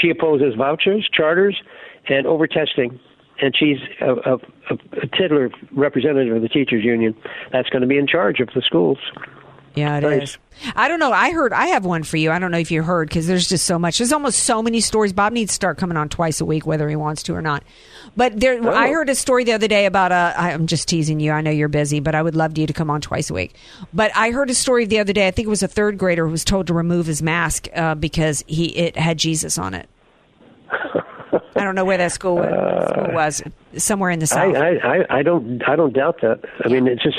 She 0.00 0.10
opposes 0.10 0.54
vouchers, 0.54 1.08
charters, 1.12 1.60
and 2.08 2.26
overtesting. 2.26 3.00
And 3.40 3.54
she's 3.56 3.78
a, 4.00 4.12
a, 4.12 4.34
a, 4.70 4.74
a 5.02 5.06
titular 5.08 5.50
representative 5.72 6.34
of 6.36 6.42
the 6.42 6.48
teachers 6.48 6.84
union. 6.84 7.14
That's 7.52 7.68
going 7.68 7.82
to 7.82 7.88
be 7.88 7.98
in 7.98 8.06
charge 8.06 8.40
of 8.40 8.48
the 8.54 8.62
schools. 8.62 8.98
Yeah, 9.76 9.98
it 9.98 10.22
is. 10.22 10.38
I 10.74 10.88
don't 10.88 10.98
know. 10.98 11.12
I 11.12 11.32
heard. 11.32 11.52
I 11.52 11.66
have 11.66 11.84
one 11.84 12.02
for 12.02 12.16
you. 12.16 12.30
I 12.30 12.38
don't 12.38 12.50
know 12.50 12.56
if 12.58 12.70
you 12.70 12.82
heard 12.82 13.08
because 13.10 13.26
there's 13.26 13.46
just 13.46 13.66
so 13.66 13.78
much. 13.78 13.98
There's 13.98 14.12
almost 14.12 14.38
so 14.44 14.62
many 14.62 14.80
stories. 14.80 15.12
Bob 15.12 15.34
needs 15.34 15.50
to 15.50 15.54
start 15.54 15.76
coming 15.76 15.98
on 15.98 16.08
twice 16.08 16.40
a 16.40 16.46
week, 16.46 16.64
whether 16.66 16.88
he 16.88 16.96
wants 16.96 17.22
to 17.24 17.34
or 17.34 17.42
not. 17.42 17.62
But 18.16 18.40
there, 18.40 18.58
Oh. 18.66 18.72
I 18.74 18.88
heard 18.88 19.10
a 19.10 19.14
story 19.14 19.44
the 19.44 19.52
other 19.52 19.68
day 19.68 19.84
about 19.84 20.12
a. 20.12 20.32
I'm 20.34 20.66
just 20.66 20.88
teasing 20.88 21.20
you. 21.20 21.30
I 21.32 21.42
know 21.42 21.50
you're 21.50 21.68
busy, 21.68 22.00
but 22.00 22.14
I 22.14 22.22
would 22.22 22.34
love 22.34 22.56
you 22.56 22.66
to 22.66 22.72
come 22.72 22.88
on 22.90 23.02
twice 23.02 23.28
a 23.28 23.34
week. 23.34 23.54
But 23.92 24.10
I 24.16 24.30
heard 24.30 24.48
a 24.48 24.54
story 24.54 24.86
the 24.86 24.98
other 24.98 25.12
day. 25.12 25.28
I 25.28 25.30
think 25.30 25.44
it 25.44 25.50
was 25.50 25.62
a 25.62 25.68
third 25.68 25.98
grader 25.98 26.24
who 26.24 26.32
was 26.32 26.44
told 26.44 26.68
to 26.68 26.74
remove 26.74 27.04
his 27.04 27.20
mask 27.22 27.68
uh, 27.74 27.94
because 27.94 28.42
he 28.46 28.74
it 28.78 28.96
had 28.96 29.18
Jesus 29.18 29.58
on 29.58 29.74
it. 29.74 29.90
I 31.54 31.64
don't 31.64 31.74
know 31.74 31.84
where 31.84 31.98
that 31.98 32.12
school, 32.12 32.36
school 32.90 33.12
was. 33.12 33.42
Somewhere 33.76 34.10
in 34.10 34.20
the 34.20 34.26
south. 34.26 34.56
I, 34.56 34.76
I, 34.76 35.18
I 35.18 35.22
don't 35.22 35.62
I 35.68 35.76
don't 35.76 35.92
doubt 35.92 36.20
that. 36.22 36.40
I 36.64 36.68
mean, 36.68 36.86
it's 36.86 37.02
just 37.02 37.18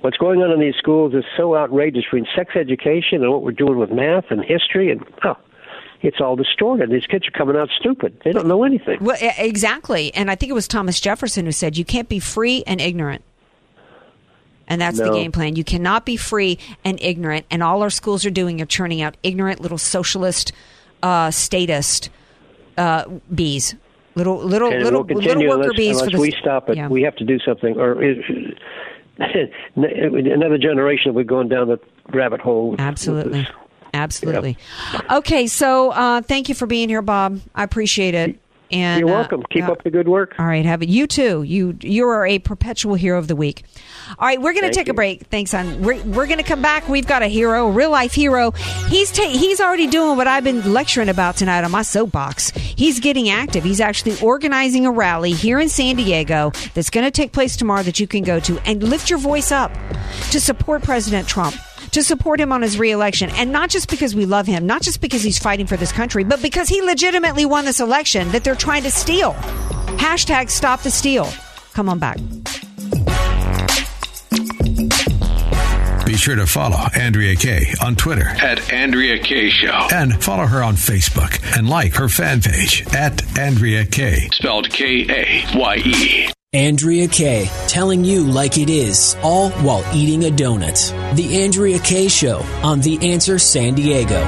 what's 0.00 0.16
going 0.16 0.42
on 0.42 0.50
in 0.50 0.60
these 0.60 0.76
schools 0.76 1.14
is 1.14 1.24
so 1.36 1.56
outrageous 1.56 2.04
between 2.04 2.26
sex 2.36 2.56
education 2.56 3.22
and 3.22 3.30
what 3.30 3.42
we're 3.42 3.52
doing 3.52 3.78
with 3.78 3.90
math 3.90 4.26
and 4.30 4.44
history, 4.44 4.90
and 4.90 5.04
oh, 5.24 5.36
it's 6.00 6.20
all 6.20 6.36
distorted. 6.36 6.90
These 6.90 7.06
kids 7.06 7.26
are 7.26 7.32
coming 7.32 7.56
out 7.56 7.68
stupid. 7.78 8.20
They 8.24 8.32
don't 8.32 8.46
know 8.46 8.64
anything. 8.64 8.98
Well, 9.00 9.16
exactly. 9.20 10.14
And 10.14 10.30
I 10.30 10.36
think 10.36 10.50
it 10.50 10.54
was 10.54 10.68
Thomas 10.68 11.00
Jefferson 11.00 11.44
who 11.44 11.52
said, 11.52 11.76
you 11.76 11.84
can't 11.84 12.08
be 12.08 12.20
free 12.20 12.62
and 12.66 12.80
ignorant. 12.80 13.24
And 14.68 14.80
that's 14.80 14.98
the 14.98 15.10
game 15.10 15.32
plan. 15.32 15.56
You 15.56 15.64
cannot 15.64 16.04
be 16.04 16.16
free 16.16 16.58
and 16.84 17.00
ignorant. 17.00 17.46
And 17.50 17.62
all 17.62 17.82
our 17.82 17.88
schools 17.88 18.26
are 18.26 18.30
doing 18.30 18.60
are 18.60 18.66
churning 18.66 19.00
out 19.00 19.16
ignorant 19.22 19.60
little 19.60 19.78
socialist, 19.78 20.52
uh, 21.02 21.30
statist 21.30 22.10
uh, 22.76 23.04
bees. 23.34 23.74
Little, 24.14 24.36
little, 24.36 24.70
and 24.70 24.84
little, 24.84 25.04
we'll 25.04 25.22
little 25.22 25.48
worker 25.48 25.62
unless, 25.62 25.76
bees 25.76 25.96
unless 25.96 26.10
for 26.10 26.16
the 26.16 26.20
we 26.20 26.32
stop 26.32 26.68
it. 26.68 26.76
Yeah. 26.76 26.88
We 26.88 27.02
have 27.02 27.16
to 27.16 27.24
do 27.24 27.38
something, 27.38 27.78
or 27.78 28.02
another 29.18 30.58
generation 30.58 31.14
be 31.14 31.24
going 31.24 31.48
down 31.48 31.68
the 31.68 31.78
rabbit 32.12 32.40
hole. 32.40 32.70
with- 32.70 32.80
with 32.80 32.86
Absolutely. 32.86 33.46
Absolutely. 33.94 34.58
Okay, 35.10 35.46
so 35.46 35.90
uh, 35.90 36.20
thank 36.22 36.48
you 36.48 36.54
for 36.54 36.66
being 36.66 36.88
here, 36.88 37.02
Bob. 37.02 37.40
I 37.54 37.64
appreciate 37.64 38.14
it. 38.14 38.38
And 38.70 39.00
You're 39.00 39.08
uh, 39.08 39.20
welcome. 39.20 39.42
Keep 39.50 39.62
yeah. 39.62 39.70
up 39.70 39.82
the 39.82 39.90
good 39.90 40.08
work. 40.08 40.34
All 40.38 40.46
right, 40.46 40.64
have 40.64 40.82
it. 40.82 40.88
You 40.88 41.06
too. 41.06 41.42
You 41.42 41.76
you 41.80 42.06
are 42.08 42.26
a 42.26 42.38
perpetual 42.38 42.94
hero 42.94 43.18
of 43.18 43.28
the 43.28 43.36
week. 43.36 43.64
All 44.18 44.26
right, 44.26 44.40
we're 44.40 44.52
going 44.52 44.64
to 44.64 44.72
take 44.72 44.88
a 44.88 44.94
break. 44.94 45.22
Thanks, 45.26 45.54
on. 45.54 45.82
We're, 45.82 46.02
we're 46.04 46.26
going 46.26 46.38
to 46.38 46.44
come 46.44 46.62
back. 46.62 46.88
We've 46.88 47.06
got 47.06 47.22
a 47.22 47.26
hero, 47.26 47.68
a 47.68 47.70
real 47.70 47.90
life 47.90 48.12
hero. 48.12 48.52
He's 48.88 49.12
ta- 49.12 49.28
he's 49.28 49.60
already 49.60 49.86
doing 49.86 50.16
what 50.16 50.26
I've 50.26 50.44
been 50.44 50.72
lecturing 50.72 51.08
about 51.08 51.36
tonight 51.36 51.64
on 51.64 51.70
my 51.70 51.82
soapbox. 51.82 52.50
He's 52.50 53.00
getting 53.00 53.28
active. 53.28 53.64
He's 53.64 53.80
actually 53.80 54.20
organizing 54.20 54.86
a 54.86 54.90
rally 54.90 55.32
here 55.32 55.60
in 55.60 55.68
San 55.68 55.96
Diego 55.96 56.52
that's 56.74 56.90
going 56.90 57.04
to 57.04 57.10
take 57.10 57.32
place 57.32 57.56
tomorrow 57.56 57.82
that 57.82 58.00
you 58.00 58.06
can 58.06 58.24
go 58.24 58.40
to 58.40 58.58
and 58.60 58.82
lift 58.82 59.10
your 59.10 59.18
voice 59.18 59.52
up 59.52 59.72
to 60.30 60.40
support 60.40 60.82
President 60.82 61.28
Trump 61.28 61.54
to 61.98 62.04
support 62.04 62.40
him 62.40 62.52
on 62.52 62.62
his 62.62 62.78
reelection. 62.78 63.28
And 63.30 63.50
not 63.50 63.70
just 63.70 63.90
because 63.90 64.14
we 64.14 64.24
love 64.24 64.46
him, 64.46 64.66
not 64.66 64.82
just 64.82 65.00
because 65.00 65.20
he's 65.22 65.36
fighting 65.38 65.66
for 65.66 65.76
this 65.76 65.90
country, 65.90 66.22
but 66.22 66.40
because 66.40 66.68
he 66.68 66.80
legitimately 66.80 67.44
won 67.44 67.64
this 67.64 67.80
election 67.80 68.28
that 68.30 68.44
they're 68.44 68.54
trying 68.54 68.84
to 68.84 68.90
steal. 68.90 69.32
Hashtag 69.98 70.48
stop 70.48 70.82
the 70.82 70.92
steal. 70.92 71.28
Come 71.74 71.88
on 71.88 71.98
back. 71.98 72.18
Be 76.06 76.14
sure 76.16 76.36
to 76.36 76.46
follow 76.46 76.78
Andrea 76.94 77.34
Kaye 77.36 77.74
on 77.84 77.96
Twitter 77.96 78.28
At 78.28 78.72
Andrea 78.72 79.18
Kaye 79.18 79.50
Show. 79.50 79.88
and 79.92 80.22
follow 80.22 80.46
her 80.46 80.62
on 80.62 80.74
Facebook 80.74 81.38
and 81.58 81.68
like 81.68 81.94
her 81.96 82.08
fan 82.08 82.40
page 82.40 82.84
at 82.94 83.36
Andrea 83.38 83.84
Kaye. 83.84 84.28
Spelled 84.32 84.70
K 84.70 85.04
A 85.10 85.58
Y 85.58 85.76
E. 85.84 86.30
Andrea 86.54 87.06
Kaye, 87.06 87.46
telling 87.66 88.06
you 88.06 88.24
like 88.24 88.56
it 88.56 88.70
is, 88.70 89.14
all 89.22 89.50
while 89.50 89.84
eating 89.94 90.24
a 90.24 90.30
donut. 90.30 91.14
The 91.14 91.42
Andrea 91.44 91.78
Kaye 91.78 92.08
Show 92.08 92.38
on 92.62 92.80
The 92.80 93.12
Answer 93.12 93.38
San 93.38 93.74
Diego. 93.74 94.18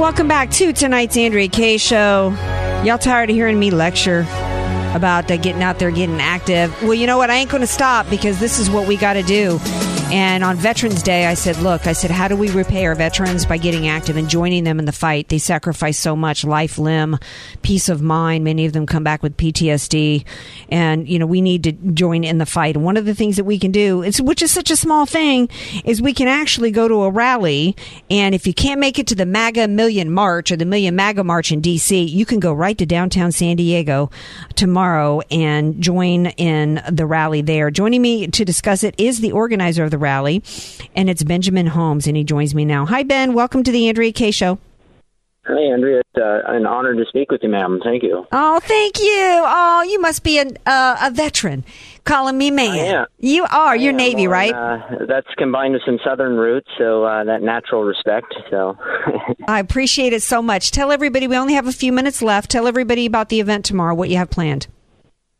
Welcome 0.00 0.26
back 0.26 0.50
to 0.52 0.72
tonight's 0.72 1.14
Andrea 1.18 1.48
Kaye 1.48 1.76
Show. 1.76 2.34
Y'all 2.82 2.96
tired 2.96 3.28
of 3.28 3.36
hearing 3.36 3.58
me 3.58 3.70
lecture 3.70 4.20
about 4.94 5.30
uh, 5.30 5.36
getting 5.36 5.62
out 5.62 5.78
there, 5.78 5.90
getting 5.90 6.18
active? 6.18 6.74
Well, 6.82 6.94
you 6.94 7.06
know 7.06 7.18
what? 7.18 7.28
I 7.28 7.34
ain't 7.34 7.50
going 7.50 7.60
to 7.60 7.66
stop 7.66 8.08
because 8.08 8.40
this 8.40 8.58
is 8.58 8.70
what 8.70 8.88
we 8.88 8.96
got 8.96 9.12
to 9.12 9.22
do. 9.22 9.58
And 10.08 10.44
on 10.44 10.56
Veterans 10.56 11.02
Day, 11.02 11.26
I 11.26 11.34
said, 11.34 11.56
look, 11.58 11.88
I 11.88 11.92
said, 11.92 12.12
how 12.12 12.28
do 12.28 12.36
we 12.36 12.48
repay 12.50 12.86
our 12.86 12.94
veterans 12.94 13.44
by 13.44 13.56
getting 13.56 13.88
active 13.88 14.16
and 14.16 14.28
joining 14.28 14.62
them 14.62 14.78
in 14.78 14.84
the 14.84 14.92
fight? 14.92 15.28
They 15.28 15.38
sacrifice 15.38 15.98
so 15.98 16.14
much 16.14 16.44
life, 16.44 16.78
limb, 16.78 17.18
peace 17.62 17.88
of 17.88 18.02
mind. 18.02 18.44
Many 18.44 18.66
of 18.66 18.72
them 18.72 18.86
come 18.86 19.02
back 19.02 19.22
with 19.24 19.36
PTSD. 19.36 20.24
And, 20.68 21.08
you 21.08 21.18
know, 21.18 21.26
we 21.26 21.40
need 21.40 21.64
to 21.64 21.72
join 21.72 22.22
in 22.22 22.38
the 22.38 22.46
fight. 22.46 22.76
And 22.76 22.84
one 22.84 22.96
of 22.96 23.04
the 23.04 23.16
things 23.16 23.34
that 23.36 23.44
we 23.44 23.58
can 23.58 23.72
do, 23.72 24.08
which 24.20 24.42
is 24.42 24.52
such 24.52 24.70
a 24.70 24.76
small 24.76 25.06
thing, 25.06 25.48
is 25.84 26.00
we 26.00 26.14
can 26.14 26.28
actually 26.28 26.70
go 26.70 26.86
to 26.86 27.02
a 27.02 27.10
rally. 27.10 27.74
And 28.08 28.32
if 28.32 28.46
you 28.46 28.54
can't 28.54 28.78
make 28.78 29.00
it 29.00 29.08
to 29.08 29.16
the 29.16 29.26
MAGA 29.26 29.66
Million 29.66 30.12
March 30.12 30.52
or 30.52 30.56
the 30.56 30.64
Million 30.64 30.94
MAGA 30.94 31.24
March 31.24 31.50
in 31.50 31.60
D.C., 31.60 32.00
you 32.04 32.24
can 32.24 32.38
go 32.38 32.52
right 32.52 32.78
to 32.78 32.86
downtown 32.86 33.32
San 33.32 33.56
Diego 33.56 34.10
tomorrow 34.54 35.20
and 35.32 35.82
join 35.82 36.26
in 36.26 36.80
the 36.88 37.06
rally 37.06 37.42
there. 37.42 37.72
Joining 37.72 38.02
me 38.02 38.28
to 38.28 38.44
discuss 38.44 38.84
it 38.84 38.94
is 38.98 39.20
the 39.20 39.32
organizer 39.32 39.82
of 39.82 39.90
the 39.90 39.95
rally, 39.96 40.42
and 40.94 41.10
it's 41.10 41.22
Benjamin 41.22 41.68
Holmes, 41.68 42.06
and 42.06 42.16
he 42.16 42.24
joins 42.24 42.54
me 42.54 42.64
now. 42.64 42.86
Hi, 42.86 43.02
Ben. 43.02 43.34
Welcome 43.34 43.62
to 43.64 43.72
the 43.72 43.88
Andrea 43.88 44.12
Kaye 44.12 44.30
Show. 44.30 44.58
Hey, 45.46 45.70
Andrea. 45.72 46.00
It's 46.00 46.20
uh, 46.20 46.40
an 46.46 46.66
honor 46.66 46.94
to 46.94 47.04
speak 47.08 47.30
with 47.30 47.40
you, 47.44 47.48
ma'am. 47.48 47.80
Thank 47.84 48.02
you. 48.02 48.26
Oh, 48.32 48.58
thank 48.60 48.98
you. 48.98 49.42
Oh, 49.46 49.86
you 49.88 50.00
must 50.00 50.24
be 50.24 50.40
a, 50.40 50.46
uh, 50.66 50.96
a 51.02 51.10
veteran 51.12 51.64
calling 52.02 52.36
me 52.36 52.50
man. 52.50 53.06
You 53.18 53.44
are. 53.44 53.72
I 53.72 53.74
You're 53.76 53.92
am. 53.92 53.96
Navy, 53.96 54.26
right? 54.26 54.52
Uh, 54.52 55.06
that's 55.06 55.28
combined 55.38 55.74
with 55.74 55.82
some 55.86 56.00
Southern 56.04 56.36
roots, 56.36 56.68
so 56.78 57.04
uh, 57.04 57.22
that 57.24 57.42
natural 57.42 57.84
respect. 57.84 58.34
So, 58.50 58.76
I 59.46 59.60
appreciate 59.60 60.12
it 60.12 60.22
so 60.22 60.42
much. 60.42 60.72
Tell 60.72 60.90
everybody, 60.90 61.28
we 61.28 61.36
only 61.36 61.54
have 61.54 61.68
a 61.68 61.72
few 61.72 61.92
minutes 61.92 62.22
left. 62.22 62.50
Tell 62.50 62.66
everybody 62.66 63.06
about 63.06 63.28
the 63.28 63.38
event 63.38 63.64
tomorrow, 63.64 63.94
what 63.94 64.08
you 64.08 64.16
have 64.16 64.30
planned. 64.30 64.66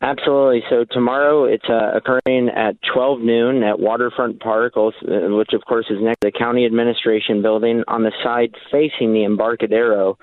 Absolutely. 0.02 0.62
So 0.70 0.84
tomorrow 0.90 1.44
it's 1.44 1.68
uh, 1.68 1.92
occurring 1.96 2.48
at 2.48 2.76
12 2.92 3.20
noon 3.20 3.62
at 3.62 3.78
Waterfront 3.78 4.40
Park, 4.40 4.74
uh, 4.76 4.90
which 5.02 5.52
of 5.52 5.64
course 5.64 5.86
is 5.90 5.98
next 6.00 6.20
to 6.20 6.30
the 6.32 6.38
County 6.38 6.66
Administration 6.66 7.42
Building 7.42 7.84
on 7.88 8.02
the 8.02 8.12
side 8.22 8.54
facing 8.70 9.12
the 9.12 9.24
Embarcadero. 9.24 10.18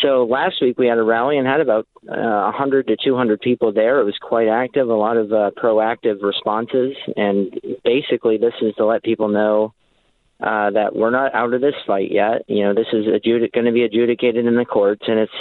So 0.00 0.24
last 0.24 0.62
week 0.62 0.78
we 0.78 0.86
had 0.86 0.98
a 0.98 1.02
rally 1.02 1.36
and 1.36 1.46
had 1.46 1.60
about 1.60 1.86
uh, 2.08 2.50
100 2.54 2.86
to 2.86 2.96
200 3.02 3.40
people 3.40 3.72
there. 3.72 4.00
It 4.00 4.04
was 4.04 4.16
quite 4.20 4.48
active, 4.48 4.88
a 4.88 4.94
lot 4.94 5.16
of 5.16 5.32
uh, 5.32 5.50
proactive 5.56 6.22
responses, 6.22 6.96
and 7.16 7.52
basically 7.84 8.38
this 8.38 8.54
is 8.62 8.74
to 8.76 8.86
let 8.86 9.02
people 9.02 9.28
know 9.28 9.74
uh, 10.40 10.70
that 10.70 10.94
we're 10.94 11.10
not 11.10 11.34
out 11.34 11.52
of 11.52 11.60
this 11.60 11.74
fight 11.86 12.10
yet. 12.10 12.42
You 12.46 12.64
know, 12.64 12.74
this 12.74 12.86
is 12.92 13.04
going 13.04 13.66
to 13.66 13.72
be 13.72 13.82
adjudicated 13.82 14.46
in 14.46 14.56
the 14.56 14.64
courts, 14.64 15.02
and 15.06 15.18
it's 15.18 15.32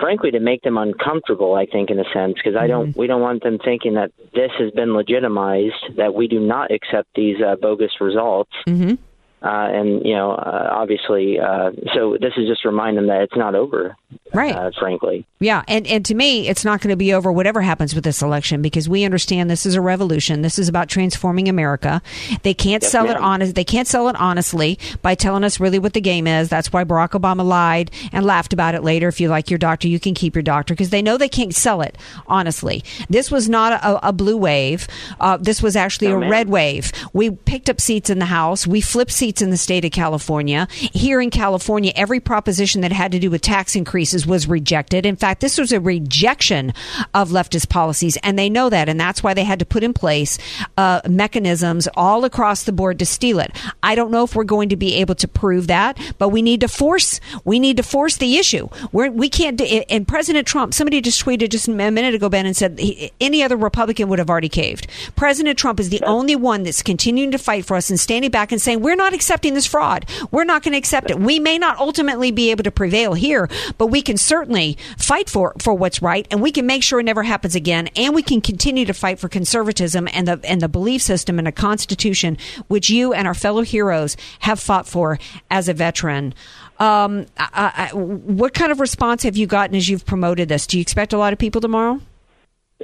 frankly 0.00 0.30
to 0.30 0.40
make 0.40 0.62
them 0.62 0.78
uncomfortable. 0.78 1.54
I 1.54 1.66
think, 1.66 1.90
in 1.90 2.00
a 2.00 2.04
sense, 2.12 2.34
because 2.34 2.56
I 2.56 2.66
don't, 2.66 2.96
we 2.96 3.06
don't 3.06 3.20
want 3.20 3.42
them 3.42 3.58
thinking 3.58 3.94
that 3.94 4.10
this 4.34 4.50
has 4.58 4.70
been 4.72 4.94
legitimized, 4.94 5.96
that 5.96 6.14
we 6.14 6.26
do 6.26 6.40
not 6.40 6.70
accept 6.70 7.08
these 7.14 7.36
uh, 7.40 7.56
bogus 7.56 7.92
results. 8.00 8.52
Mm-hmm. 8.66 8.94
Uh, 9.42 9.68
and 9.72 10.04
you 10.04 10.14
know, 10.14 10.32
uh, 10.32 10.68
obviously, 10.70 11.38
uh, 11.40 11.70
so 11.94 12.16
this 12.20 12.32
is 12.36 12.46
just 12.46 12.62
to 12.62 12.68
remind 12.68 12.98
them 12.98 13.06
that 13.06 13.22
it's 13.22 13.36
not 13.36 13.54
over. 13.54 13.96
Right. 14.34 14.54
Uh, 14.54 14.70
frankly. 14.78 15.26
Yeah, 15.40 15.62
and, 15.66 15.86
and 15.86 16.04
to 16.04 16.14
me, 16.14 16.46
it's 16.48 16.64
not 16.64 16.80
going 16.80 16.90
to 16.90 16.96
be 16.96 17.12
over 17.14 17.32
whatever 17.32 17.62
happens 17.62 17.94
with 17.94 18.04
this 18.04 18.22
election 18.22 18.60
because 18.62 18.88
we 18.88 19.02
understand 19.04 19.50
this 19.50 19.66
is 19.66 19.74
a 19.74 19.80
revolution. 19.80 20.42
This 20.42 20.58
is 20.58 20.68
about 20.68 20.88
transforming 20.88 21.48
America. 21.48 22.02
They 22.42 22.52
can't 22.54 22.82
Yes, 22.82 22.92
sell 22.92 23.06
it 23.06 23.14
ma'am. 23.14 23.24
honest. 23.24 23.54
They 23.54 23.64
can't 23.64 23.88
sell 23.88 24.08
it 24.08 24.16
honestly 24.16 24.78
by 25.02 25.14
telling 25.14 25.42
us 25.42 25.58
really 25.58 25.78
what 25.78 25.94
the 25.94 26.00
game 26.00 26.26
is. 26.26 26.48
That's 26.48 26.72
why 26.72 26.84
Barack 26.84 27.10
Obama 27.18 27.44
lied 27.44 27.90
and 28.12 28.24
laughed 28.26 28.52
about 28.52 28.74
it 28.74 28.84
later. 28.84 29.08
If 29.08 29.20
you 29.20 29.28
like 29.28 29.50
your 29.50 29.58
doctor, 29.58 29.88
you 29.88 29.98
can 29.98 30.14
keep 30.14 30.34
your 30.36 30.42
doctor 30.42 30.74
because 30.74 30.90
they 30.90 31.02
know 31.02 31.16
they 31.16 31.28
can't 31.28 31.54
sell 31.54 31.80
it 31.80 31.96
honestly. 32.26 32.84
This 33.08 33.30
was 33.30 33.48
not 33.48 33.72
a, 33.82 34.08
a 34.08 34.12
blue 34.12 34.36
wave. 34.36 34.86
Uh, 35.18 35.38
this 35.38 35.62
was 35.62 35.74
actually 35.76 36.08
No, 36.08 36.16
a 36.18 36.20
ma'am. 36.20 36.30
red 36.30 36.48
wave. 36.48 36.92
We 37.12 37.30
picked 37.30 37.68
up 37.70 37.80
seats 37.80 38.10
in 38.10 38.18
the 38.18 38.26
House. 38.26 38.66
We 38.66 38.80
flipped 38.80 39.12
seats 39.12 39.29
in 39.38 39.50
the 39.50 39.56
state 39.56 39.84
of 39.84 39.92
California. 39.92 40.66
Here 40.70 41.20
in 41.20 41.30
California, 41.30 41.92
every 41.94 42.20
proposition 42.20 42.80
that 42.80 42.92
had 42.92 43.12
to 43.12 43.18
do 43.18 43.30
with 43.30 43.42
tax 43.42 43.76
increases 43.76 44.26
was 44.26 44.48
rejected. 44.48 45.06
In 45.06 45.16
fact, 45.16 45.40
this 45.40 45.58
was 45.58 45.72
a 45.72 45.80
rejection 45.80 46.72
of 47.14 47.30
leftist 47.30 47.68
policies, 47.68 48.16
and 48.22 48.38
they 48.38 48.50
know 48.50 48.68
that, 48.68 48.88
and 48.88 48.98
that's 48.98 49.22
why 49.22 49.34
they 49.34 49.44
had 49.44 49.58
to 49.60 49.64
put 49.64 49.84
in 49.84 49.92
place 49.92 50.38
uh, 50.76 51.00
mechanisms 51.08 51.88
all 51.94 52.24
across 52.24 52.64
the 52.64 52.72
board 52.72 52.98
to 52.98 53.06
steal 53.06 53.38
it. 53.38 53.50
I 53.82 53.94
don't 53.94 54.10
know 54.10 54.24
if 54.24 54.34
we're 54.34 54.44
going 54.44 54.70
to 54.70 54.76
be 54.76 54.94
able 54.96 55.14
to 55.16 55.28
prove 55.28 55.68
that, 55.68 55.98
but 56.18 56.30
we 56.30 56.42
need 56.42 56.60
to 56.62 56.68
force 56.68 57.20
we 57.44 57.58
need 57.58 57.76
to 57.76 57.82
force 57.82 58.16
the 58.16 58.36
issue. 58.36 58.68
We're, 58.92 59.10
we 59.10 59.28
can't. 59.28 59.60
And 59.60 60.06
President 60.06 60.46
Trump, 60.46 60.74
somebody 60.74 61.00
just 61.00 61.24
tweeted 61.24 61.50
just 61.50 61.68
a 61.68 61.72
minute 61.72 62.14
ago, 62.14 62.28
Ben, 62.28 62.46
and 62.46 62.56
said 62.56 62.78
he, 62.78 63.12
any 63.20 63.42
other 63.42 63.56
Republican 63.56 64.08
would 64.08 64.18
have 64.18 64.30
already 64.30 64.48
caved. 64.48 64.86
President 65.16 65.58
Trump 65.58 65.80
is 65.80 65.90
the 65.90 66.02
only 66.02 66.36
one 66.36 66.62
that's 66.62 66.82
continuing 66.82 67.30
to 67.30 67.38
fight 67.38 67.64
for 67.64 67.76
us 67.76 67.90
and 67.90 67.98
standing 67.98 68.30
back 68.30 68.52
and 68.52 68.60
saying 68.60 68.80
we're 68.80 68.96
not 68.96 69.12
accepting 69.20 69.52
this 69.52 69.66
fraud. 69.66 70.06
We're 70.30 70.44
not 70.44 70.62
going 70.62 70.72
to 70.72 70.78
accept 70.78 71.10
it. 71.10 71.20
We 71.20 71.38
may 71.38 71.58
not 71.58 71.78
ultimately 71.78 72.30
be 72.30 72.50
able 72.50 72.64
to 72.64 72.70
prevail 72.70 73.12
here, 73.12 73.50
but 73.76 73.88
we 73.88 74.00
can 74.00 74.16
certainly 74.16 74.78
fight 74.96 75.28
for 75.28 75.54
for 75.58 75.74
what's 75.74 76.00
right, 76.00 76.26
and 76.30 76.40
we 76.40 76.50
can 76.50 76.64
make 76.64 76.82
sure 76.82 77.00
it 77.00 77.04
never 77.04 77.22
happens 77.22 77.54
again, 77.54 77.88
and 77.96 78.14
we 78.14 78.22
can 78.22 78.40
continue 78.40 78.86
to 78.86 78.94
fight 78.94 79.18
for 79.18 79.28
conservatism 79.28 80.08
and 80.14 80.26
the 80.26 80.40
and 80.44 80.62
the 80.62 80.68
belief 80.68 81.02
system 81.02 81.38
and 81.38 81.46
a 81.46 81.52
constitution 81.52 82.38
which 82.68 82.88
you 82.88 83.12
and 83.12 83.28
our 83.28 83.34
fellow 83.34 83.62
heroes 83.62 84.16
have 84.40 84.58
fought 84.58 84.88
for 84.88 85.18
as 85.50 85.68
a 85.68 85.74
veteran. 85.74 86.32
Um, 86.78 87.26
I, 87.36 87.90
I, 87.92 87.94
what 87.94 88.54
kind 88.54 88.72
of 88.72 88.80
response 88.80 89.22
have 89.24 89.36
you 89.36 89.46
gotten 89.46 89.76
as 89.76 89.86
you've 89.86 90.06
promoted 90.06 90.48
this? 90.48 90.66
Do 90.66 90.78
you 90.78 90.80
expect 90.80 91.12
a 91.12 91.18
lot 91.18 91.34
of 91.34 91.38
people 91.38 91.60
tomorrow? 91.60 92.00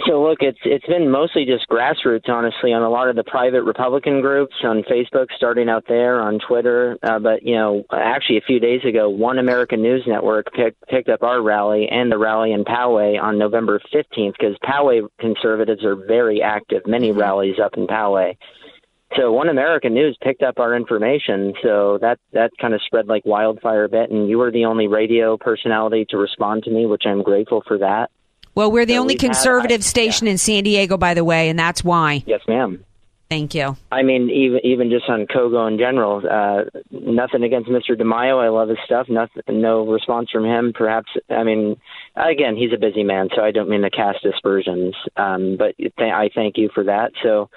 So 0.05 0.23
look, 0.23 0.41
it's 0.41 0.59
it's 0.63 0.85
been 0.85 1.11
mostly 1.11 1.47
just 1.47 1.67
grassroots, 1.69 2.29
honestly, 2.29 2.75
on 2.75 2.83
a 2.83 2.91
lot 2.91 3.09
of 3.09 3.17
the 3.17 3.25
private 3.25 3.63
Republican 3.63 4.21
groups 4.21 4.55
on 4.63 4.83
Facebook, 4.83 5.29
starting 5.35 5.71
out 5.71 5.85
there 5.89 6.21
on 6.21 6.39
Twitter. 6.39 6.99
Uh, 7.03 7.19
but 7.19 7.43
you 7.43 7.55
know, 7.55 7.83
actually, 7.91 8.37
a 8.37 8.43
few 8.43 8.61
days 8.61 8.85
ago, 8.85 9.09
One 9.09 9.39
American 9.39 9.81
News 9.81 10.03
Network 10.07 10.53
picked 10.53 10.87
picked 10.89 11.09
up 11.09 11.23
our 11.23 11.41
rally 11.41 11.89
and 11.89 12.13
the 12.13 12.19
rally 12.19 12.53
in 12.53 12.65
Poway 12.65 13.19
on 13.19 13.39
November 13.39 13.81
fifteenth, 13.91 14.37
because 14.39 14.55
Poway 14.63 15.09
conservatives 15.19 15.83
are 15.83 15.97
very 15.97 16.43
active. 16.43 16.83
Many 16.87 17.13
rallies 17.13 17.59
up 17.59 17.79
in 17.79 17.87
Poway. 17.87 18.37
So 19.17 19.33
One 19.33 19.49
American 19.49 19.95
News 19.95 20.19
picked 20.21 20.43
up 20.43 20.59
our 20.59 20.77
information, 20.77 21.55
so 21.63 21.97
that 22.03 22.19
that 22.33 22.51
kind 22.61 22.75
of 22.75 22.83
spread 22.83 23.07
like 23.07 23.25
wildfire 23.25 23.85
a 23.85 23.89
bit. 23.89 24.11
And 24.11 24.29
you 24.29 24.37
were 24.37 24.51
the 24.51 24.67
only 24.67 24.89
radio 24.89 25.39
personality 25.39 26.05
to 26.11 26.19
respond 26.19 26.65
to 26.65 26.71
me, 26.71 26.85
which 26.85 27.05
I'm 27.07 27.23
grateful 27.23 27.63
for 27.67 27.79
that. 27.79 28.11
Well, 28.57 28.73
we're 28.73 28.87
the 28.87 28.95
So 28.95 29.01
only 29.03 29.15
had- 29.15 29.21
conservative 29.21 29.85
station 29.85 30.27
in 30.27 30.39
San 30.39 30.65
Diego, 30.65 30.97
by 30.97 31.15
the 31.15 31.23
way, 31.25 31.49
and 31.49 31.59
that's 31.59 31.85
why. 31.85 32.25
Yes, 32.27 32.41
ma'am. 32.49 32.83
Thank 33.29 33.55
you. 33.57 33.77
I 33.91 34.03
mean, 34.03 34.31
even 34.31 34.61
even 34.63 34.89
just 34.89 35.09
on 35.09 35.27
Kogo 35.27 35.67
in 35.67 35.79
general, 35.79 36.23
uh, 36.31 36.63
nothing 36.93 37.43
against 37.43 37.69
Mr. 37.69 38.01
DeMaio. 38.01 38.41
I 38.43 38.49
love 38.51 38.69
his 38.69 38.79
stuff. 38.85 39.09
Nothing, 39.09 39.43
no 39.49 39.85
response 39.85 40.31
from 40.31 40.45
him. 40.45 40.73
Perhaps, 40.73 41.09
I 41.29 41.43
mean, 41.43 41.77
again, 42.15 42.55
he's 42.57 42.73
a 42.73 42.79
busy 42.79 43.03
man, 43.03 43.29
so 43.35 43.43
I 43.43 43.51
don't 43.51 43.69
mean 43.69 43.83
to 43.83 43.91
cast 43.91 44.25
aspersions. 44.25 44.95
Um, 45.17 45.57
but 45.59 45.77
th- 45.77 45.93
I 45.99 46.31
thank 46.37 46.57
you 46.57 46.71
for 46.73 46.85
that. 46.85 47.11
So, 47.25 47.51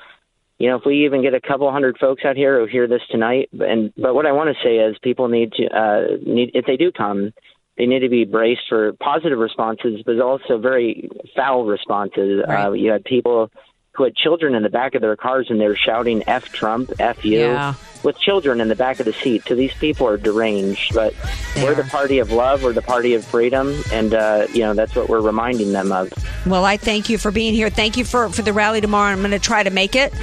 you 0.57 0.69
know, 0.69 0.77
if 0.77 0.85
we 0.87 1.05
even 1.05 1.21
get 1.21 1.35
a 1.35 1.39
couple 1.39 1.71
hundred 1.71 1.99
folks 1.99 2.25
out 2.25 2.35
here 2.35 2.59
who 2.59 2.65
hear 2.65 2.87
this 2.87 3.03
tonight, 3.11 3.49
and 3.59 3.93
but 3.95 4.15
what 4.15 4.25
I 4.25 4.31
want 4.31 4.49
to 4.49 4.63
say 4.63 4.77
is, 4.77 4.97
people 5.03 5.27
need 5.27 5.51
to 5.53 5.65
uh, 5.67 6.01
need 6.25 6.49
if 6.55 6.65
they 6.65 6.77
do 6.77 6.91
come, 6.91 7.31
they 7.79 7.85
need 7.85 7.99
to 7.99 8.09
be 8.09 8.25
braced 8.25 8.63
for 8.67 8.91
positive 8.93 9.39
responses, 9.39 10.01
but 10.05 10.19
also 10.19 10.57
very 10.57 11.09
foul 11.35 11.65
responses. 11.65 12.43
Uh, 12.47 12.73
you 12.73 12.91
had 12.91 13.05
people 13.05 13.49
who 13.93 14.03
had 14.05 14.15
children 14.15 14.55
in 14.55 14.63
the 14.63 14.69
back 14.69 14.95
of 14.95 15.01
their 15.01 15.15
cars 15.15 15.47
and 15.49 15.59
they 15.59 15.67
were 15.67 15.75
shouting 15.75 16.23
"F 16.27 16.51
Trump," 16.53 16.91
"F 16.99 17.25
you," 17.25 17.39
Yeah. 17.39 17.73
with 18.03 18.17
children 18.19 18.61
in 18.61 18.67
the 18.69 18.75
back 18.75 18.99
of 18.99 19.05
the 19.05 19.13
seat. 19.13 19.43
So 19.47 19.55
these 19.55 19.73
people 19.73 20.07
are 20.07 20.17
deranged. 20.17 20.93
But 20.93 21.13
we're 21.57 21.75
the 21.75 21.83
party 21.83 22.19
of 22.19 22.31
love. 22.31 22.63
We're 22.63 22.73
the 22.73 22.81
party 22.81 23.13
of 23.15 23.25
freedom, 23.25 23.75
and 23.91 24.13
uh, 24.13 24.47
you 24.53 24.61
know 24.61 24.73
that's 24.73 24.95
what 24.95 25.09
we're 25.09 25.21
reminding 25.21 25.73
them 25.73 25.91
of. 25.91 26.11
Well, 26.45 26.63
I 26.65 26.77
thank 26.77 27.09
you 27.09 27.17
for 27.17 27.31
being 27.31 27.53
here. 27.53 27.69
Thank 27.69 27.97
you 27.97 28.05
for, 28.05 28.29
for 28.29 28.41
the 28.41 28.53
rally 28.53 28.79
tomorrow. 28.79 29.11
I'm 29.11 29.19
going 29.19 29.31
to 29.31 29.39
try 29.39 29.63
to 29.63 29.69
make 29.69 29.95
it. 29.95 30.13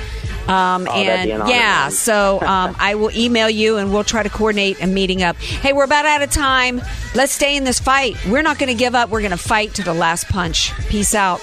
Um, 0.48 0.86
Oh, 0.88 0.92
and 0.92 1.28
an 1.42 1.48
yeah, 1.48 1.88
so 1.88 2.40
um, 2.40 2.76
I 2.78 2.94
will 2.94 3.10
email 3.10 3.50
you 3.50 3.78
and 3.78 3.92
we'll 3.92 4.04
try 4.04 4.22
to 4.22 4.28
coordinate 4.30 4.80
a 4.80 4.86
meeting 4.86 5.22
up. 5.24 5.36
Hey, 5.36 5.72
we're 5.72 5.82
about 5.84 6.06
out 6.06 6.22
of 6.22 6.30
time. 6.30 6.80
Let's 7.16 7.32
stay 7.32 7.56
in 7.56 7.64
this 7.64 7.80
fight. 7.80 8.14
We're 8.26 8.42
not 8.42 8.56
going 8.58 8.68
to 8.68 8.78
give 8.78 8.94
up. 8.94 9.10
We're 9.10 9.22
going 9.22 9.32
to 9.32 9.36
fight 9.36 9.74
to 9.74 9.82
the 9.82 9.92
last 9.92 10.28
punch. 10.28 10.72
Peace 10.88 11.16
out. 11.16 11.40